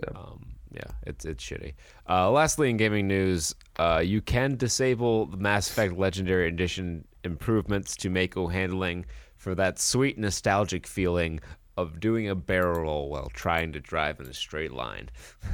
[0.03, 0.19] Yeah.
[0.19, 1.75] Um, yeah, it's it's shitty.
[2.09, 7.97] Uh, lastly, in gaming news, uh, you can disable the Mass Effect Legendary Edition improvements
[7.97, 9.07] to Mako handling
[9.37, 11.41] for that sweet nostalgic feeling
[11.77, 15.09] of doing a barrel roll while trying to drive in a straight line.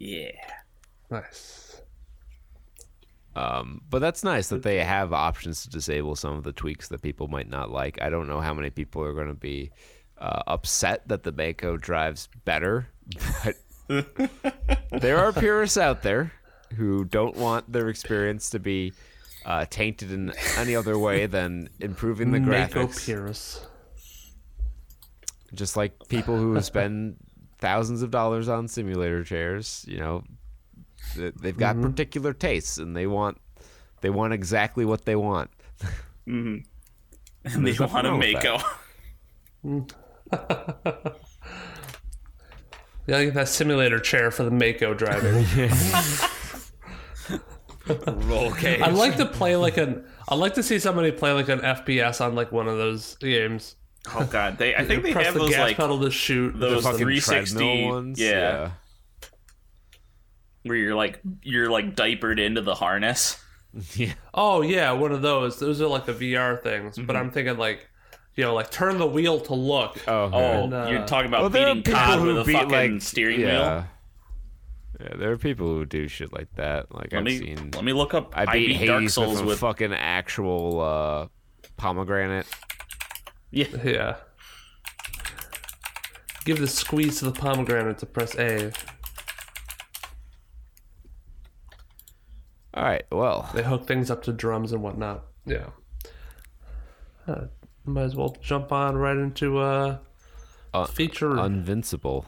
[0.00, 0.30] Yeah.
[0.30, 0.30] Yeah.
[1.10, 1.67] Nice.
[3.38, 7.02] Um, but that's nice that they have options to disable some of the tweaks that
[7.02, 8.02] people might not like.
[8.02, 9.70] I don't know how many people are going to be
[10.18, 12.88] uh, upset that the Mako drives better,
[13.44, 13.56] but
[15.00, 16.32] there are purists out there
[16.74, 18.92] who don't want their experience to be
[19.46, 23.06] uh, tainted in any other way than improving the Mako graphics.
[23.06, 23.66] Pierce.
[25.54, 27.18] Just like people who spend
[27.60, 30.24] thousands of dollars on simulator chairs, you know,
[31.14, 31.90] they've got Mm-hmm.
[31.90, 33.38] particular tastes and they want
[34.00, 35.50] they want exactly what they want.
[36.26, 36.64] And
[37.66, 38.58] they want a wrong with Mako.
[43.06, 45.46] Yeah, get that simulator chair for the Mako driving.
[48.28, 48.82] Roll cage.
[48.82, 50.04] I'd like to play like an.
[50.28, 53.76] I'd like to see somebody play like an FPS on like one of those games.
[54.14, 56.58] Oh god, they I think they Press have the those gas like pedal to shoot.
[56.60, 58.20] those fucking 360 treadmill ones.
[58.20, 58.72] yeah,
[60.68, 63.42] where you're like you're like diapered into the harness.
[63.94, 64.12] yeah.
[64.32, 65.58] Oh yeah, one of those.
[65.58, 66.98] Those are like the VR things.
[66.98, 67.88] But I'm thinking like,
[68.34, 69.98] you know, like turn the wheel to look.
[70.08, 72.52] Oh, Oh, And, uh, you're talking about well, beating people COD who with a beat
[72.54, 73.46] fucking like steering yeah.
[73.46, 73.86] wheel.
[75.00, 76.92] Yeah, there are people who do shit like that.
[76.92, 77.70] Like Let I've me seen.
[77.72, 78.32] let me look up.
[78.36, 81.26] I beat, Dark Hades Souls with a with fucking actual uh,
[81.76, 82.46] pomegranate.
[83.52, 83.66] yeah.
[83.84, 84.16] Yeah.
[86.44, 88.72] Give the squeeze to the pomegranate to press A.
[92.78, 93.04] All right.
[93.10, 95.24] Well, They hook things up to drums and whatnot.
[95.44, 95.70] Yeah.
[97.26, 97.46] Uh,
[97.84, 99.98] might as well jump on right into uh,
[100.72, 101.30] Uh, feature.
[101.30, 102.24] Unvincible.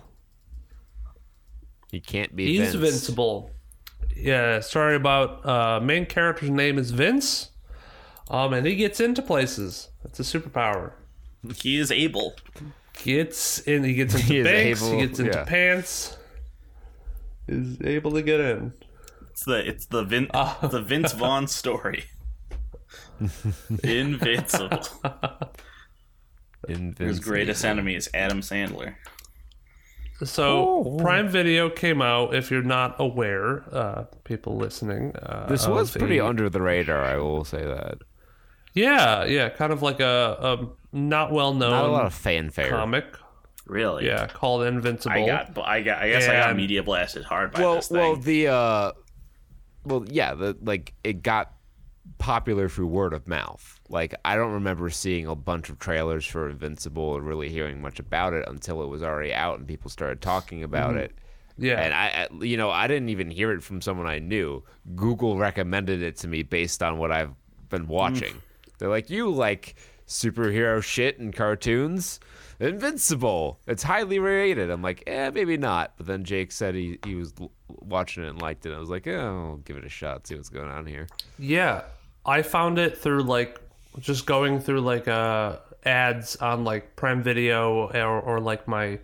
[1.93, 2.47] He can't be.
[2.47, 2.75] He's Vince.
[2.75, 3.51] Invincible.
[4.17, 7.51] Yeah, sorry about uh main character's name is Vince.
[8.29, 9.89] Um and he gets into places.
[10.03, 10.93] That's a superpower.
[11.57, 12.35] He is able.
[13.03, 15.45] Gets in he gets into He banks, able- he gets into yeah.
[15.45, 16.17] pants.
[17.49, 18.73] Is able to get in.
[19.41, 20.59] It's the it's the Vin, Ah.
[20.71, 22.05] the Vince Vaughn story.
[23.83, 24.83] Invincible.
[26.69, 27.07] Invincible.
[27.07, 28.97] His greatest enemy is Adam Sandler.
[30.23, 30.99] So Oh.
[31.01, 35.17] Prime Video came out, if you're not aware, uh people listening.
[35.17, 37.03] Uh, This was pretty a- under the radar.
[37.03, 37.97] I will say that.
[38.75, 42.69] Yeah, yeah, kind of like a, a not well known Not a lot of fanfare.
[42.69, 43.07] comic.
[43.67, 44.05] Really?
[44.07, 45.15] Yeah, called Invincible.
[45.17, 47.89] I got, I got, I guess I got And- media blasted hard by well, this
[47.89, 47.97] thing.
[47.97, 48.93] well, the uh,
[49.91, 51.53] well, yeah, the like it got
[52.19, 53.79] popular through word of mouth.
[53.89, 57.99] Like I don't remember seeing a bunch of trailers for Invincible or really hearing much
[57.99, 61.13] about it until it was already out and people started talking about it.
[61.59, 61.81] yeah.
[61.81, 64.63] And I, you know, I didn't even hear it from someone I knew.
[64.95, 67.35] Google recommended it to me based on what I've
[67.69, 68.35] been watching.
[68.79, 69.75] They're like, you like
[70.07, 72.19] superhero shit and cartoons?
[72.59, 73.61] Invincible.
[73.67, 74.71] It's highly rated.
[74.71, 75.95] I'm like, eh, maybe not.
[75.97, 77.33] But then Jake said he, he was
[77.81, 78.73] watching it and liked it.
[78.73, 81.09] I was like, eh, I'll give it a shot, see what's going on here.
[81.39, 81.83] Yeah,
[82.27, 83.61] I found it through like
[83.99, 88.99] just going through like uh ads on like Prime Video or, or like my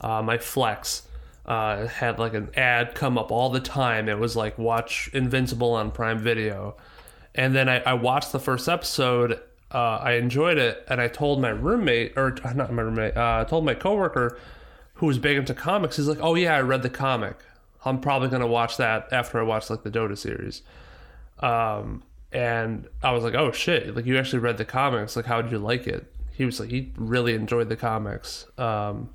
[0.00, 1.08] uh, my Flex.
[1.46, 4.08] Uh, had like an ad come up all the time.
[4.08, 6.74] It was like watch Invincible on Prime Video,
[7.34, 9.38] and then I, I watched the first episode.
[9.70, 13.14] Uh, I enjoyed it, and I told my roommate or not my roommate.
[13.14, 14.38] Uh, I told my coworker
[14.94, 15.96] who was big into comics.
[15.96, 17.36] He's like, "Oh yeah, I read the comic.
[17.84, 20.62] I'm probably gonna watch that after I watch like the Dota series."
[21.40, 22.02] um,
[22.32, 23.94] and I was like, "Oh shit!
[23.94, 25.16] Like you actually read the comics?
[25.16, 28.46] Like how did you like it?" He was like, he really enjoyed the comics.
[28.58, 29.10] Um,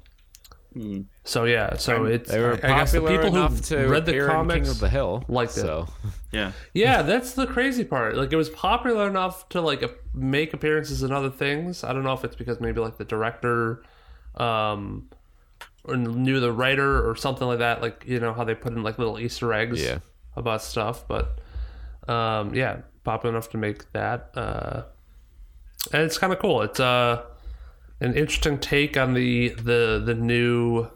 [1.26, 4.06] So yeah, so it's They were I guess the popular people enough who to read
[4.06, 5.26] the appear in comics King of the Hill.
[5.28, 5.62] liked it.
[5.62, 5.88] so.
[6.32, 6.52] yeah.
[6.74, 8.16] yeah, that's the crazy part.
[8.16, 9.84] Like it was popular enough to like
[10.14, 11.84] make appearances in other things.
[11.84, 13.84] I don't know if it's because maybe like the director
[14.36, 15.10] um
[15.90, 17.82] or knew the writer or something like that.
[17.82, 20.00] Like you know how they put in like little Easter eggs Yeah.
[20.36, 21.40] about stuff, but
[22.08, 24.32] um yeah, popular enough to make that.
[24.36, 24.84] Uh
[25.94, 26.62] and it's kind of cool.
[26.62, 27.24] It's uh
[28.02, 30.88] an interesting take on the the the new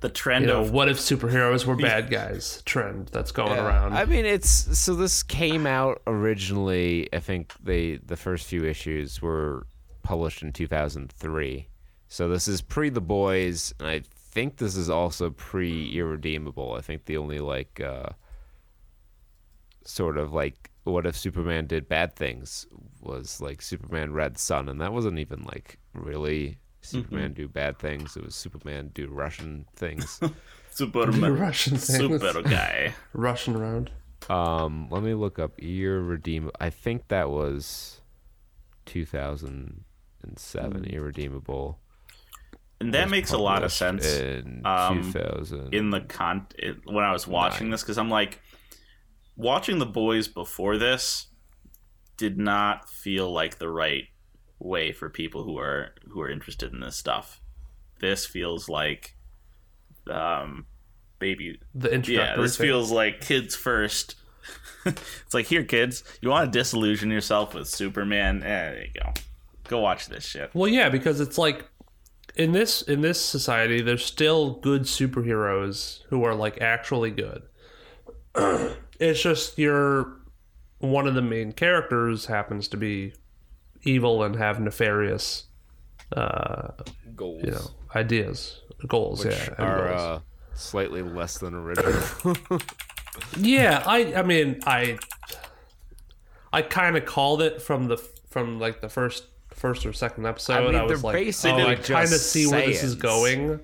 [0.00, 3.92] The trend you know of what if superheroes were bad guys trend that's going around.
[3.94, 7.08] I mean, it's so this came out originally.
[7.12, 9.66] I think they the first few issues were
[10.02, 11.66] published in 2003.
[12.12, 16.74] So this is pre The Boys, and I think this is also pre Irredeemable.
[16.74, 18.10] I think the only like uh,
[19.84, 22.66] sort of like what if Superman did bad things
[23.00, 28.16] was like Superman Red Sun, and that wasn't even like really Superman do bad things.
[28.16, 30.20] It was Superman do Russian things.
[30.76, 32.20] The Superman, Russian things.
[32.20, 32.94] super guy.
[33.12, 33.90] Rushing around.
[34.28, 36.54] Um, let me look up Irredeemable.
[36.60, 38.00] I think that was
[40.22, 40.84] and seven.
[40.84, 41.79] Irredeemable.
[42.80, 45.74] And that makes a lot of sense In um, 2000.
[45.74, 46.46] in the con
[46.84, 48.40] when I was watching this because I'm like
[49.36, 51.26] watching the boys before this
[52.16, 54.04] did not feel like the right
[54.58, 57.40] way for people who are who are interested in this stuff.
[58.00, 59.14] This feels like
[60.10, 60.66] um
[61.18, 62.66] baby The yeah, this thing.
[62.66, 64.16] feels like kids first.
[64.86, 68.42] it's like here kids, you want to disillusion yourself with Superman?
[68.42, 69.12] Eh, there you go.
[69.68, 70.50] Go watch this shit.
[70.54, 71.66] Well, yeah, because it's like
[72.36, 77.42] in this in this society, there's still good superheroes who are like actually good.
[79.00, 80.16] it's just you're
[80.78, 83.12] one of the main characters happens to be
[83.82, 85.44] evil and have nefarious,
[86.16, 86.68] uh,
[87.16, 89.24] goals you know, ideas, goals.
[89.24, 90.00] which yeah, are goals.
[90.00, 90.20] uh,
[90.54, 92.58] slightly less than original.
[93.38, 94.98] Yeah, I I mean I
[96.52, 97.96] I kind of called it from the
[98.28, 99.24] from like the first
[99.60, 100.74] first or second episode.
[100.74, 103.60] I I, was they're like, basically oh, I kind of see where this is going.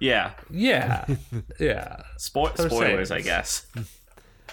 [0.00, 1.06] Yeah, Yeah,
[1.60, 2.02] yeah.
[2.18, 3.14] Spo- spoilers, Saiyans.
[3.14, 3.66] I guess.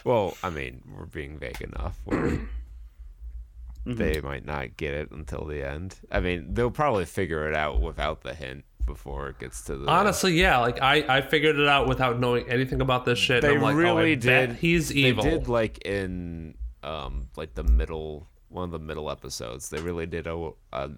[0.03, 1.99] well, I mean, we're being vague enough.
[2.06, 2.39] Where
[3.88, 3.99] Mm-hmm.
[3.99, 5.95] They might not get it until the end.
[6.11, 9.88] I mean, they'll probably figure it out without the hint before it gets to the.
[9.88, 10.57] Honestly, yeah.
[10.57, 13.41] Like I, I figured it out without knowing anything about this shit.
[13.41, 14.49] they and I'm like, really oh, I did.
[14.49, 18.27] Bet he's they did like in um like the middle
[18.57, 19.69] one of the middle episodes.
[19.69, 20.91] They really did a, a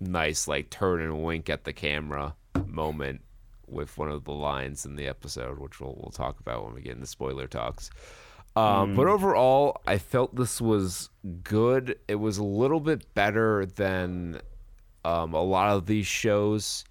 [0.00, 2.34] nice like turn and wink at the camera
[2.66, 3.22] moment
[3.66, 6.80] with one of the lines in the episode, which we'll we'll talk about when we
[6.82, 7.90] get into spoiler talks.
[8.56, 11.10] Um, But overall, I felt this was
[11.42, 11.98] good.
[12.08, 14.40] It was a little bit better than
[15.04, 16.84] um, a lot of these shows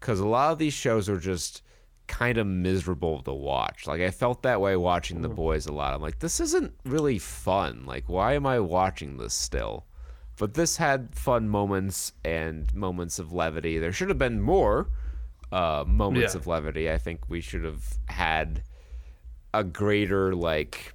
[0.00, 1.62] because a lot of these shows are just
[2.06, 3.86] kind of miserable to watch.
[3.86, 5.94] Like I felt that way watching The Boys a lot.
[5.94, 7.84] I'm like, this isn't really fun.
[7.86, 9.86] Like, why am I watching this still?
[10.38, 13.78] But this had fun moments and moments of levity.
[13.78, 14.88] There should have been more
[15.50, 16.40] uh, moments Yeah.
[16.40, 16.90] of levity.
[16.90, 18.62] I think we should have had
[19.54, 20.92] a greater like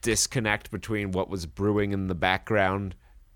[0.00, 2.94] disconnect between what was brewing in the background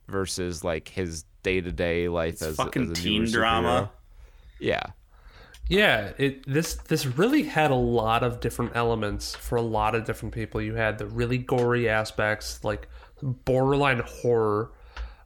[0.09, 3.69] versus like his day to day life as, fucking as a teen drama.
[3.69, 3.91] superhero.
[4.59, 4.83] Yeah,
[5.69, 10.05] Yeah, it this this really had a lot of different elements for a lot of
[10.05, 10.63] different people.
[10.63, 12.89] You had the really gory aspects, like
[13.23, 14.71] borderline horror.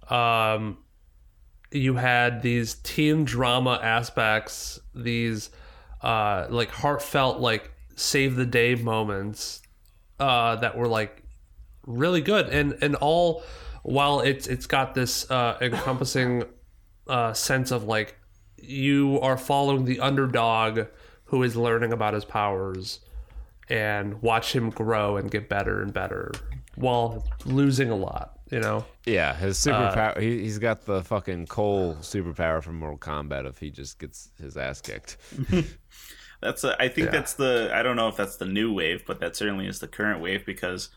[0.08, 0.78] Um,
[1.70, 5.50] you had these teen drama aspects, these
[6.00, 9.60] uh, like heartfelt, like save the day moments
[10.18, 11.22] uh, that were like
[11.86, 13.42] really good, and and all
[13.82, 16.44] while it's it's got this uh, encompassing
[17.08, 18.16] uh, sense of like
[18.62, 20.86] you are following the underdog
[21.24, 23.00] who is learning about his powers
[23.68, 26.32] and watch him grow and get better and better
[26.74, 29.34] while losing a lot you know yeah.
[29.34, 30.20] His Uh, superpower.
[30.20, 33.46] he, he's got the fucking Cole superpower from Mortal Kombat.
[33.46, 35.16] If he just gets his ass kicked.
[36.40, 39.20] That's a, I think that's the I don't know if that's the new wave, but
[39.20, 40.88] that certainly is the current wave because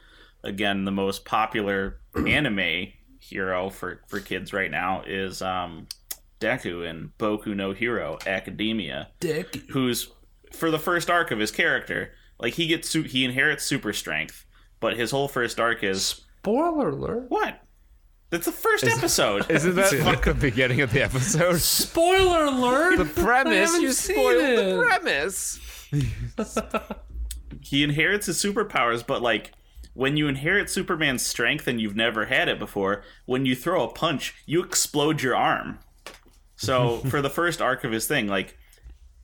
[0.44, 5.88] again, the most popular anime hero for for kids right now is um
[6.44, 10.11] Deku in Boku no Hero Academia, dick who's
[10.52, 14.45] for the first arc of his character, like he gets su- he inherits super strength,
[14.80, 17.60] but his whole first arc is spoiler alert what?
[18.30, 19.45] That's the first episode.
[19.52, 21.57] Isn't that like the beginning of the episode?
[21.60, 23.80] spoiler alert The premise.
[23.80, 24.76] You spoiled it.
[24.76, 25.60] the premise.
[27.61, 29.52] he inherits his superpowers, but like
[29.94, 33.94] when you inherit Superman's strength and you've never had it before, when you throw a
[33.94, 35.78] punch, you explode your arm.
[36.64, 38.57] So for the first arc of his thing, like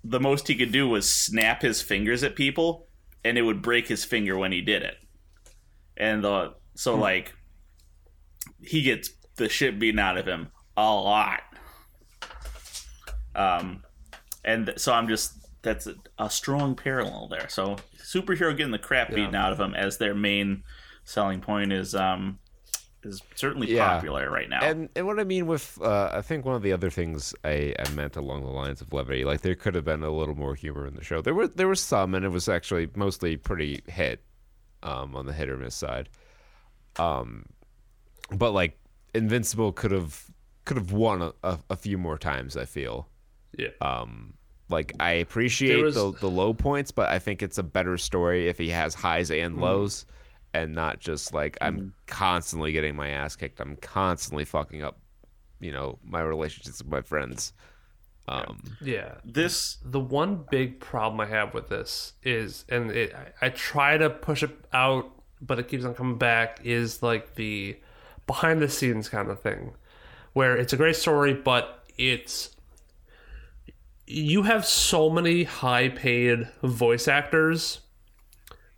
[0.04, 2.88] the most he could do was snap his fingers at people,
[3.24, 4.96] and it would break his finger when he did it.
[5.96, 7.34] And uh, so like
[8.62, 11.42] he gets the shit beaten out of him a lot.
[13.36, 13.84] Um,
[14.44, 17.48] and th- so I'm just that's a, a strong parallel there.
[17.48, 20.64] So superhero getting the crap beaten out of him as their main
[21.06, 22.40] selling point is um
[23.04, 23.88] is certainly Yeah.
[23.96, 24.62] popular right now.
[24.62, 27.74] And and what I mean with uh, I think one of the other things I,
[27.80, 30.56] I meant along the lines of levity, like there could have been a little more
[30.56, 31.22] humor in the show.
[31.22, 34.22] There were there was some, and it was actually mostly pretty hit,
[34.84, 36.10] um, on the hit or miss side.
[36.98, 37.46] Um,
[38.32, 38.78] but like
[39.14, 40.26] Invincible could have
[40.66, 42.58] could have won a, a, a few more times.
[42.58, 43.08] I feel.
[43.58, 44.34] yeah Um,
[44.70, 48.48] like I appreciate was- the the low points, but I think it's a better story
[48.50, 49.62] if he has highs and Mm-hmm.
[50.54, 53.60] Lows, and not just like I'm constantly getting my ass kicked.
[53.60, 55.00] I'm constantly fucking up,
[55.60, 57.54] you know, my relationships with my friends.
[58.28, 63.48] Um, yeah this the one big problem I have with this is, and it, I,
[63.48, 65.12] I try to push it out,
[65.42, 67.80] but it keeps on coming back, is like the
[68.28, 69.74] behind the scenes kind of thing,
[70.34, 72.56] where it's a great story, but it's
[74.06, 77.82] you have so many high paid voice actors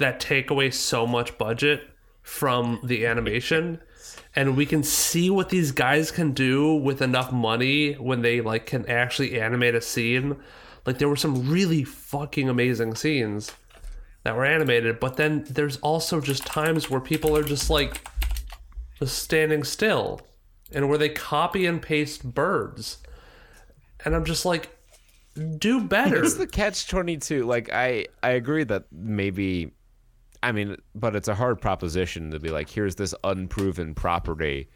[0.01, 1.81] that take away so much budget
[2.21, 3.81] from the animation.
[4.35, 8.65] And we can see what these guys can do with enough money when they like
[8.65, 10.37] can actually animate a scene.
[10.85, 13.51] Like there were some really fucking amazing scenes
[14.23, 18.07] that were animated but then there's also just times where people are just like
[18.99, 20.21] just standing still
[20.71, 22.99] and where they copy and paste birds.
[24.05, 24.69] And i'm just like
[25.57, 26.23] do better.
[26.23, 27.45] It's the catch twenty two.
[27.45, 29.71] Like I, I agree that maybe,
[30.43, 34.69] I mean, but it's a hard proposition to be like, here's this unproven property,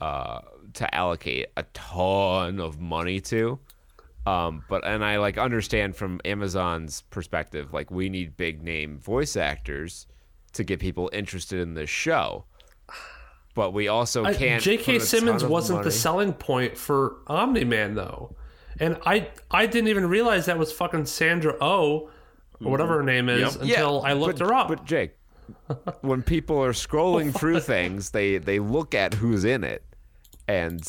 [0.00, 0.40] uh,
[0.74, 3.58] to allocate a ton of money to.
[4.26, 9.36] Um, but and I like understand from Amazon's perspective, like we need big name voice
[9.36, 10.06] actors
[10.52, 12.44] to get people interested in this show.
[13.54, 14.62] But we also can't.
[14.62, 14.84] J.K.
[14.84, 18.36] put a Simmons wasn't the selling point for Omni Man though,
[18.78, 22.10] and I I didn't even realize that was fucking Sandra Oh
[22.64, 23.62] or whatever her name is Yep.
[23.62, 24.68] until I looked but, her up.
[24.68, 25.16] But Jake,
[26.02, 29.84] when people are scrolling through things, they they look at who's in it,
[30.46, 30.80] and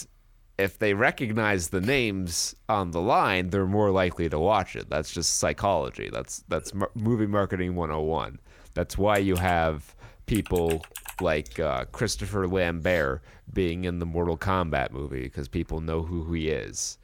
[0.58, 4.90] if they recognize the names on the line, they're more likely to watch it.
[4.90, 6.10] That's just psychology.
[6.12, 8.40] That's that's mar- movie marketing 101.
[8.74, 10.84] That's why you have people
[11.22, 13.22] like uh, Christopher Lambert
[13.54, 16.98] being in the Mortal Kombat movie because people know who he is.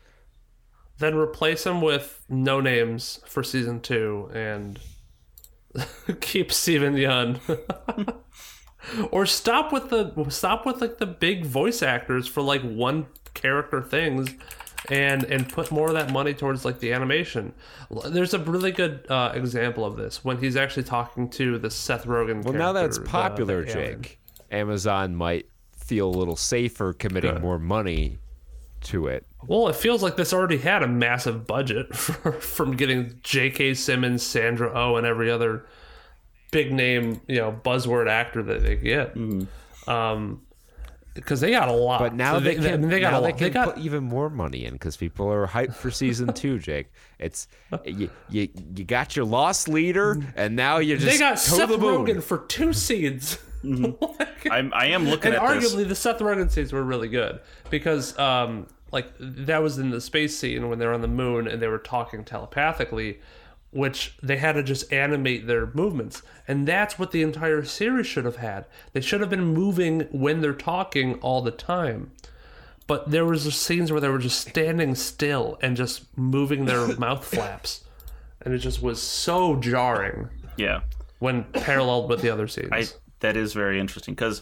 [0.99, 4.79] Then replace him with no names for season two and
[6.21, 7.39] keep Steven Yeun.
[9.11, 13.81] or stop with the stop with like the big voice actors for like one character
[13.81, 14.29] things
[14.89, 17.53] and and put more of that money towards like the animation.
[18.07, 22.05] There's a really good uh, example of this when he's actually talking to the Seth
[22.05, 22.43] Rogen.
[22.43, 24.01] Well, now that it's character, the- popular, alien.
[24.03, 24.19] Jake,
[24.51, 27.41] Amazon might feel a little safer committing Good.
[27.41, 28.17] more money
[28.85, 29.25] to it.
[29.47, 33.75] Well, it feels like this already had a massive budget for, from getting J.K.
[33.75, 35.65] Simmons, Sandra Oh, and every other
[36.51, 39.15] big name, you know, buzzword actor that they get.
[39.87, 40.41] Um,
[41.13, 41.99] because they got a lot.
[41.99, 43.75] But now So they, can, I mean, they got now a they can They got
[43.75, 46.59] put even more money in because people are hyped for season two.
[46.59, 47.47] Jake, it's
[47.85, 51.77] you, you, you got your lost leader, and now you just they got Seth the.
[51.77, 53.37] Rogen for two scenes.
[53.63, 55.73] I'm, I am looking and at this.
[55.73, 57.39] arguably the Seth Rogen scenes were really good
[57.69, 61.47] because um like that was in the space scene when they were on the moon
[61.47, 63.19] and they were talking telepathically
[63.75, 66.23] which they had to just animate their movements.
[66.47, 68.65] And that's what the entire series should have had.
[68.93, 72.11] They should have been moving when they're talking all the time.
[72.87, 77.25] But there was scenes where they were just standing still and just moving their mouth
[77.25, 77.83] flaps.
[78.39, 80.81] And it just was so jarring yeah.
[81.19, 82.69] when paralleled with the other scenes.
[82.71, 82.85] I
[83.19, 84.41] that is very interesting because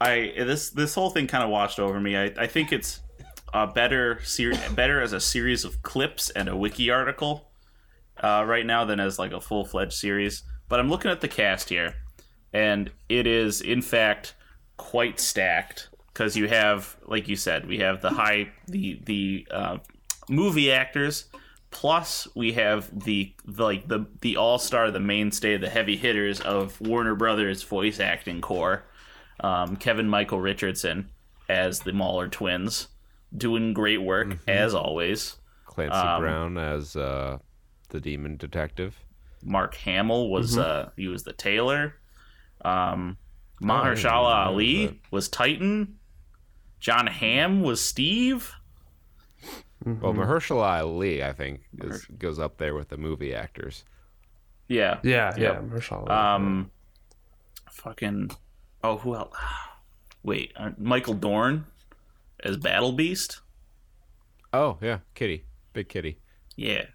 [0.00, 2.16] I this this whole thing kind of washed over me.
[2.16, 3.00] I, I think it's
[3.52, 7.50] a better ser- better as a series of clips and a wiki article
[8.22, 10.42] uh, right now than as like a full fledged series.
[10.68, 11.94] But I'm looking at the cast here,
[12.52, 14.34] and it is in fact
[14.76, 19.78] quite stacked because you have, like you said, we have the high the the uh,
[20.28, 21.26] movie actors.
[21.70, 26.40] Plus, we have the, the like the the all star, the mainstay, the heavy hitters
[26.40, 28.84] of Warner Brothers voice acting core,
[29.40, 31.08] um, Kevin Michael Richardson
[31.48, 32.88] as the Mauler twins,
[33.36, 35.36] doing great work as always.
[35.66, 37.38] Clancy Um, Brown as uh,
[37.88, 38.98] the demon detective.
[39.44, 41.94] Mark Hamill was uh, he was the tailor.
[42.64, 43.16] Um,
[43.64, 44.96] Oh, I didn't Mahershala know Ali that.
[45.12, 45.96] was Titan.
[46.80, 48.52] Jon Hamm was Steve.
[49.84, 53.84] Well, Mahershala Ali, I think, is, goes up there with the movie actors.
[54.68, 55.62] Yeah, yeah yeah Yep.
[55.64, 56.10] Mahershala.
[56.10, 56.70] Um,
[57.70, 58.30] fucking.
[58.84, 59.34] Oh, who else?
[60.24, 61.66] Wait, uh, Michael Dorn
[62.42, 63.40] as Battle Beast.
[64.52, 66.18] Oh yeah, Kitty, big Kitty,
[66.56, 66.86] Yeah.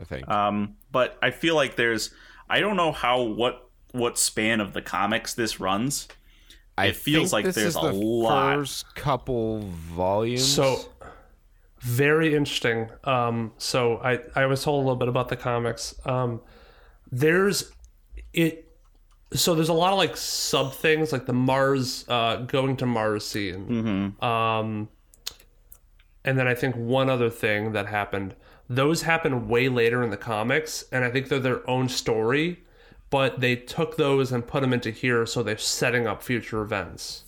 [0.00, 0.28] I think.
[0.28, 2.10] Um, but I feel like there's.
[2.48, 6.08] I don't know how what what span of the comics this runs.
[6.76, 8.56] I it feels think like this there's is a the lot.
[8.56, 10.46] First couple volumes.
[10.46, 10.80] So
[11.80, 12.88] very interesting.
[13.04, 15.94] Um, so I I was told a little bit about the comics.
[16.06, 16.40] Um,
[17.10, 17.72] there's
[18.32, 18.67] it.
[19.32, 23.26] So there's a lot of like sub things, like the Mars uh, going to Mars
[23.26, 24.14] scene.
[24.20, 24.88] Um,
[26.24, 28.34] and then I think one other thing that happened.
[28.68, 32.64] Those happen way later in the comics, and I think they're their own story.
[33.10, 37.24] But they took those and put them into here, so they're setting up future events.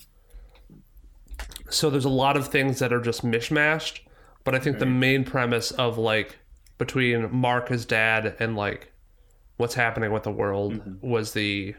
[1.70, 4.00] So there's a lot of things that are just mishmashed,
[4.44, 6.38] but I think the main premise of like
[6.76, 8.92] between Mark, his dad, and like
[9.56, 11.74] what's happening with the world was the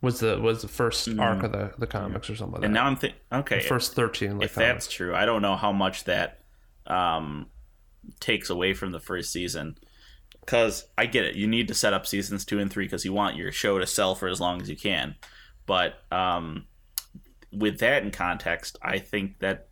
[0.00, 2.80] Was the was the first arc of the, the comics or something like And that?
[2.80, 4.38] now I'm thinking, okay, the first thirteen.
[4.38, 6.40] Like if that's true, I don't know how much that
[6.86, 7.46] um,
[8.20, 9.76] takes away from the first season.
[10.40, 13.12] Because I get it, you need to set up seasons two and three because you
[13.12, 15.16] want your show to sell for as long as you can.
[15.66, 16.66] But um,
[17.52, 19.68] with that in context, I think that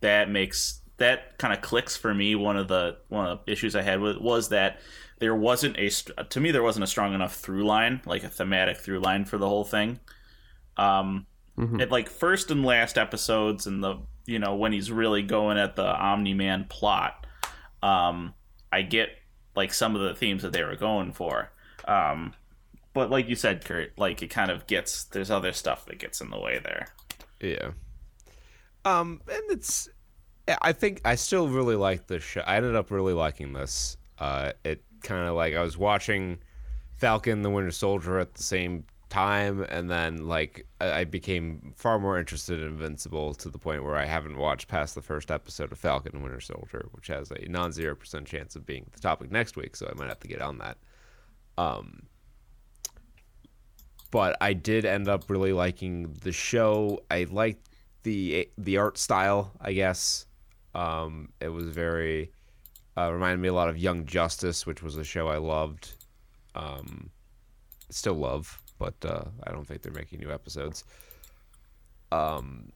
[0.00, 2.34] that makes that kind of clicks for me.
[2.34, 4.80] One of the one of the issues I had with was that
[5.22, 5.88] there wasn't a
[6.24, 9.38] to me there wasn't a strong enough through line, like a thematic through line for
[9.38, 10.00] the whole thing.
[10.76, 11.26] Um,
[11.78, 15.76] at like first and last episodes and the you know when he's really going at
[15.76, 17.24] the Omni Man plot,
[17.84, 18.34] um,
[18.72, 19.10] I get
[19.54, 21.52] like some of the themes that they were going for.
[21.86, 22.34] Um,
[22.92, 26.20] but like you said, Kurt, like it kind of gets there's other stuff that gets
[26.20, 26.88] in the way there.
[27.40, 27.70] Yeah.
[28.84, 29.88] Um, and it's.
[30.60, 32.40] I think I still really like this show.
[32.40, 33.96] I ended up really liking this.
[34.18, 36.38] Uh, it kind of like I was watching
[36.94, 42.18] Falcon the Winter Soldier at the same time, and then like I became far more
[42.18, 45.78] interested in Invincible to the point where I haven't watched past the first episode of
[45.78, 49.56] Falcon and Winter Soldier, which has a non-zero percent chance of being the topic next
[49.56, 49.76] week.
[49.76, 50.78] So I might have to get on that.
[51.58, 52.04] Um,
[54.10, 57.02] but I did end up really liking the show.
[57.10, 57.68] I liked
[58.04, 60.26] the the art style, I guess.
[60.74, 62.30] Um, it was very
[62.96, 65.96] uh, reminded me a lot of Young Justice, which was a show I loved.
[66.54, 67.10] Um,
[67.90, 70.84] still love, but uh, I don't think they're making new episodes.
[72.10, 72.72] Um,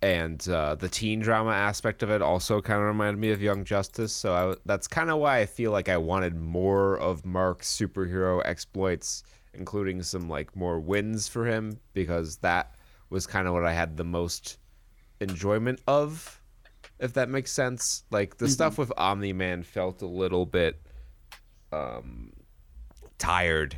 [0.00, 3.64] and uh, the teen drama aspect of it also kind of reminded me of Young
[3.64, 4.12] Justice.
[4.12, 8.40] So I, that's kind of why I feel like I wanted more of Mark's superhero
[8.44, 9.24] exploits,
[9.54, 12.76] including some like more wins for him, because that
[13.10, 14.58] was kind of what I had the most
[15.20, 16.37] enjoyment of,
[16.98, 18.04] if that makes sense.
[18.10, 20.80] Like the stuff with Omni Man felt a little bit
[21.72, 22.32] um,
[23.18, 23.76] tired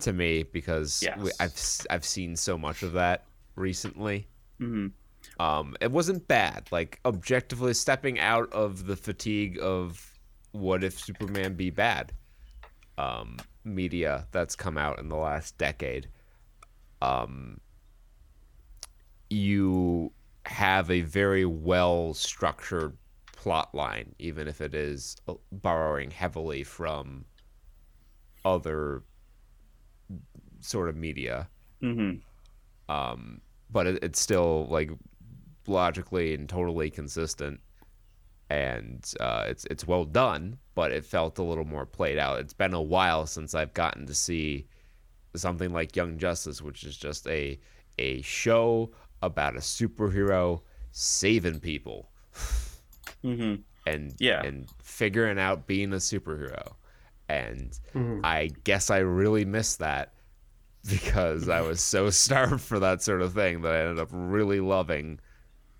[0.00, 1.18] to me because Yes.
[1.18, 1.60] we, I've
[1.90, 3.24] I've seen so much of that
[3.56, 4.28] recently.
[4.60, 4.92] Mhm.
[5.40, 6.68] Um, it wasn't bad.
[6.70, 10.18] Like objectively stepping out of the fatigue of
[10.52, 12.12] what if Superman be bad
[12.96, 16.08] um, media that's come out in the last decade.
[17.02, 17.60] Um,
[19.30, 20.12] you
[20.48, 22.96] have a very well structured
[23.32, 27.24] plot line, even if it is uh, borrowing heavily from
[28.44, 29.02] other
[30.60, 31.48] sort of media
[31.82, 32.92] Mm-hmm.
[32.92, 34.90] um, but it, it's still like
[35.68, 37.60] logically and totally consistent,
[38.50, 40.58] and uh, it's it's well done.
[40.74, 42.40] But it felt a little more played out.
[42.40, 44.66] It's been a while since I've gotten to see
[45.36, 47.60] something like Young Justice, which is just a
[47.98, 48.90] a show
[49.22, 52.08] about a superhero saving people
[53.24, 53.62] Mm-hmm.
[53.86, 54.42] and Yeah.
[54.42, 56.74] and figuring out being a superhero.
[57.28, 58.20] And Mm-hmm.
[58.24, 60.12] I guess I really missed that
[60.88, 64.60] because I was so starved for that sort of thing that I ended up really
[64.60, 65.20] loving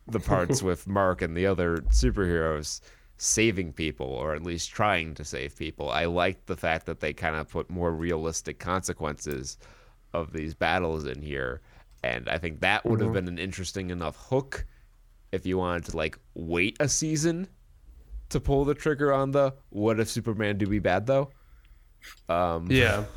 [0.07, 2.81] the parts with Mark and the other superheroes
[3.21, 5.91] saving people or at least trying to save people.
[5.91, 9.59] I liked the fact that they kind of put more realistic consequences
[10.13, 11.61] of these battles in here.
[12.03, 14.65] And I think that would have been an interesting enough hook
[15.33, 17.49] if you wanted to like wait a season
[18.29, 21.31] to pull the trigger on the what if Superman do be bad though?
[22.29, 23.05] Um, Yeah.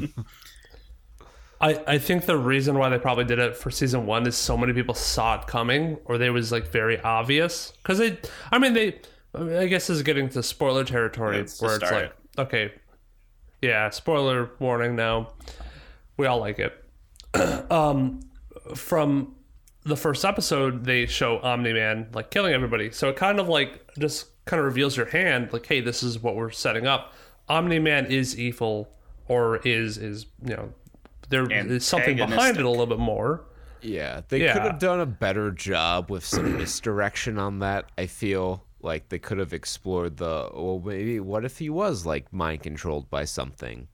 [1.62, 4.58] I, I think the reason why they probably did it for season one is so
[4.58, 7.74] many people saw it coming, or they was like very obvious.
[7.84, 8.18] Because they,
[8.52, 9.00] I mean, they,
[9.36, 12.74] I, mean, I guess this is getting to spoiler territory Let's where it's like, okay,
[13.62, 15.34] yeah, spoiler warning now.
[16.18, 16.84] We all like it.
[17.72, 18.22] um,
[18.76, 19.36] from
[19.84, 22.92] the first episode, they show Omni Man like killing everybody.
[22.92, 26.20] So it kind of like just kind of reveals your hand, like, hey, this is
[26.20, 27.14] what we're setting up.
[27.50, 28.90] Omni Man is evil,
[29.28, 30.74] or is is you know
[31.30, 33.46] there is something behind it a little bit more.
[33.82, 34.54] Yeah, they Yeah.
[34.54, 37.90] could have done a better job with some misdirection on that.
[37.98, 42.32] I feel like they could have explored the well, maybe what if he was like
[42.32, 43.88] mind controlled by something,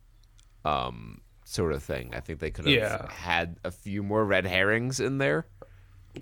[0.65, 2.14] um, sort of thing.
[2.14, 3.10] I think they could have Yeah.
[3.11, 5.48] had a few more red herrings in there.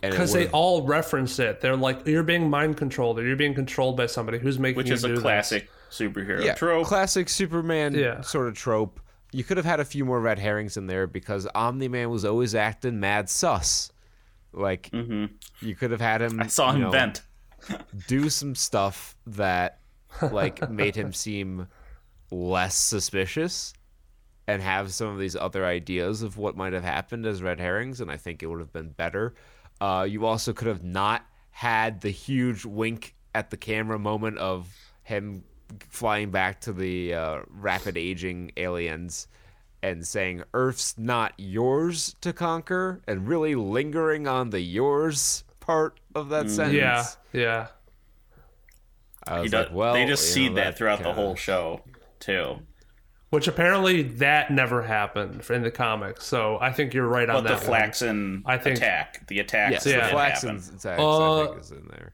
[0.01, 1.61] Because they all reference it.
[1.61, 4.87] They're like, you're being mind controlled, or you're being controlled by somebody who's making Which
[4.89, 6.85] you is do a this." classic superhero yeah, trope.
[6.87, 8.19] classic Superman Yeah.
[8.21, 8.99] sort of trope.
[9.31, 12.25] You could have had a few more red herrings in there because Omni Man was
[12.25, 13.91] always acting mad sus.
[14.51, 16.31] Like you could have had him.
[16.33, 16.41] Mm-hmm.
[16.41, 17.21] I saw you him know, vent.
[18.07, 19.79] do some stuff that
[20.31, 21.67] like made him seem
[22.31, 23.73] less suspicious
[24.47, 28.01] and have some of these other ideas of what might have happened as red herrings
[28.01, 29.33] and i think it would have been better
[29.81, 34.67] uh, you also could have not had the huge wink at the camera moment of
[35.03, 35.43] him
[35.89, 39.27] flying back to the uh, rapid aging aliens
[39.83, 46.29] and saying Earth's not yours to conquer and really lingering on the yours part of
[46.29, 46.73] that sentence.
[46.73, 47.67] Yeah, yeah.
[49.27, 51.35] I was does, like, well, they just you know, seed that throughout the kinda- whole
[51.35, 51.81] show
[52.19, 52.59] too.
[53.31, 56.25] Which apparently that never happened in the comics.
[56.25, 57.69] So I think you're right on But the that.
[57.69, 57.81] one.
[57.81, 60.01] Flaxan I think- attack, the attacks Yes, that the Yeah.
[60.03, 60.49] did happen.
[60.59, 62.13] Flaxan's attacks, I Uh, think, is in there.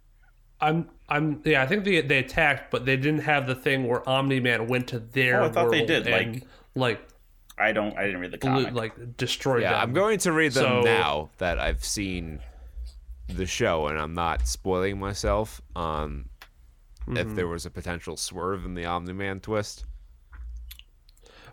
[0.62, 1.62] I'm, I'm, yeah.
[1.62, 4.88] I think they they attacked, but they didn't have the thing where Omni Man went
[4.90, 6.44] to their Oh, I thought they did, and, like-
[6.76, 7.08] like,
[7.58, 7.96] I don't.
[7.98, 8.74] I didn't read the blew, comic.
[8.74, 9.82] like destroyed Yeah, them.
[9.82, 12.40] I'm going to read them So- now that I've seen
[13.28, 16.30] the show and I'm not spoiling myself on
[17.02, 17.18] Mm-hmm.
[17.18, 19.86] if there was a potential swerve in the Omni Man twist.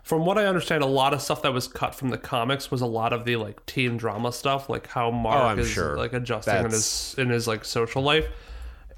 [0.03, 2.81] From what I understand, a lot of stuff that was cut from the comics was
[2.81, 5.97] a lot of the like teen drama stuff, like how Mark Oh, I'm is sure.
[5.97, 8.25] like adjusting in his in his like social life.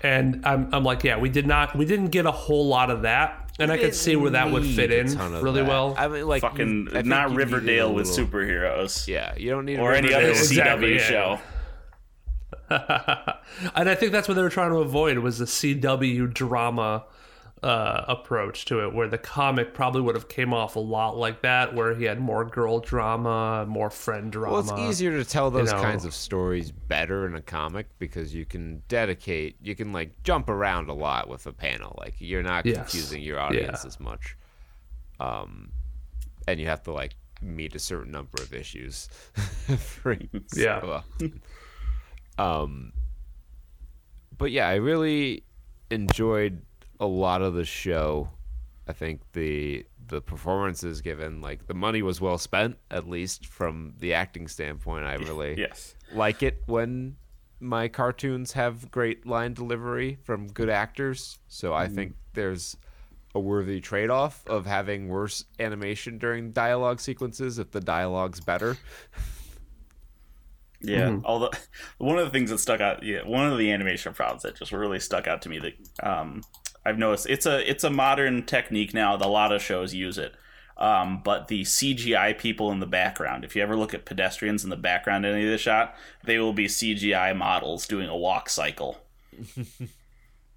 [0.03, 3.01] And I'm I'm like, yeah, we did not we didn't get a whole lot of
[3.03, 5.67] that, and I could see where that would fit in really that.
[5.67, 5.93] well.
[5.97, 9.79] I mean, like Fucking I not Riverdale a with little- superheroes Yeah, you don't need
[9.79, 10.41] or any other Riverdale.
[10.43, 11.07] Exactly, CW yeah.
[11.07, 11.39] show.
[13.75, 17.03] and I think that's what they were trying to avoid was the CW drama
[17.63, 21.41] uh, approach to it, where the comic probably would have came off a lot like
[21.43, 24.53] that, where he had more girl drama, more friend drama.
[24.53, 25.79] Well, it's easier to tell those know.
[25.81, 30.49] kinds of stories better in a comic because you can dedicate, you can like jump
[30.49, 31.95] around a lot with a panel.
[31.99, 32.77] Like you're not Yes.
[32.77, 34.35] confusing your audience as much.
[35.19, 35.71] Um,
[36.47, 37.13] and you have to like
[37.43, 39.07] meet a certain number of issues.
[40.55, 41.01] Yeah.
[42.39, 42.91] um,
[44.35, 45.43] but yeah, I really
[45.91, 46.63] enjoyed
[47.01, 48.29] a lot of the show.
[48.87, 53.93] I think the the performances given, like the money was well spent, at least from
[53.99, 55.05] the acting standpoint.
[55.05, 55.95] I really Yes.
[56.13, 57.15] like it when
[57.59, 61.39] my cartoons have great line delivery from good actors.
[61.47, 62.75] So I think there's
[63.33, 68.77] a worthy trade off of having worse animation during dialogue sequences if the dialogue's better.
[70.83, 71.19] Yeah.
[71.25, 71.51] Although
[71.99, 74.71] one of the things that stuck out, yeah, one of the animation problems that just
[74.71, 76.41] really stuck out to me that um,
[76.85, 79.15] I've noticed it's a it's a modern technique now.
[79.15, 80.33] A lot of shows use it.
[80.77, 84.71] Um, but the CGI people in the background, if you ever look at pedestrians in
[84.71, 88.49] the background in any of the shot, they will be CGI models doing a walk
[88.49, 88.97] cycle.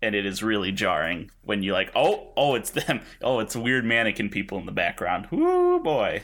[0.00, 3.02] and it is really jarring when you're like, oh, oh, it's them.
[3.22, 5.26] Oh, it's weird mannequin people in the background.
[5.30, 6.22] Whoo boy.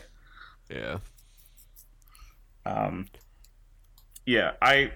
[0.71, 0.99] Yeah.
[2.65, 3.07] Um,
[4.25, 4.93] yeah, I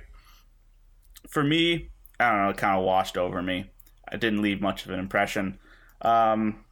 [1.29, 1.91] for me,
[2.21, 3.71] I don't know, it kind of washed over me.
[4.15, 5.59] I didn't leave much of an impression.
[6.01, 6.65] Um,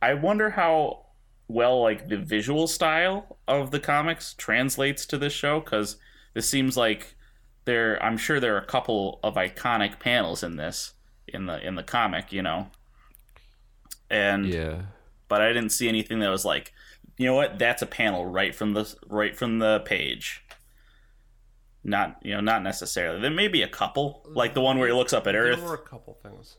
[0.00, 1.06] I wonder how
[1.48, 5.96] well like the visual style of the comics translates to this show because
[6.32, 7.14] this seems like
[7.66, 8.02] there.
[8.02, 10.94] I'm sure there are a couple of iconic panels in this
[11.28, 12.68] in the in the comic, you know,
[14.08, 14.82] and Yeah.
[15.28, 16.72] but I didn't see anything that was like,
[17.18, 20.42] you know what, that's a panel right from the right from the page.
[21.82, 23.20] Not you know, not necessarily.
[23.20, 25.58] There may be a couple, like the one where he looks up at Earth.
[25.60, 26.56] there were a couple things.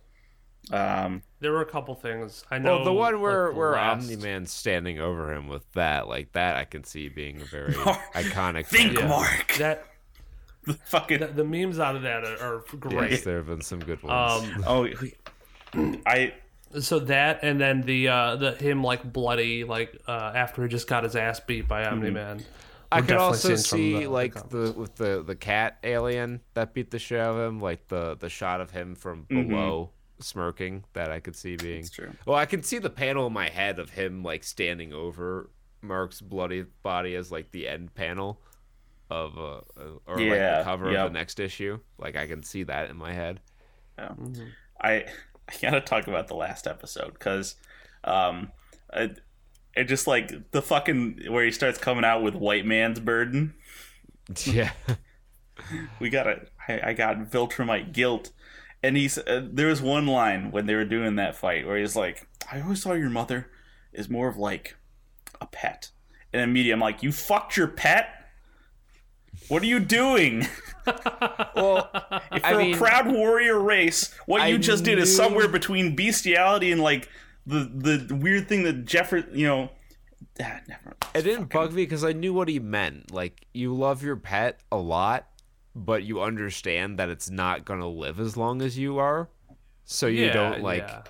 [0.72, 2.44] Um, There were a couple things.
[2.52, 2.76] I know.
[2.78, 6.08] Well, the one where like, the where last- Omni Man's standing over him with that,
[6.08, 8.68] like that, I can see being a very iconic.
[8.68, 9.10] think, panel.
[9.10, 9.56] Mark.
[9.58, 9.86] that
[10.66, 13.12] the Fucking the, the memes out of that are, are great.
[13.12, 14.44] Yes, there have been some good ones.
[14.44, 16.34] Um, oh, I
[16.80, 20.88] so that and then the uh the him like bloody like uh after he just
[20.88, 22.44] got his ass beat by Omni Man.
[22.92, 24.52] I We're could also see the- the like comics.
[24.52, 28.18] the with the the cat alien that beat the shit out of him, like the
[28.18, 31.88] the shot of him from below smirking that I could see being.
[31.88, 32.12] true.
[32.26, 35.50] Well, I can see the panel in my head of him like standing over
[35.82, 38.40] Mark's bloody body as like the end panel
[39.10, 41.06] of uh, uh, or like the cover yep.
[41.06, 41.80] of the next issue.
[41.98, 43.40] Like I can see that in my head.
[43.98, 44.14] Yeah,
[44.82, 44.92] I
[45.50, 47.56] I gotta talk about the last episode because
[48.04, 48.52] um,
[48.94, 49.12] I,
[49.76, 53.54] it just like the fucking where he starts coming out with white man's burden.
[54.46, 54.72] Yeah.
[56.00, 56.50] we got it.
[56.68, 58.32] I got Viltrumite guilt,
[58.82, 61.96] and he's uh, there was one line when they were doing that fight where he's
[61.98, 63.48] like, "I always thought your mother
[63.92, 64.78] is more of like
[65.42, 65.92] a pet,"
[66.32, 68.08] and immediately I'm like, "You fucked your pet."
[69.50, 70.48] What are you doing?
[71.56, 71.90] well,
[72.32, 75.48] If I for mean- a proud warrior race, what I you just did is somewhere
[75.48, 77.10] between bestiality and like
[77.46, 79.70] the the weird thing that Jeffrey, you know,
[80.42, 80.96] ah, never.
[81.14, 83.12] It didn't bug me because I knew what he meant.
[83.12, 85.28] Like, you love your pet a lot,
[85.76, 89.30] but you understand that it's not gonna live as long as you are,
[89.84, 90.84] so you Yeah, don't like.
[90.88, 91.04] yeah.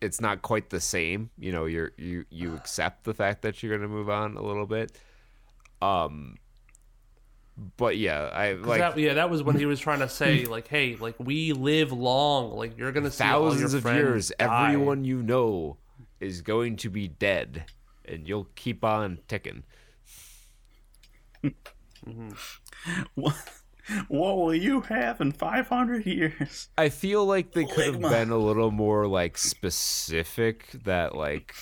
[0.00, 1.30] It's not quite the same.
[1.38, 4.66] You know, you're you you accept the fact that you're gonna move on a little
[4.66, 4.98] bit.
[5.80, 6.36] Um,
[7.76, 10.44] but yeah, I 'Cause like that, yeah, that was when he was trying to say
[10.56, 12.52] like, "Hey, like we live long.
[12.56, 14.32] Like you're gonna see all your thousands of years.
[14.38, 14.66] die.
[14.72, 15.76] Everyone you know
[16.20, 17.64] is going to be dead.
[18.06, 19.62] and you'll keep on ticking.
[21.42, 22.28] Mm-hmm.
[23.14, 23.34] What,
[24.08, 26.68] what will you have in 500 years?
[26.76, 31.54] I feel like they could have been a little more like specific that like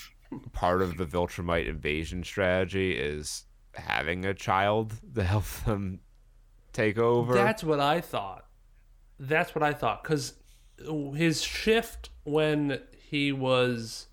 [0.53, 3.45] part of the Viltrumite invasion strategy is
[3.75, 6.01] having a child to help them
[6.73, 7.35] take over.
[7.35, 8.47] That's what I thought.
[9.19, 10.03] That's what I thought.
[10.03, 10.35] Because
[11.15, 14.07] his shift when he was,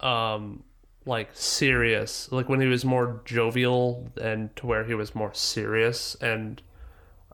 [0.00, 0.64] um,
[1.04, 6.14] like serious, like when he was more jovial and to where he was more serious
[6.16, 6.60] and,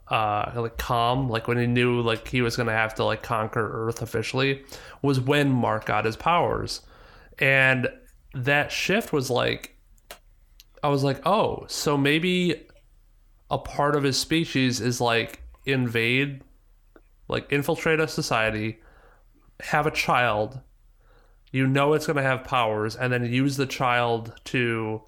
[0.08, 3.86] uh, like calm, like when he knew like he was gonna have to like conquer
[3.86, 4.64] Earth officially,
[5.02, 6.82] was when Mark got his powers,
[7.38, 7.88] and
[8.34, 9.73] that shift was like,
[10.84, 12.66] I was like, oh, so maybe
[13.50, 16.42] a part of his species is like invade,
[17.26, 18.80] like infiltrate a society,
[19.60, 20.60] have a child.
[21.52, 25.02] You know it's going to have powers, and then use the child to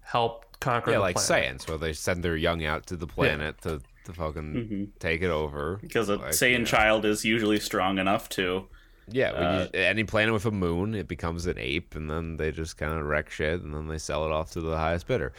[0.00, 1.26] help conquer yeah, the like planet.
[1.26, 4.84] science, where they send their young out to the planet to, to fucking mm-hmm.
[4.98, 5.78] take it over.
[5.80, 6.64] Because a Like, Saiyan you know.
[6.66, 8.66] child is usually strong enough to.
[9.10, 12.36] Yeah, when Uh, you, any planet with a moon, it becomes an ape, and then
[12.36, 15.06] they just kind of wreck shit, and then they sell it off to the highest
[15.06, 15.32] bidder.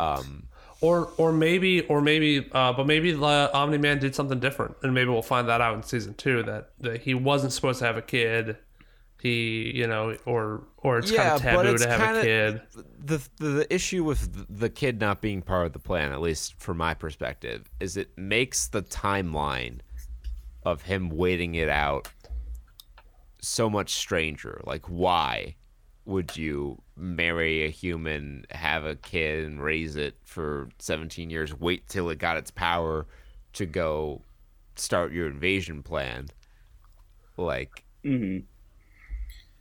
[0.00, 0.44] Um,
[0.80, 4.92] Or or maybe or maybe uh, but maybe the Omni Man did something different, and
[4.92, 7.96] maybe we'll find that out in season two that, that he wasn't supposed to have
[7.96, 8.58] a kid.
[9.22, 12.60] He you know or or it's Yeah, kind of taboo to have a kid.
[13.02, 16.60] the, the the issue with the kid not being part of the plan, at least
[16.60, 19.78] from my perspective, is it makes the timeline
[20.64, 22.08] of him waiting it out
[23.46, 24.60] so much stranger.
[24.64, 25.56] Like, why
[26.04, 31.88] would you marry a human, have a kid, and raise it for 17 years, wait
[31.88, 33.06] till it got its power
[33.54, 34.22] to go
[34.76, 36.28] start your invasion plan?
[37.36, 38.44] Like, mm-hmm.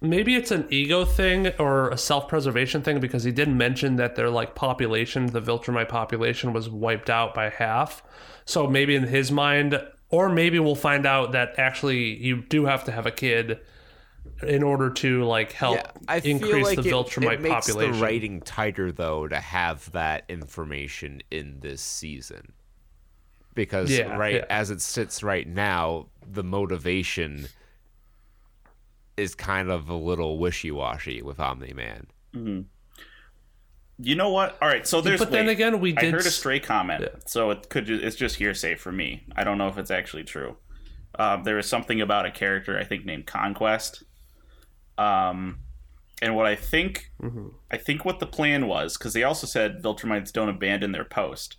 [0.04, 4.30] Maybe it's an ego thing or a self-preservation thing because he did mention that their
[4.30, 8.04] like population, the Viltrumite population, was wiped out by half.
[8.44, 12.84] So maybe in his mind, or maybe we'll find out that actually you do have
[12.84, 13.62] to have a kid
[14.44, 17.68] in order to like help Yeah, I feel increase like the it, Viltrumite it makes
[17.68, 17.94] population.
[17.94, 22.54] the writing tighter though to have that information in this season
[23.56, 24.46] because Yeah, right yeah.
[24.50, 27.48] as it sits right now, the motivation
[29.18, 32.08] is kind of a little wishy-washy with Omni Man.
[34.00, 34.58] You know what?
[34.62, 35.20] All right, so there's.
[35.20, 37.86] but then wait, again, we I heard a stray comment, so it could.
[37.86, 39.24] ju- It's just hearsay for me.
[39.36, 40.58] I don't know if it's actually true.
[41.20, 44.04] Um, there was something about a character I think named Conquest.
[44.98, 45.60] Um,
[46.22, 47.48] and what I think, Mm-hmm.
[47.72, 51.58] I think what the plan was, because they also said Viltrumites don't abandon their post.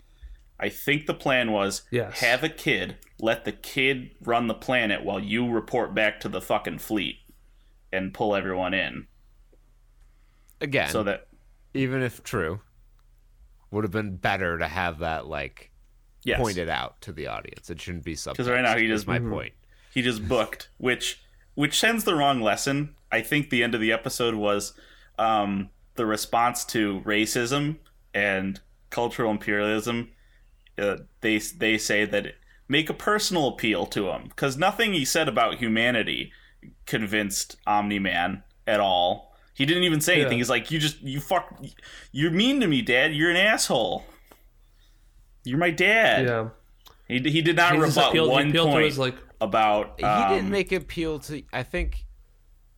[0.61, 2.21] I think the plan was Yes.
[2.21, 6.41] have a kid, let the kid run the planet while you report back to the
[6.41, 7.17] fucking fleet
[7.93, 9.07] and pull everyone in,
[10.61, 11.27] Again, so that
[11.75, 12.61] even if true,
[13.71, 15.71] would have been better to have that like
[16.23, 17.69] yes, pointed out to the audience.
[17.71, 19.31] It shouldn't be something because right now he just- my Mm-hmm.
[19.33, 19.53] point.
[19.93, 21.21] he just booked, which
[21.55, 22.95] which sends the wrong lesson.
[23.11, 24.73] I think the end of the episode was
[25.19, 27.77] um, the response to racism
[28.13, 28.61] and
[28.91, 30.11] cultural imperialism.
[30.77, 32.35] Uh, they they say that it,
[32.69, 36.33] make a personal appeal to him because nothing he said about humanity
[36.87, 39.33] convinced Omni Man at all.
[39.55, 40.39] He didn't even say anything.
[40.39, 41.63] He's like, "You just you fuck,
[42.11, 43.15] you're mean to me, Dad.
[43.15, 44.05] You're an asshole.
[45.45, 46.49] You're my dad." yeah,
[47.07, 49.15] He, he did not he rebut appealed, he one appealed to point his like
[49.45, 49.95] about.
[49.99, 52.05] he um, didn't make it appeal to i think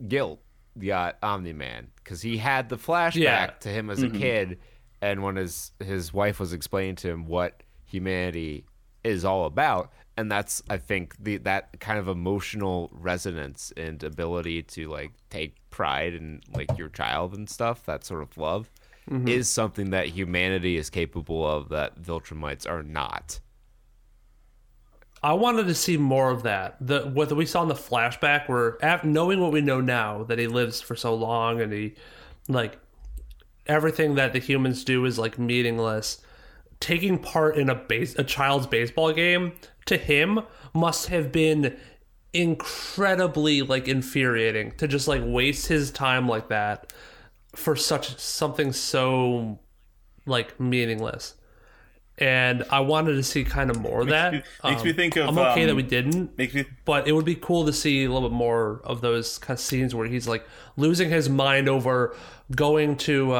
[0.06, 0.40] guilt
[0.84, 3.46] got uh, omni-man because he had the flashback Yeah.
[3.60, 4.18] to him as a mm-hmm.
[4.18, 4.58] kid
[5.00, 8.64] and when his his wife was explaining to him what humanity
[9.04, 14.62] is all about and that's i think the that kind of emotional resonance and ability
[14.62, 18.70] to like take pride in like your child and stuff that sort of love
[19.10, 19.28] mm-hmm.
[19.28, 23.40] is something that humanity is capable of that viltrumites are not
[25.26, 26.76] I wanted to see more of that.
[26.80, 30.38] The what we saw in the flashback, where af- knowing what we know now, that
[30.38, 31.96] he lives for so long and he,
[32.46, 32.78] like,
[33.66, 36.22] everything that the humans do is like meaningless.
[36.78, 39.54] Taking part in a base a child's baseball game
[39.86, 40.42] to him
[40.72, 41.76] must have been
[42.32, 46.92] incredibly like infuriating to just like waste his time like that
[47.52, 49.58] for such something so
[50.24, 51.34] like meaningless
[52.18, 54.32] and I wanted to see kind of more of that.
[54.32, 57.12] me- makes me think of, I'm okay um, that we didn't, Makes me but it
[57.12, 60.06] would be cool to see a little bit more of those kind of scenes where
[60.06, 62.16] he's like losing his mind over
[62.54, 63.36] going to uh,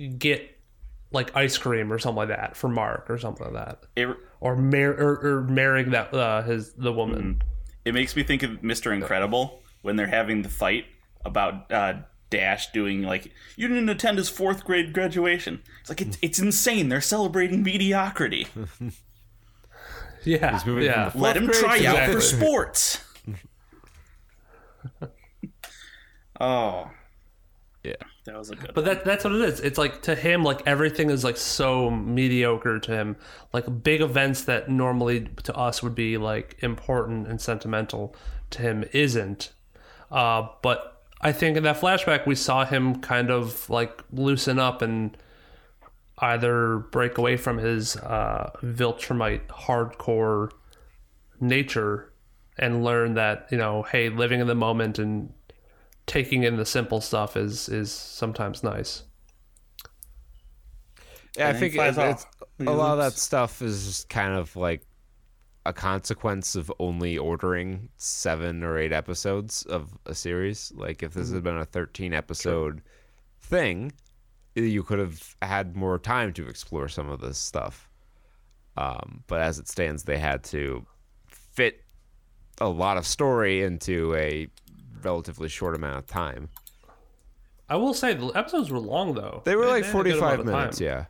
[0.18, 0.58] get
[1.12, 4.08] like ice cream or something like that for Mark or something like that, it,
[4.40, 7.42] or mar- or, or marrying that uh, his the woman.
[7.84, 8.92] it makes me think of Mr.
[8.94, 10.86] Incredible when they're having the fight
[11.24, 11.94] about uh,
[12.30, 15.62] Dash doing like you didn't attend his fourth grade graduation.
[15.82, 16.88] It's like it's, it's insane.
[16.88, 18.46] They're celebrating mediocrity.
[20.24, 21.10] Yeah, moving yeah.
[21.10, 23.02] from Let him try to out for sports.
[26.40, 26.90] oh,
[27.82, 27.94] Yeah.
[28.26, 28.72] that was a good.
[28.74, 29.60] But that that's what it is.
[29.60, 33.16] It's like to him, like everything is like so mediocre to him.
[33.52, 38.14] Like big events that normally to us would be like important and sentimental
[38.50, 39.50] to him isn't.
[40.10, 44.82] Uh, but I think in that flashback we saw him kind of like loosen up
[44.82, 45.16] and
[46.22, 50.50] either break away from his uh, Viltrumite hardcore
[51.40, 52.12] nature
[52.58, 55.32] and learn that you know, hey, living in the moment and
[56.06, 59.02] taking in the simple stuff is is sometimes nice.
[61.36, 62.26] Yeah, I And he think flies it- it's,
[62.60, 64.82] a lot of that stuff is just kind of like
[65.64, 70.72] a consequence of only ordering seven or eight episodes of a series.
[70.74, 71.34] Like if this Mm-hmm.
[71.34, 72.82] had been a thirteen episode
[73.40, 73.92] thing,
[74.54, 77.88] you could have had more time to explore some of this stuff.
[78.76, 80.86] Um, but as it stands, they had to
[81.28, 81.82] fit
[82.60, 84.48] a lot of story into a
[85.02, 86.48] relatively short amount of time.
[87.68, 89.42] I will say the episodes were long though.
[89.44, 91.06] They were like good forty five minutes, yeah.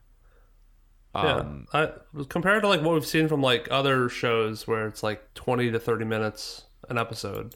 [1.15, 1.91] Yeah, Um, I,
[2.29, 5.79] compared to like what we've seen from like other shows where it's like twenty to
[5.79, 7.55] thirty minutes an episode,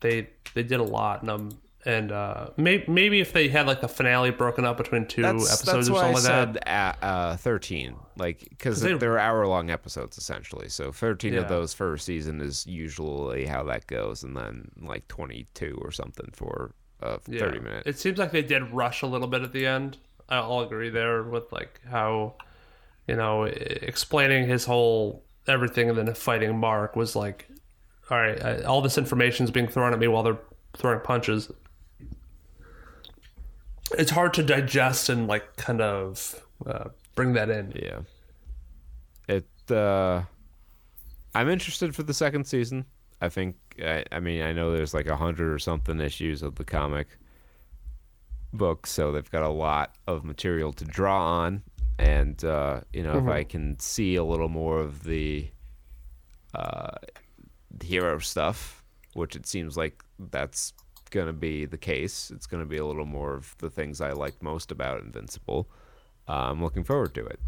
[0.00, 1.20] they they did a lot.
[1.22, 1.50] And um,
[1.86, 5.46] and uh, maybe maybe if they had like the finale broken up between two that's,
[5.52, 6.98] episodes that's or something I like said that.
[7.02, 11.40] uh, uh, 13 like because they- they're hour long episodes essentially so 13 Yeah.
[11.40, 16.30] of those first season is usually how that goes and then like 22 or something
[16.32, 17.62] for a 30 Yeah.
[17.62, 19.98] minute It seems like they did rush a little bit at the end.
[20.28, 22.34] I'll agree there with like how,
[23.06, 27.46] you know, explaining his whole everything and then fighting Mark was like,
[28.10, 30.38] all right, I, all this information is being thrown at me while they're
[30.76, 31.50] throwing punches.
[33.98, 37.72] It's hard to digest and like kind of uh, bring that in.
[37.74, 38.00] yeah.
[39.28, 40.22] It uh
[41.34, 42.84] i'm interested for the second season.
[43.20, 46.56] I think I, I mean i know there's like a hundred or something issues of
[46.56, 47.08] the comic
[48.52, 51.62] book so they've got a lot of material to draw on.
[51.98, 55.48] And uh you know if i can see a little more of the
[56.54, 56.90] uh
[57.82, 58.82] hero stuff
[59.14, 60.72] which it seems like that's
[61.10, 64.42] gonna be the case it's gonna be a little more of the things i liked
[64.42, 65.68] most about invincible
[66.28, 67.40] uh, i'm looking forward to it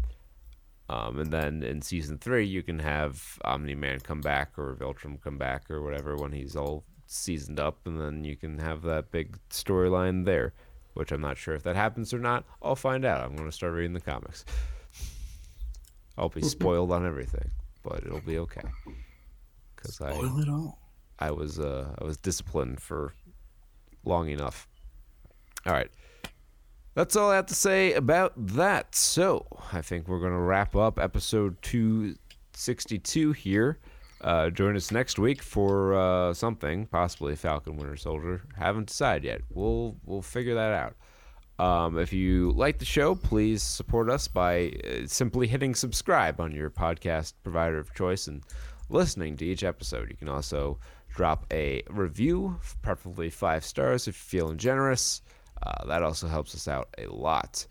[0.89, 5.21] um, and then in season three, you can have Omni Man come back or Viltrum
[5.21, 9.11] come back or whatever when he's all seasoned up, and then you can have that
[9.11, 10.53] big storyline there.
[10.93, 12.43] Which I'm not sure if that happens or not.
[12.61, 13.23] I'll find out.
[13.23, 14.45] I'm going to start reading the comics.
[16.17, 17.51] I'll be spoiled on everything,
[17.83, 18.63] but it'll be okay.
[19.75, 20.79] Because I Boil it all.
[21.19, 23.13] I was uh, I was disciplined for
[24.03, 24.67] long enough.
[25.65, 25.89] All right.
[26.93, 28.95] That's all I have to say about that.
[28.95, 32.15] So I think we're gonna wrap up episode two
[32.53, 33.79] sixty two here.
[34.19, 38.41] Uh, join us next week for uh, something, possibly Falcon Winter Soldier.
[38.57, 39.41] Haven't decided yet.
[39.51, 40.95] We'll we'll figure that out.
[41.63, 46.51] Um, if you like the show, please support us by uh, simply hitting subscribe on
[46.51, 48.43] your podcast provider of choice and
[48.89, 50.09] listening to each episode.
[50.09, 50.79] You can also
[51.17, 55.23] drop a review, preferably five stars if you're feeling generous.
[55.63, 57.65] Uh, that also helps us out a lot.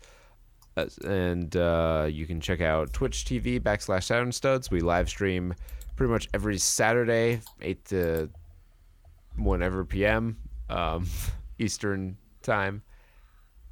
[0.75, 4.69] Uh, and uh, you can check out Twitch TV backslash Saturn Studs.
[4.69, 5.55] We live stream
[5.95, 8.29] pretty much every Saturday, 8 to
[9.37, 10.37] whenever PM
[10.69, 11.07] um,
[11.57, 12.83] Eastern time.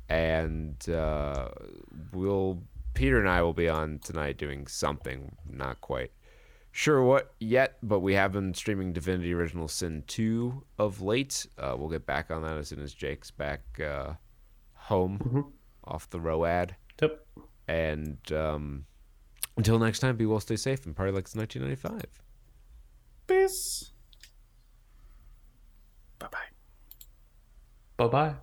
[0.08, 1.50] And uh,
[2.14, 6.12] we'll Peter and I will be on tonight doing something, not quite
[6.76, 11.48] sure what yet, but we have been streaming Divinity Original Sin 2 of late.
[11.58, 14.14] Uh, we'll get back on that as soon as Jake's back uh,
[14.74, 15.54] home
[15.86, 16.76] off the ROAD.
[17.02, 17.26] Yep.
[17.68, 18.86] And um,
[19.58, 22.04] until next time, be well, stay safe, and party like it's 1995.
[23.26, 23.92] Peace.
[26.20, 26.40] Bye bye.
[27.98, 28.36] Bye bye.